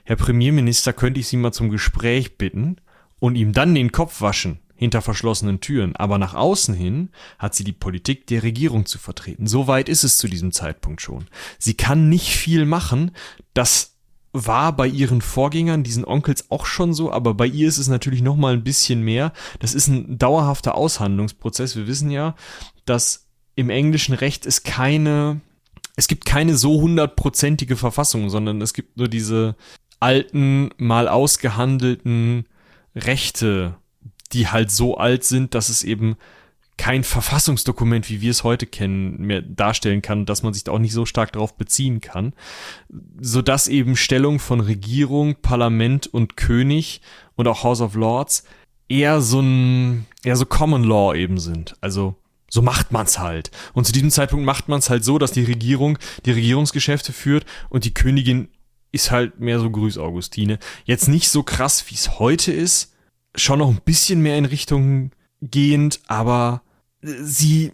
[0.04, 2.76] Herr Premierminister, könnte ich Sie mal zum Gespräch bitten
[3.18, 5.94] und ihm dann den Kopf waschen hinter verschlossenen Türen.
[5.96, 9.46] Aber nach außen hin hat sie die Politik der Regierung zu vertreten.
[9.46, 11.26] So weit ist es zu diesem Zeitpunkt schon.
[11.58, 13.10] Sie kann nicht viel machen.
[13.52, 13.96] Das
[14.32, 18.20] war bei ihren Vorgängern, diesen Onkels auch schon so, aber bei ihr ist es natürlich
[18.22, 19.32] noch mal ein bisschen mehr.
[19.60, 21.74] Das ist ein dauerhafter Aushandlungsprozess.
[21.74, 22.34] Wir wissen ja,
[22.86, 25.40] dass im englischen Recht es keine,
[25.96, 29.56] es gibt keine so hundertprozentige Verfassung, sondern es gibt nur diese
[30.00, 32.46] alten, mal ausgehandelten
[32.94, 33.76] Rechte,
[34.32, 36.16] die halt so alt sind, dass es eben
[36.76, 40.78] kein Verfassungsdokument, wie wir es heute kennen, mehr darstellen kann, dass man sich da auch
[40.78, 42.34] nicht so stark darauf beziehen kann,
[43.18, 47.00] so dass eben Stellung von Regierung, Parlament und König
[47.34, 48.44] und auch House of Lords
[48.88, 51.76] eher so ein, eher so Common Law eben sind.
[51.80, 52.16] Also
[52.56, 53.50] so macht man's halt.
[53.74, 57.84] Und zu diesem Zeitpunkt macht man's halt so, dass die Regierung die Regierungsgeschäfte führt und
[57.84, 58.48] die Königin
[58.92, 60.58] ist halt mehr so Grüß Augustine.
[60.86, 62.94] Jetzt nicht so krass, wie es heute ist,
[63.34, 65.10] schon noch ein bisschen mehr in Richtung
[65.42, 66.62] gehend, aber
[67.02, 67.72] sie,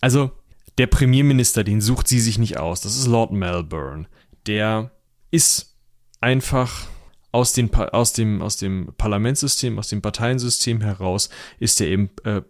[0.00, 0.32] also
[0.76, 2.80] der Premierminister, den sucht sie sich nicht aus.
[2.80, 4.08] Das ist Lord Melbourne.
[4.48, 4.90] Der
[5.30, 5.76] ist
[6.20, 6.88] einfach
[7.30, 11.28] aus, den, aus, dem, aus dem Parlamentssystem, aus dem Parteiensystem heraus,
[11.60, 12.42] ist er eben äh,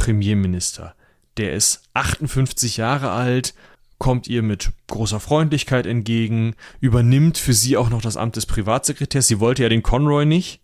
[0.00, 0.94] Premierminister.
[1.36, 3.54] Der ist 58 Jahre alt,
[3.98, 9.28] kommt ihr mit großer Freundlichkeit entgegen, übernimmt für sie auch noch das Amt des Privatsekretärs.
[9.28, 10.62] Sie wollte ja den Conroy nicht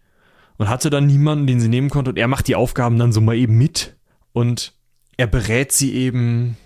[0.57, 2.11] und hatte dann niemanden, den sie nehmen konnte.
[2.11, 3.95] Und er macht die Aufgaben dann so mal eben mit.
[4.33, 4.73] Und
[5.19, 6.57] er berät sie eben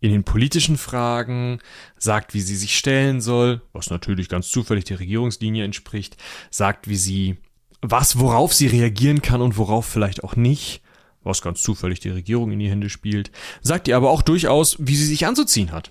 [0.00, 1.60] in den politischen Fragen,
[1.96, 6.16] sagt, wie sie sich stellen soll, was natürlich ganz zufällig der Regierungslinie entspricht,
[6.50, 7.36] sagt, wie sie,
[7.80, 10.82] was, worauf sie reagieren kann und worauf vielleicht auch nicht,
[11.24, 13.30] was ganz zufällig die Regierung in die Hände spielt,
[13.60, 15.90] sagt ihr aber auch durchaus, wie sie sich anzuziehen hat.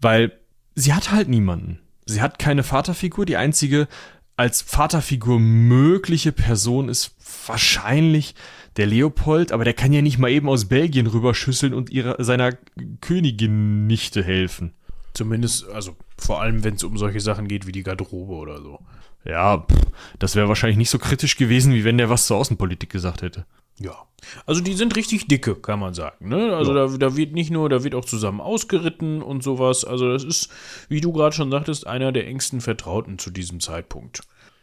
[0.00, 0.32] Weil
[0.74, 1.80] sie hat halt niemanden.
[2.06, 3.24] Sie hat keine Vaterfigur.
[3.24, 3.88] Die einzige
[4.36, 7.14] als Vaterfigur mögliche Person ist
[7.46, 8.34] wahrscheinlich
[8.76, 12.56] der Leopold, aber der kann ja nicht mal eben aus Belgien rüberschüsseln und ihrer, seiner
[13.00, 14.72] Königin Nichte helfen.
[15.12, 18.78] Zumindest, also vor allem, wenn es um solche Sachen geht wie die Garderobe oder so.
[19.24, 19.76] Ja, pff,
[20.18, 23.44] das wäre wahrscheinlich nicht so kritisch gewesen, wie wenn der was zur Außenpolitik gesagt hätte.
[23.80, 24.06] Ja.
[24.46, 26.28] Also die sind richtig dicke, kann man sagen.
[26.28, 26.54] Ne?
[26.54, 26.86] Also ja.
[26.86, 29.84] da, da wird nicht nur, da wird auch zusammen ausgeritten und sowas.
[29.84, 30.50] Also das ist,
[30.88, 34.20] wie du gerade schon sagtest, einer der engsten Vertrauten zu diesem Zeitpunkt.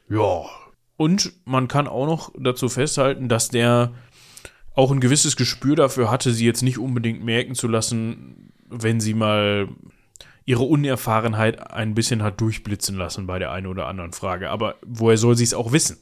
[0.09, 0.43] Ja.
[0.95, 3.93] Und man kann auch noch dazu festhalten, dass der
[4.75, 9.15] auch ein gewisses Gespür dafür hatte, sie jetzt nicht unbedingt merken zu lassen, wenn sie
[9.15, 9.69] mal
[10.45, 14.49] ihre Unerfahrenheit ein bisschen hat durchblitzen lassen bei der einen oder anderen Frage.
[14.49, 15.97] Aber woher soll sie es auch wissen?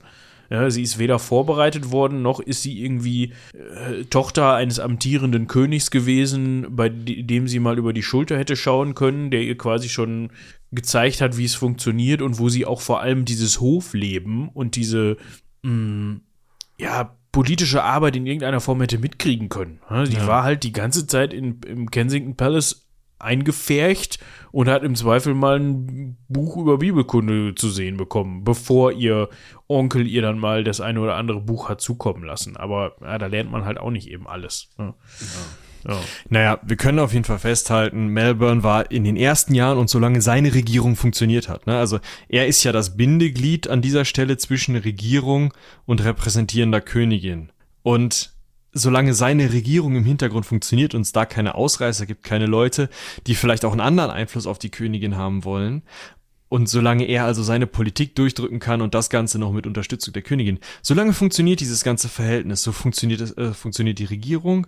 [0.50, 5.92] Ja, sie ist weder vorbereitet worden, noch ist sie irgendwie äh, Tochter eines amtierenden Königs
[5.92, 10.30] gewesen, bei dem sie mal über die Schulter hätte schauen können, der ihr quasi schon
[10.72, 15.18] gezeigt hat, wie es funktioniert und wo sie auch vor allem dieses Hofleben und diese,
[15.64, 16.22] mh, mm,
[16.78, 19.80] ja, politische Arbeit in irgendeiner Form hätte mitkriegen können.
[19.90, 20.26] Die ja.
[20.26, 22.86] war halt die ganze Zeit in, im Kensington Palace
[23.20, 24.20] eingefärcht
[24.52, 29.30] und hat im Zweifel mal ein Buch über Bibelkunde zu sehen bekommen, bevor ihr
[29.68, 32.58] Onkel ihr dann mal das eine oder andere Buch hat zukommen lassen.
[32.58, 34.70] Aber ja, da lernt man halt auch nicht eben alles.
[34.78, 34.94] Ne?
[35.20, 35.28] Ja.
[35.88, 36.00] Ja.
[36.30, 40.22] Naja, wir können auf jeden Fall festhalten, Melbourne war in den ersten Jahren und solange
[40.22, 41.68] seine Regierung funktioniert hat.
[41.68, 41.78] Ne?
[41.78, 45.54] Also er ist ja das Bindeglied an dieser Stelle zwischen Regierung
[45.86, 47.52] und repräsentierender Königin.
[47.84, 48.36] Und
[48.74, 52.90] solange seine Regierung im Hintergrund funktioniert und es da keine Ausreißer gibt, keine Leute,
[53.28, 55.84] die vielleicht auch einen anderen Einfluss auf die Königin haben wollen,
[56.50, 60.22] und solange er also seine Politik durchdrücken kann und das Ganze noch mit Unterstützung der
[60.22, 64.68] Königin, solange funktioniert dieses ganze Verhältnis, so funktioniert es, äh, funktioniert die Regierung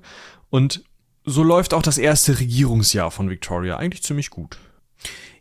[0.50, 0.84] und
[1.26, 4.58] so läuft auch das erste Regierungsjahr von Victoria eigentlich ziemlich gut.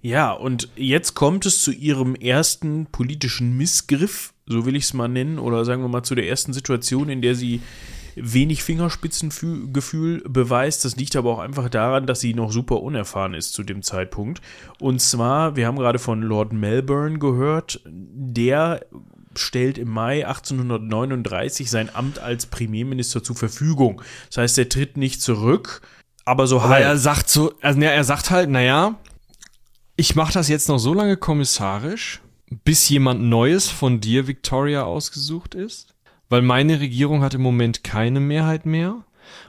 [0.02, 5.08] Ja, und jetzt kommt es zu ihrem ersten politischen Missgriff, so will ich es mal
[5.08, 7.60] nennen, oder sagen wir mal zu der ersten Situation, in der sie
[8.16, 10.84] wenig Fingerspitzengefühl beweist.
[10.84, 14.40] Das liegt aber auch einfach daran, dass sie noch super unerfahren ist zu dem Zeitpunkt.
[14.80, 18.84] Und zwar, wir haben gerade von Lord Melbourne gehört, der
[19.36, 24.01] stellt im Mai 1839 sein Amt als Premierminister zur Verfügung.
[24.28, 25.82] Das heißt, er tritt nicht zurück,
[26.24, 26.84] aber so aber halt.
[26.84, 28.98] er sagt so, also er sagt halt, naja,
[29.97, 32.22] ich mache das jetzt noch so lange kommissarisch,
[32.64, 35.95] bis jemand Neues von dir, Victoria, ausgesucht ist
[36.28, 39.05] weil meine Regierung hat im Moment keine Mehrheit mehr.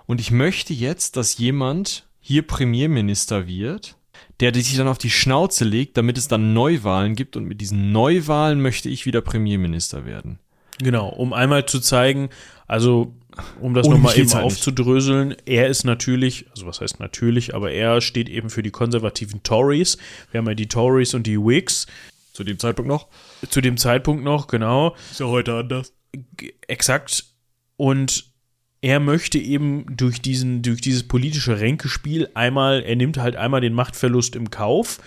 [0.05, 3.95] Und ich möchte jetzt, dass jemand hier Premierminister wird,
[4.39, 7.35] der sich dann auf die Schnauze legt, damit es dann Neuwahlen gibt.
[7.35, 10.39] Und mit diesen Neuwahlen möchte ich wieder Premierminister werden.
[10.79, 12.29] Genau, um einmal zu zeigen,
[12.67, 13.15] also
[13.59, 18.01] um das nochmal eben halt aufzudröseln, er ist natürlich, also was heißt natürlich, aber er
[18.01, 19.97] steht eben für die konservativen Tories.
[20.31, 21.87] Wir haben ja die Tories und die Whigs.
[22.33, 23.07] Zu dem Zeitpunkt noch?
[23.49, 24.95] Zu dem Zeitpunkt noch, genau.
[25.11, 25.93] Ist ja heute anders
[26.67, 27.25] exakt.
[27.75, 28.25] Und
[28.81, 33.73] er möchte eben durch diesen, durch dieses politische Ränkespiel einmal, er nimmt halt einmal den
[33.73, 34.99] Machtverlust im Kauf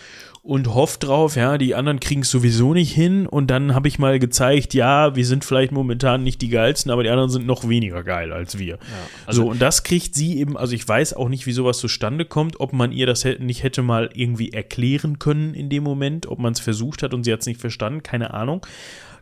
[0.43, 3.99] und hofft drauf, ja, die anderen kriegen es sowieso nicht hin und dann habe ich
[3.99, 7.69] mal gezeigt, ja, wir sind vielleicht momentan nicht die geilsten, aber die anderen sind noch
[7.69, 8.75] weniger geil als wir.
[8.75, 8.79] Ja,
[9.27, 12.25] also so, und das kriegt sie eben, also ich weiß auch nicht, wie sowas zustande
[12.25, 16.39] kommt, ob man ihr das nicht hätte mal irgendwie erklären können in dem Moment, ob
[16.39, 18.67] man es versucht hat und sie hat es nicht verstanden, keine Ahnung.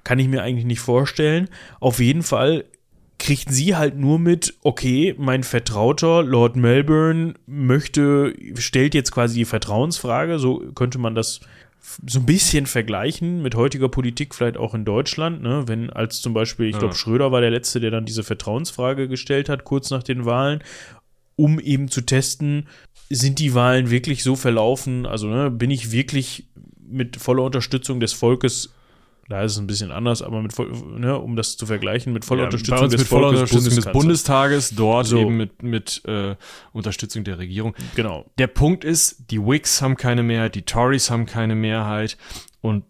[0.04, 1.48] Kann ich mir eigentlich nicht vorstellen.
[1.80, 2.64] Auf jeden Fall
[3.18, 9.44] kriegt sie halt nur mit, okay, mein Vertrauter Lord Melbourne möchte, stellt jetzt quasi die
[9.44, 11.40] Vertrauensfrage, so könnte man das
[12.06, 15.64] so ein bisschen vergleichen mit heutiger Politik, vielleicht auch in Deutschland, ne?
[15.66, 16.98] wenn als zum Beispiel, ich glaube, ja.
[16.98, 20.62] Schröder war der Letzte, der dann diese Vertrauensfrage gestellt hat, kurz nach den Wahlen,
[21.36, 22.68] um eben zu testen,
[23.10, 26.48] sind die Wahlen wirklich so verlaufen, also ne, bin ich wirklich
[26.88, 28.74] mit voller Unterstützung des Volkes
[29.28, 32.24] da ist es ein bisschen anders, aber mit voll, ne, um das zu vergleichen, mit
[32.24, 35.18] voller ja, Unterstützung des mit voller Unterstützung des Bundestages, dort so.
[35.18, 36.34] eben mit, mit äh,
[36.72, 37.74] Unterstützung der Regierung.
[37.94, 38.24] Genau.
[38.38, 42.16] Der Punkt ist, die Whigs haben keine Mehrheit, die Tories haben keine Mehrheit
[42.62, 42.84] und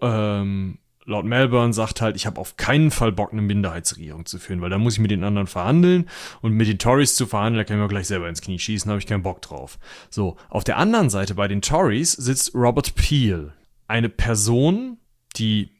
[0.00, 4.60] ähm, Lord Melbourne sagt halt, ich habe auf keinen Fall Bock, eine Minderheitsregierung zu führen,
[4.60, 6.08] weil da muss ich mit den anderen verhandeln
[6.40, 8.88] und mit den Tories zu verhandeln, da kann ich mir gleich selber ins Knie schießen,
[8.88, 9.80] habe ich keinen Bock drauf.
[10.08, 13.54] So, auf der anderen Seite bei den Tories sitzt Robert Peel,
[13.88, 14.98] eine Person,
[15.36, 15.79] die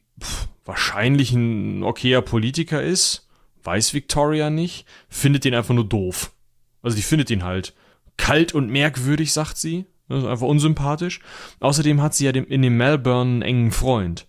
[0.65, 3.27] wahrscheinlich ein okayer Politiker ist,
[3.63, 6.31] weiß Victoria nicht, findet den einfach nur doof.
[6.81, 7.73] Also die findet ihn halt
[8.17, 9.85] kalt und merkwürdig, sagt sie.
[10.09, 11.21] Ist einfach unsympathisch.
[11.59, 14.27] Außerdem hat sie ja in dem Melbourne einen engen Freund.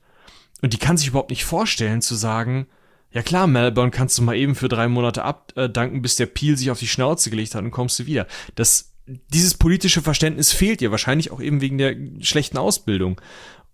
[0.60, 2.66] Und die kann sich überhaupt nicht vorstellen zu sagen,
[3.10, 6.70] ja klar, Melbourne kannst du mal eben für drei Monate abdanken, bis der Peel sich
[6.70, 8.26] auf die Schnauze gelegt hat und kommst du wieder.
[8.54, 13.20] Das, dieses politische Verständnis fehlt ihr, wahrscheinlich auch eben wegen der schlechten Ausbildung.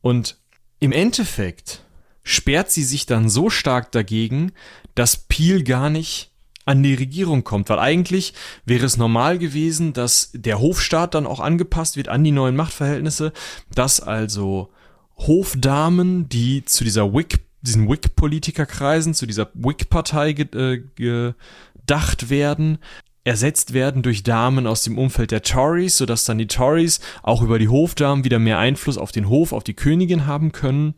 [0.01, 0.39] Und
[0.81, 1.85] im Endeffekt
[2.29, 4.53] sperrt sie sich dann so stark dagegen,
[4.95, 6.31] dass Peel gar nicht
[6.67, 8.35] an die Regierung kommt, weil eigentlich
[8.67, 13.33] wäre es normal gewesen, dass der Hofstaat dann auch angepasst wird an die neuen Machtverhältnisse,
[13.75, 14.69] dass also
[15.17, 22.79] Hofdamen, die zu dieser Whig, diesen Whig-Politikerkreisen, zu dieser Whig-Partei äh, gedacht werden,
[23.25, 27.59] ersetzt werden durch Damen aus dem Umfeld der Tories, sodass dann die Tories auch über
[27.59, 30.95] die Hofdamen wieder mehr Einfluss auf den Hof, auf die Königin haben können.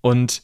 [0.00, 0.42] Und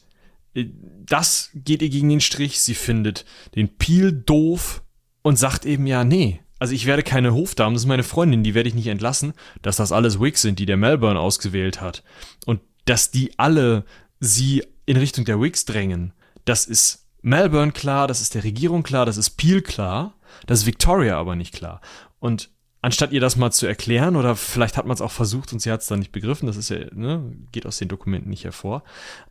[0.53, 0.65] äh,
[1.05, 2.59] das geht ihr gegen den Strich.
[2.61, 3.25] Sie findet
[3.55, 4.83] den Peel doof
[5.21, 6.39] und sagt eben ja, nee.
[6.59, 9.75] Also ich werde keine Hofdame, das ist meine Freundin, die werde ich nicht entlassen, dass
[9.75, 12.03] das alles Wigs sind, die der Melbourne ausgewählt hat.
[12.45, 13.83] Und dass die alle
[14.21, 16.13] sie in Richtung der Wigs drängen,
[16.45, 20.13] das ist Melbourne klar, das ist der Regierung klar, das ist Peel klar,
[20.45, 21.81] das ist Victoria aber nicht klar.
[22.19, 22.49] Und
[22.83, 25.71] anstatt ihr das mal zu erklären, oder vielleicht hat man es auch versucht und sie
[25.71, 28.83] hat es dann nicht begriffen, das ist ja, ne, geht aus den Dokumenten nicht hervor,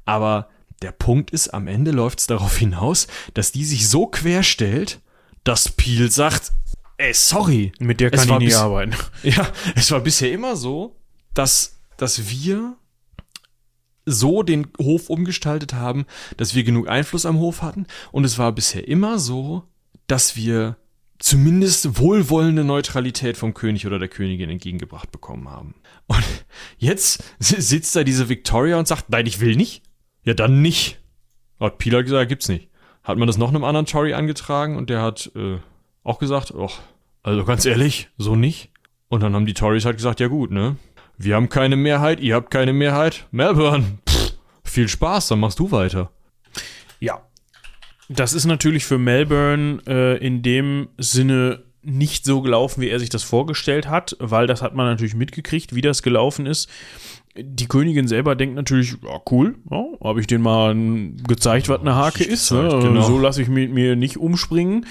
[0.04, 0.48] aber
[0.82, 5.00] Der Punkt ist, am Ende läuft es darauf hinaus, dass die sich so quer stellt,
[5.44, 6.52] dass Peel sagt,
[6.98, 7.72] ey, sorry.
[7.78, 8.94] Mit der kann ich nicht arbeiten.
[9.22, 9.46] Ja,
[9.76, 10.96] es war bisher immer so,
[11.34, 12.76] dass, dass wir
[14.04, 16.06] so den Hof umgestaltet haben,
[16.36, 17.86] dass wir genug Einfluss am Hof hatten.
[18.10, 19.62] Und es war bisher immer so,
[20.08, 20.76] dass wir
[21.23, 25.77] zumindest wohlwollende Neutralität vom König oder der Königin entgegengebracht bekommen haben.
[26.09, 26.24] Und
[26.78, 29.82] jetzt sitzt da diese Victoria und sagt, nein, ich will nicht.
[30.24, 30.99] Ja, dann nicht.
[31.61, 32.69] Hat Pila gesagt, gibt's nicht.
[33.05, 35.59] Hat man das noch einem anderen Tory angetragen und der hat äh,
[36.03, 36.81] auch gesagt, ach,
[37.23, 38.70] also ganz ehrlich, so nicht.
[39.09, 40.77] Und dann haben die Tories halt gesagt, ja gut, ne?
[41.19, 43.28] Wir haben keine Mehrheit, ihr habt keine Mehrheit.
[43.31, 44.32] Melbourne, pff,
[44.65, 46.11] viel Spaß, dann machst du weiter.
[46.99, 47.23] Ja.
[48.14, 53.09] Das ist natürlich für Melbourne äh, in dem Sinne nicht so gelaufen, wie er sich
[53.09, 56.68] das vorgestellt hat, weil das hat man natürlich mitgekriegt, wie das gelaufen ist.
[57.36, 60.76] Die Königin selber denkt natürlich, ja, cool, ja, habe ich denen mal
[61.26, 62.52] gezeigt, was eine Hake ist.
[62.52, 62.68] Ne?
[62.82, 63.02] Genau.
[63.02, 64.86] So lasse ich mir, mir nicht umspringen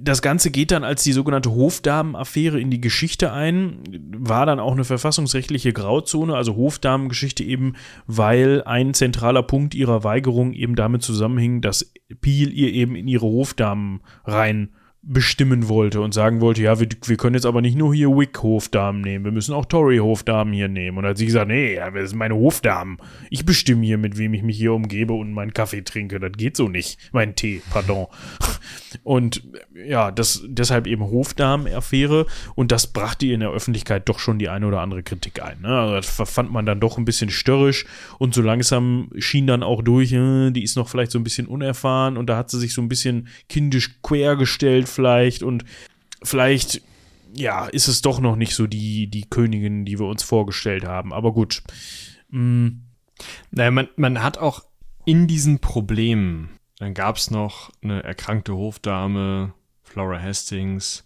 [0.00, 3.82] das Ganze geht dann als die sogenannte Hofdamen-Affäre in die Geschichte ein,
[4.16, 7.74] war dann auch eine verfassungsrechtliche Grauzone, also Hofdamen-Geschichte eben,
[8.06, 13.26] weil ein zentraler Punkt ihrer Weigerung eben damit zusammenhing, dass Peel ihr eben in ihre
[13.26, 14.70] Hofdamen rein
[15.10, 19.00] bestimmen wollte und sagen wollte, ja, wir, wir können jetzt aber nicht nur hier Wick-Hofdamen
[19.00, 20.98] nehmen, wir müssen auch Tory-Hofdamen hier nehmen.
[20.98, 22.98] Und hat sie gesagt, nee, das sind meine Hofdamen.
[23.30, 26.20] Ich bestimme hier, mit wem ich mich hier umgebe und meinen Kaffee trinke.
[26.20, 26.98] Das geht so nicht.
[27.12, 28.06] Mein Tee, pardon.
[29.02, 29.42] Und
[29.74, 34.48] ja, das deshalb eben Hofdamen-Affäre und das brachte ihr in der Öffentlichkeit doch schon die
[34.48, 35.62] eine oder andere Kritik ein.
[35.62, 35.68] Ne?
[35.68, 37.86] Also das fand man dann doch ein bisschen störrisch
[38.18, 41.46] und so langsam schien dann auch durch, äh, die ist noch vielleicht so ein bisschen
[41.46, 45.64] unerfahren und da hat sie sich so ein bisschen kindisch quergestellt vielleicht und
[46.24, 46.82] vielleicht,
[47.32, 51.12] ja, ist es doch noch nicht so die, die Königin, die wir uns vorgestellt haben.
[51.12, 51.62] Aber gut.
[52.30, 52.82] Mhm.
[53.52, 54.64] Naja, man, man hat auch
[55.04, 59.54] in diesen Problemen, dann gab es noch eine erkrankte Hofdame,
[59.84, 61.04] Flora Hastings.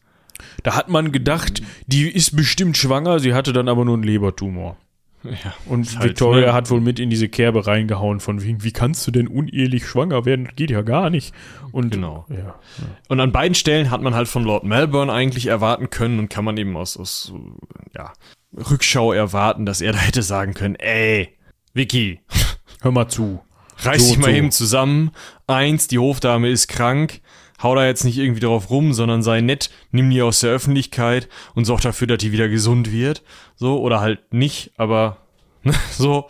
[0.63, 4.79] Da hat man gedacht, die ist bestimmt schwanger, sie hatte dann aber nur einen Lebertumor.
[5.25, 6.53] Ja, und halt, Victoria ne?
[6.53, 10.25] hat wohl mit in diese Kerbe reingehauen, von wegen, wie kannst du denn unehelich schwanger
[10.25, 10.47] werden?
[10.47, 11.35] Das geht ja gar nicht.
[11.71, 12.27] Und genau.
[12.29, 12.55] Ja, ja.
[13.09, 16.45] Und an beiden Stellen hat man halt von Lord Melbourne eigentlich erwarten können und kann
[16.45, 17.33] man eben aus, aus
[17.95, 18.13] ja,
[18.57, 21.37] Rückschau erwarten, dass er da hätte sagen können, ey,
[21.73, 22.21] Vicky,
[22.81, 23.41] hör mal zu.
[23.79, 24.37] Reiß so dich mal so.
[24.37, 25.11] eben zusammen.
[25.47, 27.21] Eins, die Hofdame ist krank
[27.63, 31.29] hau da jetzt nicht irgendwie drauf rum, sondern sei nett, nimm die aus der Öffentlichkeit
[31.55, 33.23] und sorg dafür, dass die wieder gesund wird.
[33.57, 35.19] So, oder halt nicht, aber
[35.63, 36.29] ne, so.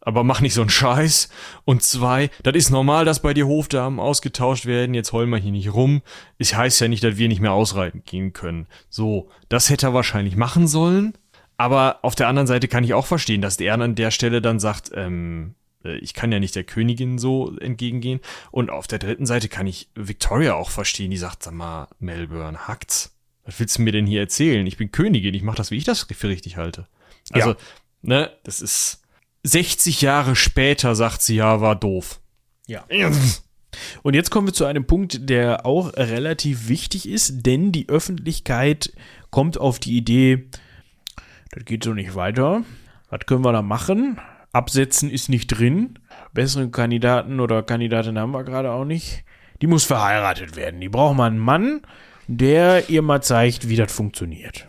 [0.00, 1.30] Aber mach nicht so einen Scheiß.
[1.64, 4.94] Und zwei, das ist normal, dass bei dir Hofdamen ausgetauscht werden.
[4.94, 6.00] Jetzt heulen wir hier nicht rum.
[6.38, 8.68] Es heißt ja nicht, dass wir nicht mehr ausreiten gehen können.
[8.88, 11.14] So, das hätte er wahrscheinlich machen sollen.
[11.56, 14.60] Aber auf der anderen Seite kann ich auch verstehen, dass der an der Stelle dann
[14.60, 18.20] sagt, ähm, äh, ich kann ja nicht der Königin so entgegengehen.
[18.50, 22.68] Und auf der dritten Seite kann ich Victoria auch verstehen, die sagt, sag mal, Melbourne,
[22.68, 23.16] hackt's.
[23.44, 24.66] Was willst du mir denn hier erzählen?
[24.66, 26.88] Ich bin Königin, ich mache das, wie ich das für richtig halte.
[27.30, 27.56] Also, ja.
[28.02, 29.02] ne, das ist
[29.44, 32.20] 60 Jahre später sagt sie, ja, war doof.
[32.66, 32.84] Ja.
[34.02, 38.92] Und jetzt kommen wir zu einem Punkt, der auch relativ wichtig ist, denn die Öffentlichkeit
[39.30, 40.48] kommt auf die Idee,
[41.50, 42.64] das geht so nicht weiter.
[43.10, 44.18] Was können wir da machen?
[44.56, 45.98] Absetzen ist nicht drin.
[46.32, 49.24] Besseren Kandidaten oder Kandidatin haben wir gerade auch nicht.
[49.62, 50.80] Die muss verheiratet werden.
[50.80, 51.82] Die braucht mal einen Mann,
[52.26, 54.68] der ihr mal zeigt, wie das funktioniert.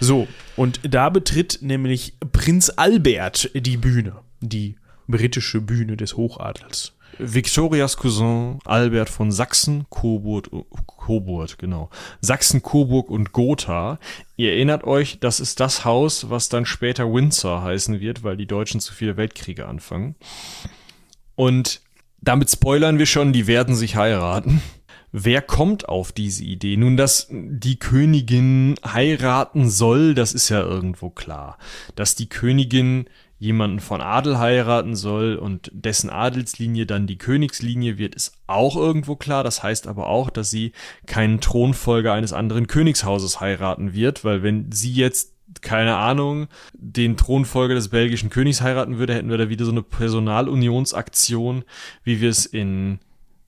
[0.00, 4.76] So, und da betritt nämlich Prinz Albert die Bühne, die
[5.08, 6.94] britische Bühne des Hochadels.
[7.18, 10.48] Victorias Cousin Albert von Sachsen, Coburg,
[10.86, 11.90] Coburg, genau.
[12.20, 13.98] Sachsen, Coburg und Gotha.
[14.36, 18.46] Ihr erinnert euch, das ist das Haus, was dann später Windsor heißen wird, weil die
[18.46, 20.14] Deutschen zu viele Weltkriege anfangen.
[21.34, 21.80] Und
[22.20, 24.60] damit spoilern wir schon, die werden sich heiraten.
[25.10, 26.76] Wer kommt auf diese Idee?
[26.76, 31.58] Nun, dass die Königin heiraten soll, das ist ja irgendwo klar.
[31.96, 33.08] Dass die Königin
[33.38, 39.16] jemanden von Adel heiraten soll und dessen Adelslinie dann die Königslinie wird, ist auch irgendwo
[39.16, 39.44] klar.
[39.44, 40.72] Das heißt aber auch, dass sie
[41.06, 47.74] keinen Thronfolger eines anderen Königshauses heiraten wird, weil wenn sie jetzt keine Ahnung, den Thronfolger
[47.74, 51.64] des belgischen Königs heiraten würde, hätten wir da wieder so eine Personalunionsaktion,
[52.04, 52.98] wie wir es in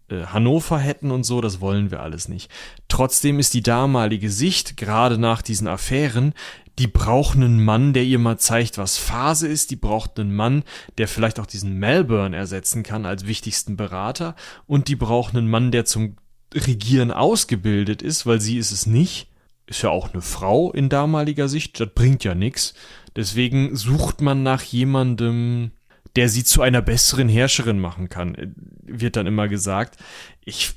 [0.08, 2.50] äh, Hannover hätten und so, das wollen wir alles nicht.
[2.88, 6.32] Trotzdem ist die damalige Sicht, gerade nach diesen Affären,
[6.80, 9.70] die braucht einen Mann, der ihr mal zeigt, was Phase ist.
[9.70, 10.64] Die braucht einen Mann,
[10.96, 14.34] der vielleicht auch diesen Melbourne ersetzen kann als wichtigsten Berater.
[14.66, 16.16] Und die braucht einen Mann, der zum
[16.54, 19.28] Regieren ausgebildet ist, weil sie ist es nicht.
[19.66, 21.78] Ist ja auch eine Frau in damaliger Sicht.
[21.78, 22.72] Das bringt ja nichts.
[23.14, 25.72] Deswegen sucht man nach jemandem,
[26.16, 28.48] der sie zu einer besseren Herrscherin machen kann, äh,
[28.82, 29.98] wird dann immer gesagt.
[30.46, 30.72] Ich,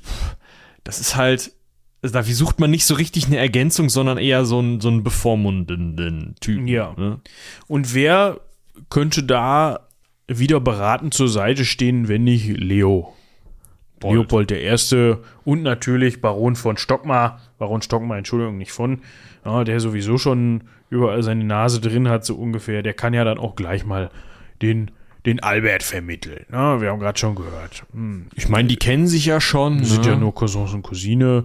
[0.84, 1.52] das ist halt,
[2.04, 5.02] also da sucht man nicht so richtig eine Ergänzung, sondern eher so einen, so einen
[5.02, 6.68] bevormundenden Typen.
[6.68, 6.92] Ja.
[6.98, 7.20] Ne?
[7.66, 8.40] Und wer
[8.90, 9.80] könnte da
[10.28, 13.14] wieder beratend zur Seite stehen, wenn nicht Leo?
[14.00, 14.14] Bold.
[14.14, 15.14] Leopold I.
[15.46, 19.00] und natürlich Baron von Stockmar, Baron Stockmar, Entschuldigung, nicht von,
[19.46, 23.38] ja, der sowieso schon überall seine Nase drin hat, so ungefähr, der kann ja dann
[23.38, 24.10] auch gleich mal
[24.60, 24.90] den,
[25.24, 26.44] den Albert vermitteln.
[26.52, 27.84] Ja, wir haben gerade schon gehört.
[27.94, 28.26] Hm.
[28.34, 29.78] Ich meine, die kennen sich ja schon.
[29.78, 30.10] Die sind ne?
[30.10, 31.44] ja nur Cousins und Cousine.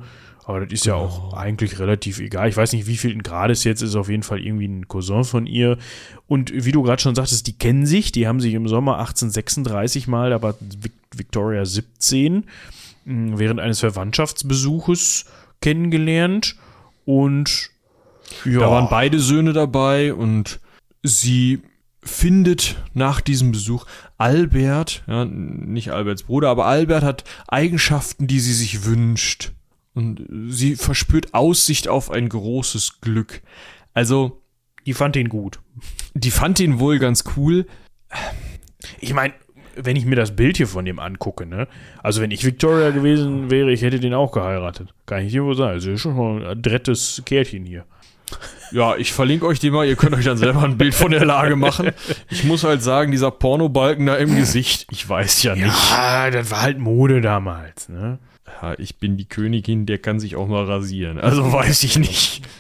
[0.50, 0.98] Aber das ist genau.
[0.98, 2.50] ja auch eigentlich relativ egal.
[2.50, 3.96] Ich weiß nicht, wie viel Grad es jetzt ist.
[3.96, 5.78] Auf jeden Fall irgendwie ein Cousin von ihr.
[6.26, 8.12] Und wie du gerade schon sagtest, die kennen sich.
[8.12, 10.56] Die haben sich im Sommer 1836 mal, da war
[11.16, 12.46] Victoria 17,
[13.06, 15.26] hm, während eines Verwandtschaftsbesuches
[15.62, 16.56] kennengelernt.
[17.06, 17.70] Und
[18.44, 18.62] ja.
[18.62, 20.60] Da waren beide Söhne dabei und
[21.04, 21.60] sie
[22.02, 23.86] findet nach diesem Besuch
[24.18, 29.52] Albert, ja, nicht Alberts Bruder, aber Albert hat Eigenschaften, die sie sich wünscht.
[30.00, 33.42] Und sie verspürt Aussicht auf ein großes Glück.
[33.94, 34.42] Also.
[34.86, 35.60] Die fand ihn gut.
[36.16, 37.68] Die fand ihn wohl ganz cool.
[39.00, 39.34] Ich meine,
[39.76, 41.68] wenn ich mir das Bild hier von dem angucke, ne?
[42.02, 44.94] Also wenn ich Victoria gewesen wäre, ich hätte den auch geheiratet.
[45.06, 45.72] Kann ich dir wohl sagen.
[45.72, 47.86] Also ist schon ein drettes Kärtchen hier.
[48.72, 51.26] Ja, ich verlinke euch die mal, ihr könnt euch dann selber ein Bild von der
[51.26, 51.92] Lage machen.
[52.30, 55.92] Ich muss halt sagen, dieser Pornobalken da im Gesicht, ich weiß ja nicht.
[55.92, 58.18] Ja, das war halt Mode damals, ne?
[58.62, 61.20] Ja, ich bin die Königin, der kann sich auch mal rasieren.
[61.20, 62.42] Also weiß ich nicht.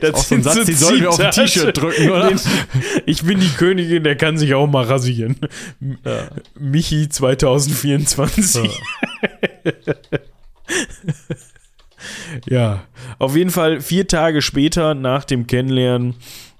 [0.00, 2.32] Das, auch so ein Satz, so den sollen wir auf ein T-Shirt drücken, oder?
[3.04, 5.36] Ich bin die Königin, der kann sich auch mal rasieren.
[6.02, 6.28] Ja.
[6.58, 8.80] Michi 2024.
[9.66, 9.92] Ja.
[12.48, 12.84] ja,
[13.18, 16.14] auf jeden Fall vier Tage später nach dem Kennenlernen.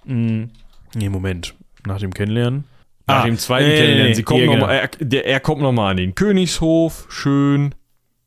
[0.05, 0.51] Mh, hm,
[0.95, 1.55] nee, Moment.
[1.87, 2.65] Nach dem Kennenlernen.
[3.07, 4.15] Nach ah, dem zweiten nee, Kennenlernen.
[4.15, 7.07] Sie kommen noch mal, er, der, er kommt nochmal an den Königshof.
[7.09, 7.75] Schön.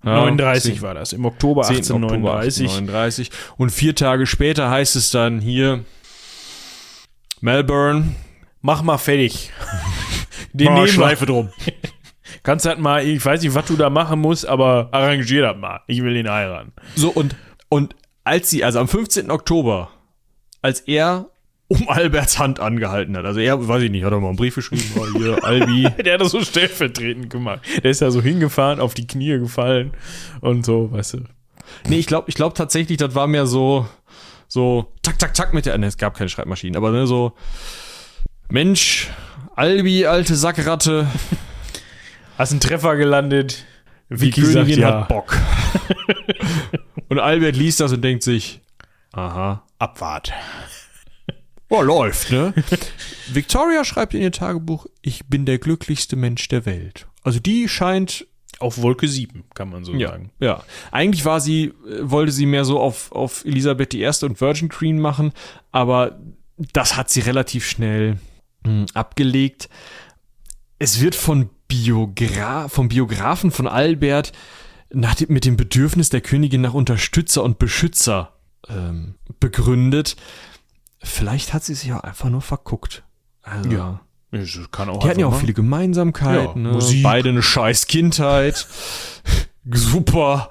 [0.04, 2.68] Ja, 39 10, war das, im Oktober 1839.
[2.68, 3.32] 1839.
[3.58, 5.84] Und vier Tage später heißt es dann hier,
[7.42, 8.16] Melbourne.
[8.62, 9.52] Mach mal fertig.
[10.54, 11.50] Den Mach Schleife drum.
[12.44, 15.82] Kannst halt mal, ich weiß nicht, was du da machen musst, aber arrangier das mal.
[15.88, 16.72] Ich will ihn heiraten.
[16.96, 17.36] So, und,
[17.68, 19.30] und als sie, also am 15.
[19.32, 19.90] Oktober,
[20.62, 21.30] als er
[21.70, 23.26] um Alberts Hand angehalten hat.
[23.26, 24.84] Also er, weiß ich nicht, hat er mal einen Brief geschrieben,
[25.18, 25.88] hier, Albi.
[26.04, 27.62] der hat das so stellvertretend gemacht.
[27.84, 29.94] Der ist ja so hingefahren, auf die Knie gefallen
[30.42, 31.18] und so, weißt du.
[31.88, 33.88] Nee, ich glaube ich glaub tatsächlich, das war mehr so,
[34.48, 37.34] so, zack, zack, zack mit der, ne, es gab keine Schreibmaschinen, aber ne, so,
[38.50, 39.08] Mensch,
[39.56, 41.06] Albi, alte Sackratte.
[42.38, 43.66] Hast einen Treffer gelandet.
[44.08, 45.02] Wie die Königin sagt, ja.
[45.02, 45.38] hat Bock.
[47.10, 48.62] und Albert liest das und denkt sich,
[49.12, 50.34] aha, Abfahrt.
[51.70, 52.54] Oh, läuft, ne?
[53.32, 57.08] Victoria schreibt in ihr Tagebuch, ich bin der glücklichste Mensch der Welt.
[57.24, 58.26] Also die scheint
[58.60, 60.32] auf Wolke 7, kann man so ja, sagen.
[60.40, 60.64] Ja.
[60.92, 64.08] Eigentlich war sie, äh, wollte sie mehr so auf, auf Elisabeth I.
[64.24, 65.32] und Virgin Queen machen,
[65.72, 66.20] aber
[66.74, 68.18] das hat sie relativ schnell
[68.64, 69.70] mh, hm, abgelegt.
[70.80, 74.34] Es wird von Biogra vom Biografen von Albert
[74.92, 78.34] nach mit dem Bedürfnis der Königin nach Unterstützer und Beschützer
[78.68, 80.16] ähm, begründet.
[81.02, 83.04] Vielleicht hat sie sich auch einfach nur verguckt.
[83.42, 84.02] Also, ja.
[84.32, 86.66] Das kann auch die hatten ja auch viele Gemeinsamkeiten.
[86.66, 87.02] Ja, ne?
[87.02, 88.68] Beide eine scheiß Kindheit.
[89.72, 90.50] Super.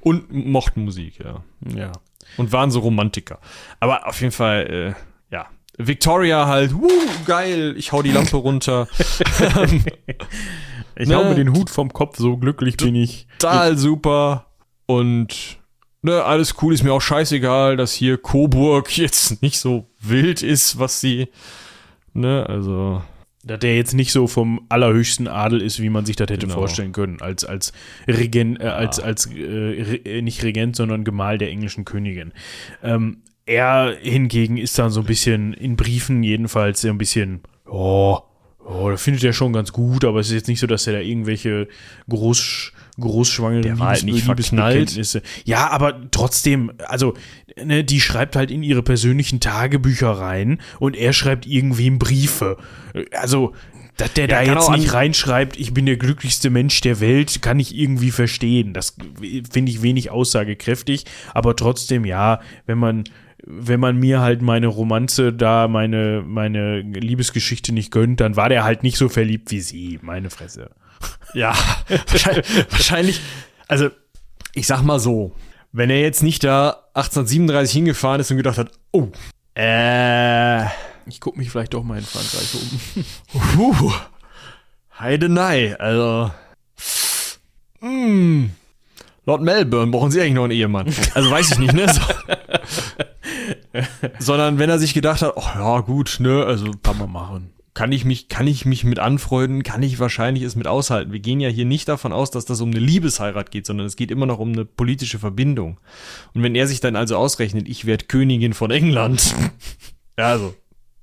[0.00, 1.42] Und mochten Musik, ja.
[1.74, 1.92] Ja.
[2.36, 3.38] Und waren so Romantiker.
[3.80, 4.94] Aber auf jeden Fall,
[5.30, 5.46] äh, ja.
[5.78, 6.88] Victoria halt, wuh,
[7.24, 8.88] geil, ich hau die Lampe runter.
[10.96, 11.16] ich ne?
[11.16, 13.26] hau mir den Hut vom Kopf, so glücklich bin ich.
[13.38, 14.46] Total super.
[14.86, 15.61] Und
[16.02, 20.78] ne, alles cool, ist mir auch scheißegal, dass hier Coburg jetzt nicht so wild ist,
[20.78, 21.28] was sie,
[22.12, 23.02] ne, also.
[23.44, 26.60] Dass der jetzt nicht so vom allerhöchsten Adel ist, wie man sich das hätte genau.
[26.60, 27.72] vorstellen können, als, als
[28.06, 32.30] Regent, äh, als, als, äh, äh, nicht Regent, sondern Gemahl der englischen Königin.
[32.84, 38.20] Ähm, er hingegen ist dann so ein bisschen, in Briefen jedenfalls, so ein bisschen, oh,
[38.64, 40.92] oh, da findet er schon ganz gut, aber es ist jetzt nicht so, dass er
[40.94, 41.66] da irgendwelche
[42.08, 45.22] groß großschwangere Der war halt nicht verknallt.
[45.44, 47.14] Ja, aber trotzdem, also,
[47.62, 52.58] ne, die schreibt halt in ihre persönlichen Tagebücher rein und er schreibt irgendwem Briefe.
[53.12, 53.52] Also,
[53.96, 57.60] dass der ja, da jetzt nicht reinschreibt, ich bin der glücklichste Mensch der Welt, kann
[57.60, 58.72] ich irgendwie verstehen.
[58.72, 58.96] Das
[59.50, 61.04] finde ich wenig aussagekräftig,
[61.34, 63.04] aber trotzdem, ja, wenn man
[63.44, 68.62] wenn man mir halt meine Romanze da, meine, meine Liebesgeschichte nicht gönnt, dann war der
[68.62, 70.70] halt nicht so verliebt wie sie, meine Fresse.
[71.34, 71.54] Ja,
[71.88, 73.20] wahrscheinlich, wahrscheinlich,
[73.68, 73.88] also
[74.54, 75.32] ich sag mal so,
[75.72, 79.08] wenn er jetzt nicht da 1837 hingefahren ist und gedacht hat, oh,
[79.54, 80.64] äh,
[81.06, 83.40] Ich gucke mich vielleicht doch mal in Frankreich um.
[83.80, 83.92] Puh.
[84.98, 86.30] Heidenei, also.
[87.80, 88.50] Mm.
[89.24, 90.92] Lord Melbourne, brauchen Sie eigentlich noch einen Ehemann?
[91.14, 91.86] Also weiß ich nicht, ne?
[91.92, 92.00] So.
[94.18, 97.52] Sondern wenn er sich gedacht hat, oh ja, gut, ne, also Kann man machen.
[97.74, 101.12] Kann ich mich, kann ich mich mit anfreunden, kann ich wahrscheinlich es mit aushalten.
[101.12, 103.96] Wir gehen ja hier nicht davon aus, dass das um eine Liebesheirat geht, sondern es
[103.96, 105.80] geht immer noch um eine politische Verbindung.
[106.34, 109.34] Und wenn er sich dann also ausrechnet, ich werde Königin von England,
[110.18, 110.54] ja, also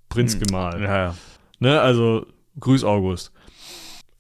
[0.10, 1.16] Prinzgemahl, Ja, ja.
[1.60, 2.28] ne, also
[2.60, 3.32] Grüß August.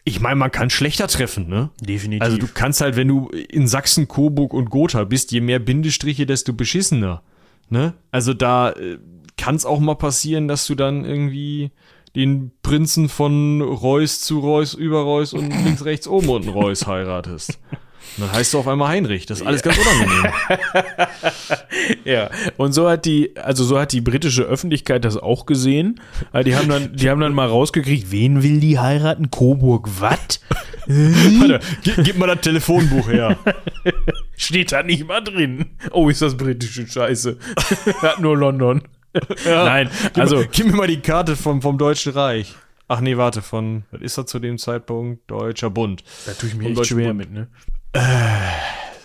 [0.05, 1.69] Ich meine, man kann schlechter treffen, ne?
[1.81, 2.23] Definitiv.
[2.23, 6.25] Also du kannst halt, wenn du in Sachsen, Coburg und Gotha bist, je mehr Bindestriche,
[6.25, 7.21] desto beschissener.
[7.69, 7.93] Ne?
[8.09, 8.97] Also da äh,
[9.37, 11.71] kann es auch mal passieren, dass du dann irgendwie
[12.15, 17.59] den Prinzen von Reuß zu Reuß über Reuß und links, rechts, oben unten Reuß heiratest.
[18.17, 19.25] Und dann heißt du auf einmal Heinrich.
[19.27, 20.31] Das ist alles ganz unangenehm.
[22.05, 25.99] Ja, und so hat die, also so hat die britische Öffentlichkeit das auch gesehen.
[26.31, 29.29] Weil Die haben dann, die haben dann mal rausgekriegt, wen will die heiraten?
[29.31, 30.39] Coburg, was?
[30.87, 33.37] Warte, gib, gib mal das Telefonbuch her.
[34.35, 35.65] Steht da nicht mal drin.
[35.91, 37.37] Oh, ist das britische Scheiße.
[38.01, 38.81] hat nur London.
[39.45, 42.55] Nein, also, Gib, gib mir mal die Karte vom, vom Deutschen Reich.
[42.87, 45.29] Ach nee, warte, von, was ist das zu dem Zeitpunkt?
[45.29, 46.03] Deutscher Bund.
[46.25, 47.17] da tue ich mir echt schwer Bund.
[47.17, 47.47] mit, ne?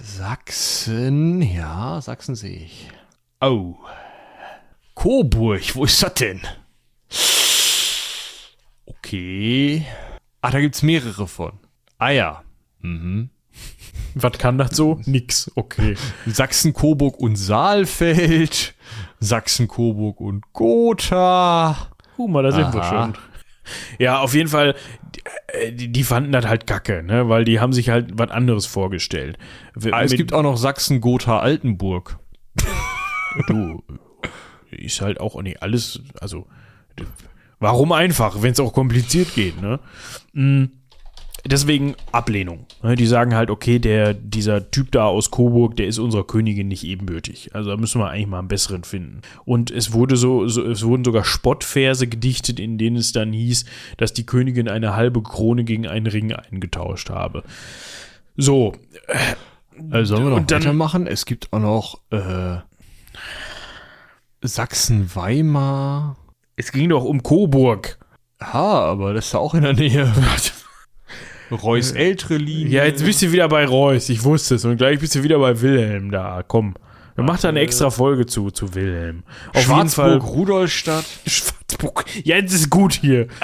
[0.02, 2.88] Sachsen, ja, Sachsen sehe ich.
[3.40, 3.76] Oh.
[4.94, 6.40] Coburg, wo ist das denn?
[8.86, 9.84] Okay.
[10.40, 11.52] Ach, da gibt's mehrere von.
[11.98, 12.42] Ah ja.
[14.14, 15.00] Was kann das so?
[15.04, 15.50] Nix.
[15.54, 15.96] Okay.
[16.26, 18.74] Sachsen, Coburg und Saalfeld.
[19.20, 21.88] Sachsen, Coburg und Gotha.
[22.16, 23.04] Guck mal, da sind wir Aha.
[23.04, 23.14] schon.
[23.98, 24.74] Ja, auf jeden Fall,
[25.64, 27.28] die, die, die fanden das halt kacke, ne?
[27.28, 29.38] Weil die haben sich halt was anderes vorgestellt.
[29.90, 32.18] Ah, es gibt auch noch Sachsen, Gotha, Altenburg.
[33.46, 33.82] du,
[34.70, 36.46] ist halt auch nicht alles, also,
[37.58, 39.80] warum einfach, wenn es auch kompliziert geht, ne?
[40.34, 40.64] Mm,
[41.46, 42.64] Deswegen Ablehnung.
[42.82, 42.94] ne?
[42.96, 46.84] Die sagen halt, okay, der, dieser Typ da aus Coburg, der ist unserer Königin nicht
[46.84, 47.54] ebenbürtig.
[47.54, 49.20] Also da müssen wir eigentlich mal einen besseren finden.
[49.44, 53.66] Und es wurde so, so es wurden sogar Spottverse gedichtet, in denen es dann hieß,
[53.98, 57.42] dass die Königin eine halbe Krone gegen einen Ring eingetauscht habe.
[58.36, 58.72] So,
[59.90, 61.06] Also sollen wir noch dann- weitermachen?
[61.06, 62.56] Es gibt auch noch äh,
[64.42, 66.16] Sachsen-Weimar.
[66.56, 67.98] es ging doch um Coburg.
[68.42, 70.12] Ha, aber das ist ja auch in der Nähe.
[71.50, 72.68] Reus ältere Linie.
[72.78, 74.64] Ja, jetzt bist du wieder bei Reus, ich wusste es.
[74.64, 76.42] Und gleich bist du wieder bei Wilhelm da.
[76.46, 76.74] Komm.
[77.16, 79.22] Dann mach da eine extra Folge zu, zu Wilhelm.
[79.54, 80.10] Auf jeden Fall.
[80.18, 81.04] Schwarzburg, Rudolstadt.
[81.26, 82.04] Schwarzburg.
[82.24, 83.28] Ja, jetzt ist gut hier.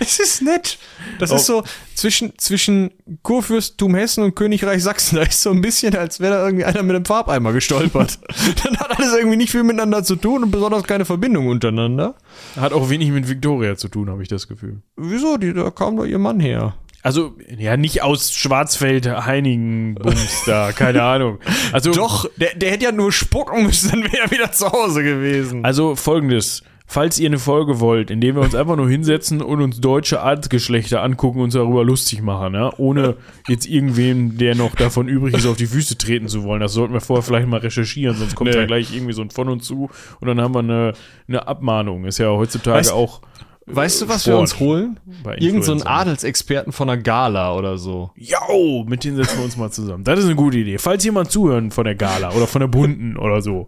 [0.00, 0.76] Es ist nett.
[1.20, 1.36] Das Oh.
[1.36, 1.62] ist so
[1.94, 2.90] zwischen, zwischen
[3.22, 5.16] Kurfürstentum Hessen und Königreich Sachsen.
[5.16, 8.18] Da ist so ein bisschen, als wäre da irgendwie einer mit einem Farbeimer gestolpert.
[8.64, 12.16] Dann hat alles irgendwie nicht viel miteinander zu tun und besonders keine Verbindung untereinander.
[12.56, 14.82] Hat auch wenig mit Victoria zu tun, habe ich das Gefühl.
[14.96, 15.36] Wieso?
[15.36, 16.74] Die, da kam doch ihr Mann her.
[17.04, 21.38] Also, ja, nicht aus Schwarzfeld, Heinigen, Bums da, keine Ahnung.
[21.70, 25.02] Also, Doch, der, der hätte ja nur spucken müssen, dann wäre er wieder zu Hause
[25.04, 25.64] gewesen.
[25.64, 26.62] Also folgendes.
[26.86, 30.20] Falls ihr eine Folge wollt, in der wir uns einfach nur hinsetzen und uns deutsche
[30.22, 32.72] Adelsgeschlechter angucken und uns darüber lustig machen, ja?
[32.76, 33.16] ohne
[33.48, 36.60] jetzt irgendwem, der noch davon übrig ist, auf die Füße treten zu wollen.
[36.60, 38.56] Das sollten wir vorher vielleicht mal recherchieren, sonst kommt Nee.
[38.56, 39.88] da gleich irgendwie so ein von uns zu
[40.20, 40.92] und dann haben wir eine,
[41.26, 42.04] eine Abmahnung.
[42.04, 43.22] Ist ja heutzutage Weißt- auch.
[43.66, 45.00] Weißt du, was wir Sport uns holen?
[45.38, 45.82] Irgend so einen.
[45.82, 48.10] Adelsexperten von einer Gala oder so.
[48.16, 50.04] Jo, mit denen setzen wir uns mal zusammen.
[50.04, 50.78] Das ist eine gute Idee.
[50.78, 53.66] Falls jemand zuhören von der Gala oder von der Bunten oder so,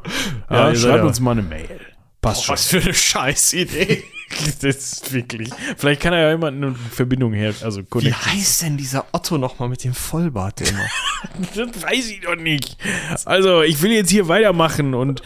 [0.51, 1.81] Ja, ja, seid schreibt ja- uns mal eine Mail.
[2.21, 2.57] Passt schon.
[2.57, 4.03] für eine Scheißidee.
[4.61, 5.51] Das ist wirklich.
[5.77, 9.69] Vielleicht kann er ja jemanden eine Verbindung her, also Wie heißt denn dieser Otto nochmal
[9.69, 10.81] mit dem Vollbart immer?
[11.55, 12.77] Das weiß ich doch nicht.
[13.25, 15.23] Also, ich will jetzt hier weitermachen und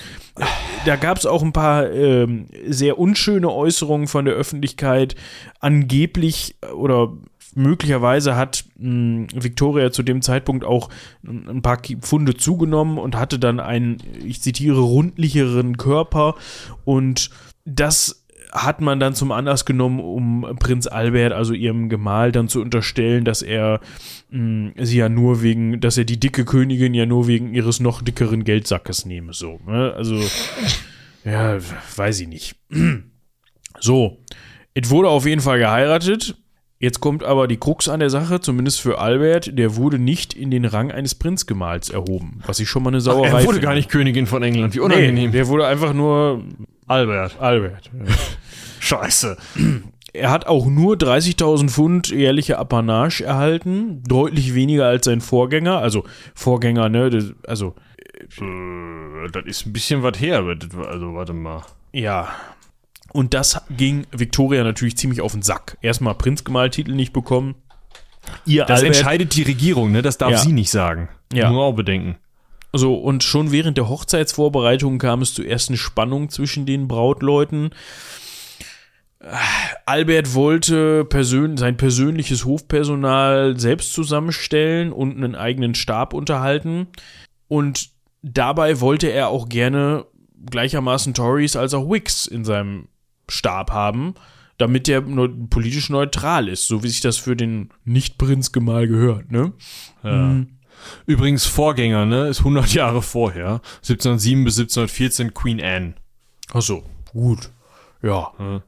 [0.86, 5.14] da gab es auch ein paar ähm, sehr unschöne Äußerungen von der Öffentlichkeit.
[5.58, 7.12] Angeblich äh, oder
[7.54, 10.88] möglicherweise hat mh, Victoria zu dem Zeitpunkt auch
[11.24, 16.36] ein paar Pfunde zugenommen und hatte dann einen, ich zitiere, rundlicheren Körper
[16.84, 17.30] und
[17.64, 18.19] das
[18.52, 23.24] hat man dann zum Anlass genommen, um Prinz Albert, also ihrem Gemahl, dann zu unterstellen,
[23.24, 23.80] dass er
[24.30, 28.02] mh, sie ja nur wegen, dass er die dicke Königin ja nur wegen ihres noch
[28.02, 29.32] dickeren Geldsackes nehme.
[29.32, 29.92] So, ne?
[29.96, 30.20] Also,
[31.24, 31.58] ja,
[31.96, 32.56] weiß ich nicht.
[33.82, 34.18] So,
[34.74, 36.36] es wurde auf jeden Fall geheiratet.
[36.78, 40.50] Jetzt kommt aber die Krux an der Sache, zumindest für Albert, der wurde nicht in
[40.50, 43.60] den Rang eines Prinzgemahls erhoben, was ich schon mal eine Sauerei er wurde finde.
[43.60, 44.74] gar nicht Königin von England.
[44.74, 45.32] Wie Nee, unangenehm.
[45.32, 46.42] der wurde einfach nur
[46.90, 47.40] Albert.
[47.40, 47.90] Albert.
[48.80, 49.36] Scheiße.
[50.12, 55.78] Er hat auch nur 30.000 Pfund jährliche Apanage erhalten, deutlich weniger als sein Vorgänger.
[55.78, 56.04] Also
[56.34, 57.10] Vorgänger, ne?
[57.10, 57.74] Das, also
[58.40, 60.38] Äh, das ist ein bisschen was her.
[60.38, 61.62] aber das war- Also, warte mal.
[61.92, 62.28] ja,
[63.12, 65.76] Und das ging Victoria natürlich ziemlich auf den Sack.
[65.82, 67.56] Erstmal Prinzgemaltitel nicht bekommen.
[68.46, 70.02] Ihr das Albert, entscheidet die Regierung, ne?
[70.02, 70.38] Das darf ja.
[70.38, 71.08] sie nicht sagen.
[71.32, 71.50] Ja.
[71.50, 72.16] Nur auch bedenken.
[72.72, 77.70] So, und schon während der Hochzeitsvorbereitung kam es zu ersten Spannungen zwischen den Brautleuten.
[79.84, 86.86] Albert wollte persön sein persönliches Hofpersonal selbst zusammenstellen und einen eigenen Stab unterhalten.
[87.48, 87.90] Und
[88.22, 90.06] dabei wollte er auch gerne
[90.48, 92.88] gleichermaßen Tories als auch Wicks in seinem
[93.28, 94.14] Stab haben,
[94.56, 99.52] damit der politisch neutral ist, so wie sich das für den Nicht-Prinzgemahl gehört, ne?
[100.02, 100.12] Ja.
[100.12, 100.59] Mhm.
[101.06, 105.94] Übrigens Vorgänger, ne, ist 100 Jahre vorher, 1707 bis 1714 Queen Anne.
[106.52, 106.82] Ach so,
[107.12, 107.50] gut.
[108.02, 108.62] Ja, hm.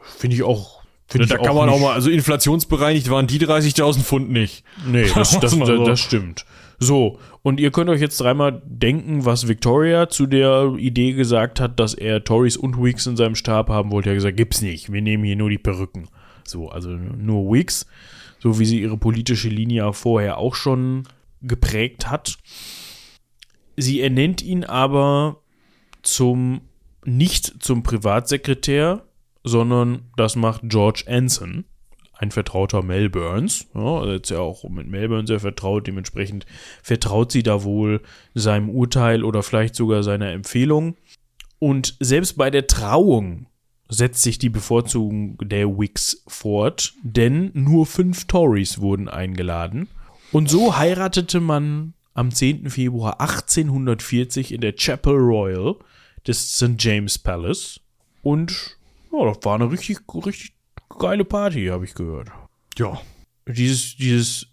[0.00, 0.78] finde ich auch.
[1.06, 4.62] Find da ich kann auch man auch mal, also inflationsbereinigt waren die 30.000 Pfund nicht.
[4.86, 6.44] Nee, das, das, das, das stimmt.
[6.78, 11.80] So, und ihr könnt euch jetzt dreimal denken, was Victoria zu der Idee gesagt hat,
[11.80, 14.10] dass er Tories und Weeks in seinem Stab haben wollte.
[14.10, 16.08] Er hat gesagt, gibt's nicht, wir nehmen hier nur die Perücken.
[16.44, 17.86] So, also nur Weeks,
[18.38, 21.04] so wie sie ihre politische Linie vorher auch schon
[21.42, 22.38] geprägt hat.
[23.76, 25.40] Sie ernennt ihn aber
[26.02, 26.62] zum
[27.04, 29.04] nicht zum Privatsekretär,
[29.44, 31.64] sondern das macht George Anson,
[32.12, 33.66] ein Vertrauter Melbournes.
[33.74, 36.44] Ja, er ist ja auch mit Melbourne sehr vertraut, dementsprechend
[36.82, 38.02] vertraut sie da wohl
[38.34, 40.96] seinem Urteil oder vielleicht sogar seiner Empfehlung.
[41.58, 43.46] Und selbst bei der Trauung
[43.88, 49.88] setzt sich die Bevorzugung der Whigs fort, denn nur fünf Tories wurden eingeladen.
[50.30, 52.70] Und so heiratete man am 10.
[52.70, 55.76] Februar 1840 in der Chapel Royal
[56.26, 56.74] des St.
[56.78, 57.80] James Palace.
[58.22, 58.76] Und
[59.12, 60.52] ja, das war eine richtig, richtig
[60.98, 62.28] geile Party, habe ich gehört.
[62.76, 63.00] Ja.
[63.46, 64.48] Dieses, dieses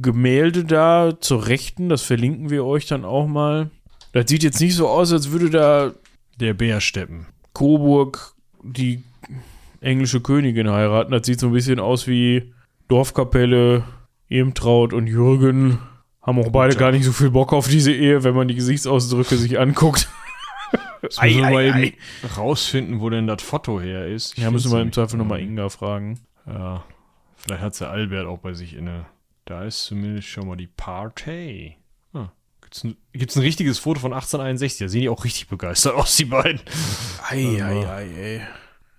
[0.00, 3.70] Gemälde da zur Rechten, das verlinken wir euch dann auch mal.
[4.12, 5.92] Das sieht jetzt nicht so aus, als würde da
[6.40, 7.26] der Bär steppen.
[7.56, 9.02] Coburg die
[9.80, 11.10] englische Königin heiraten.
[11.10, 12.52] Das sieht so ein bisschen aus wie
[12.88, 13.84] Dorfkapelle,
[14.28, 15.78] Emtraut und Jürgen.
[16.20, 19.38] Haben auch beide gar nicht so viel Bock auf diese Ehe, wenn man die Gesichtsausdrücke
[19.38, 20.06] sich anguckt.
[21.02, 21.94] Jetzt müssen wir mal eben
[22.36, 24.36] rausfinden, wo denn das Foto her ist.
[24.36, 26.20] Ich ja, müssen wir im Zweifel nochmal Inga fragen.
[26.46, 26.84] Ja,
[27.36, 29.06] vielleicht hat sie Albert auch bei sich inne.
[29.46, 31.76] Da ist zumindest schon mal die Party.
[32.76, 34.78] Ah, gibt's ein, gibt's ein richtiges Foto von 1861?
[34.78, 36.60] Da sehen die auch richtig begeistert aus, die beiden.
[37.28, 38.40] Ei, ei, ei, ey.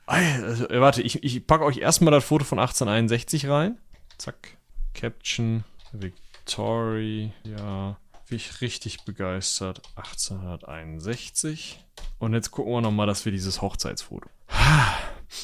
[0.06, 3.78] Also, äh, warte, ich, ich packe euch erstmal das Foto von 1861 rein.
[4.18, 4.58] Zack.
[4.94, 5.64] Caption.
[5.91, 7.32] Victoria.
[7.44, 7.98] Ja
[8.30, 9.82] ich richtig begeistert.
[9.95, 11.84] 1861.
[12.20, 14.30] Und jetzt gucken wir nochmal, dass wir dieses Hochzeitsfoto.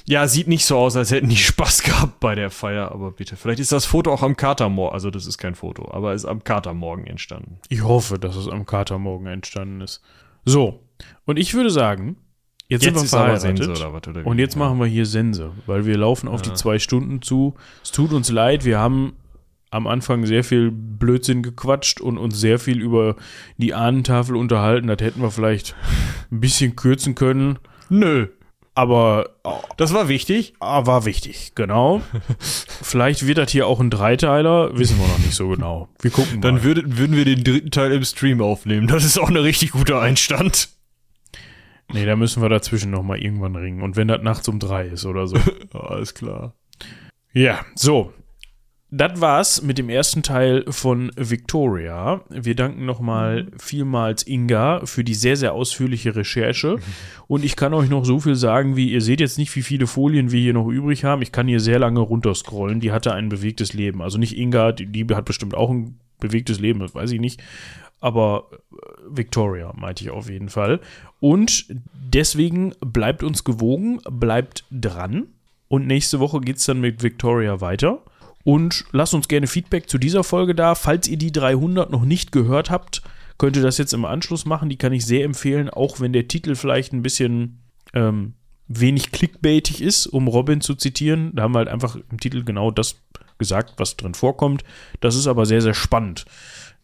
[0.05, 3.35] Ja, sieht nicht so aus, als hätten die Spaß gehabt bei der Feier, aber bitte.
[3.35, 6.43] Vielleicht ist das Foto auch am Katermorgen, also das ist kein Foto, aber ist am
[6.43, 7.59] Katermorgen entstanden.
[7.69, 10.01] Ich hoffe, dass es am Katermorgen entstanden ist.
[10.45, 10.81] So,
[11.25, 12.17] und ich würde sagen,
[12.67, 15.51] jetzt, jetzt sind wir verheiratet Sense, oder was, oder und jetzt machen wir hier Sense,
[15.65, 16.51] weil wir laufen auf ja.
[16.51, 17.55] die zwei Stunden zu.
[17.83, 19.15] Es tut uns leid, wir haben
[19.73, 23.15] am Anfang sehr viel Blödsinn gequatscht und uns sehr viel über
[23.57, 24.87] die Ahnentafel unterhalten.
[24.87, 25.75] Das hätten wir vielleicht
[26.31, 27.57] ein bisschen kürzen können.
[27.89, 28.27] Nö.
[28.75, 30.53] Aber oh, das war wichtig.
[30.59, 32.01] Ah, war wichtig, genau.
[32.39, 35.89] vielleicht wird das hier auch ein Dreiteiler, wissen wir noch nicht so genau.
[36.01, 36.41] Wir gucken mal.
[36.41, 38.87] Dann würde, würden wir den dritten Teil im Stream aufnehmen.
[38.87, 40.69] Das ist auch eine richtig guter Einstand.
[41.91, 43.83] Nee, da müssen wir dazwischen noch mal irgendwann ringen.
[43.83, 45.37] Und wenn das nachts um drei ist oder so.
[45.73, 46.55] Alles klar.
[47.33, 48.13] Ja, so
[48.95, 52.21] das war's mit dem ersten Teil von Victoria.
[52.29, 56.77] Wir danken nochmal vielmals Inga für die sehr, sehr ausführliche Recherche.
[57.25, 59.87] Und ich kann euch noch so viel sagen, wie ihr seht jetzt nicht, wie viele
[59.87, 61.23] Folien wir hier noch übrig haben.
[61.23, 62.81] Ich kann hier sehr lange runterscrollen.
[62.81, 64.03] Die hatte ein bewegtes Leben.
[64.03, 67.41] Also nicht Inga, die, die hat bestimmt auch ein bewegtes Leben, das weiß ich nicht.
[67.99, 68.75] Aber äh,
[69.09, 70.81] Victoria meinte ich auf jeden Fall.
[71.19, 71.65] Und
[71.95, 75.29] deswegen bleibt uns gewogen, bleibt dran.
[75.67, 78.03] Und nächste Woche geht's dann mit Victoria weiter.
[78.43, 80.75] Und lasst uns gerne Feedback zu dieser Folge da.
[80.75, 83.01] Falls ihr die 300 noch nicht gehört habt,
[83.37, 84.69] könnt ihr das jetzt im Anschluss machen.
[84.69, 87.59] Die kann ich sehr empfehlen, auch wenn der Titel vielleicht ein bisschen
[87.93, 88.33] ähm,
[88.67, 91.31] wenig clickbaitig ist, um Robin zu zitieren.
[91.33, 93.01] Da haben wir halt einfach im Titel genau das
[93.37, 94.63] gesagt, was drin vorkommt.
[94.99, 96.25] Das ist aber sehr, sehr spannend.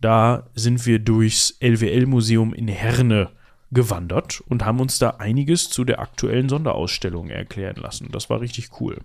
[0.02, 3.32] Da sind wir durchs LWL-Museum in Herne
[3.72, 8.10] gewandert und haben uns da einiges zu der aktuellen Sonderausstellung erklären lassen.
[8.12, 8.98] Das war richtig cool.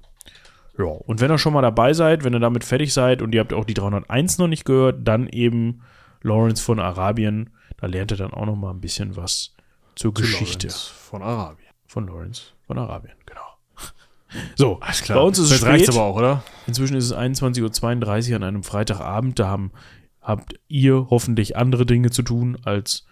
[0.79, 3.41] Ja, und wenn ihr schon mal dabei seid, wenn ihr damit fertig seid und ihr
[3.41, 5.83] habt auch die 301 noch nicht gehört, dann eben
[6.23, 7.51] Lawrence von Arabien.
[7.77, 9.55] Da lernt ihr dann auch noch mal ein bisschen was
[9.95, 10.67] zur Zu Geschichte.
[10.69, 11.71] Lawrence von Arabien.
[11.87, 13.41] Von Lawrence von Arabien, genau.
[14.57, 15.19] So, Alles klar.
[15.19, 15.89] bei uns ist es spät.
[15.89, 16.43] aber auch, oder?
[16.67, 19.39] Inzwischen ist es 21.32 Uhr an einem Freitagabend.
[19.39, 19.71] Da haben,
[20.21, 23.07] habt ihr hoffentlich andere Dinge zu tun, als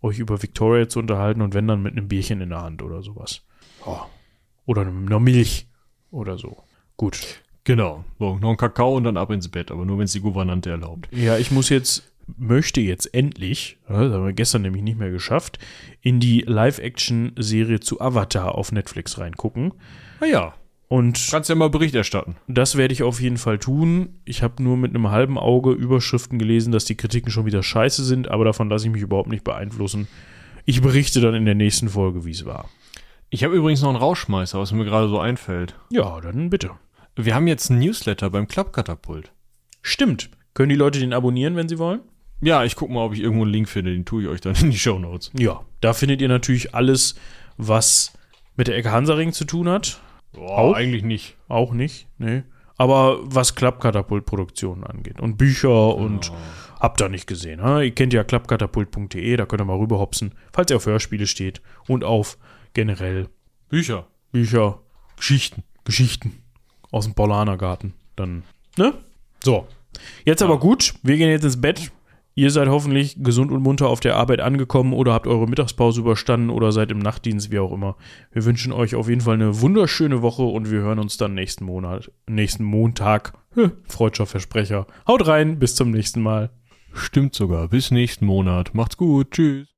[0.00, 3.02] euch über Victoria zu unterhalten und wenn dann mit einem Bierchen in der Hand oder
[3.02, 3.42] sowas.
[3.84, 4.00] Oh.
[4.64, 5.68] Oder einer Milch
[6.10, 6.64] oder so.
[7.02, 7.42] Gut.
[7.64, 8.04] Genau.
[8.20, 10.70] So, noch ein Kakao und dann ab ins Bett, aber nur wenn es die Gouvernante
[10.70, 11.08] erlaubt.
[11.10, 12.04] Ja, ich muss jetzt,
[12.38, 15.58] möchte jetzt endlich, das haben wir gestern nämlich nicht mehr geschafft,
[16.00, 19.74] in die Live-Action-Serie zu Avatar auf Netflix reingucken.
[20.20, 20.54] Ah ja.
[20.86, 22.36] Und Kannst ja mal Bericht erstatten.
[22.46, 24.20] das werde ich auf jeden Fall tun.
[24.24, 28.04] Ich habe nur mit einem halben Auge Überschriften gelesen, dass die Kritiken schon wieder scheiße
[28.04, 30.06] sind, aber davon lasse ich mich überhaupt nicht beeinflussen.
[30.66, 32.68] Ich berichte dann in der nächsten Folge, wie es war.
[33.30, 35.74] Ich habe übrigens noch einen Rauschmeißer, was mir gerade so einfällt.
[35.90, 36.70] Ja, dann bitte.
[37.16, 39.32] Wir haben jetzt ein Newsletter beim Klappkatapult.
[39.82, 40.30] Stimmt.
[40.54, 42.00] Können die Leute den abonnieren, wenn sie wollen?
[42.40, 44.54] Ja, ich gucke mal, ob ich irgendwo einen Link finde, den tue ich euch dann
[44.60, 45.30] in die Show Notes.
[45.38, 47.14] Ja, da findet ihr natürlich alles,
[47.56, 48.12] was
[48.56, 50.00] mit der Ecke Hansaring zu tun hat.
[50.32, 50.74] Boah, Auch?
[50.74, 51.36] eigentlich nicht.
[51.48, 52.42] Auch nicht, nee.
[52.78, 56.32] Aber was Klappkatapult-Produktionen angeht und Bücher und
[56.80, 57.62] habt ihr nicht gesehen.
[57.62, 57.82] Ha?
[57.82, 62.02] Ihr kennt ja klappkatapult.de, da könnt ihr mal rüberhopsen, falls ihr auf Hörspiele steht und
[62.02, 62.38] auf
[62.72, 63.28] generell
[63.68, 64.08] Bücher.
[64.32, 64.80] Bücher,
[65.16, 65.62] Geschichten.
[65.84, 66.41] Geschichten
[66.92, 67.94] aus dem Paulanergarten.
[68.14, 68.44] Dann,
[68.78, 68.94] ne?
[69.42, 69.66] So.
[70.24, 71.90] Jetzt aber gut, wir gehen jetzt ins Bett.
[72.34, 76.48] Ihr seid hoffentlich gesund und munter auf der Arbeit angekommen oder habt eure Mittagspause überstanden
[76.48, 77.96] oder seid im Nachtdienst, wie auch immer.
[78.30, 81.66] Wir wünschen euch auf jeden Fall eine wunderschöne Woche und wir hören uns dann nächsten
[81.66, 83.34] Monat, nächsten Montag.
[83.86, 84.86] Freudscher Versprecher.
[85.06, 86.48] Haut rein, bis zum nächsten Mal.
[86.94, 87.68] Stimmt sogar.
[87.68, 88.74] Bis nächsten Monat.
[88.74, 89.32] Macht's gut.
[89.32, 89.72] Tschüss.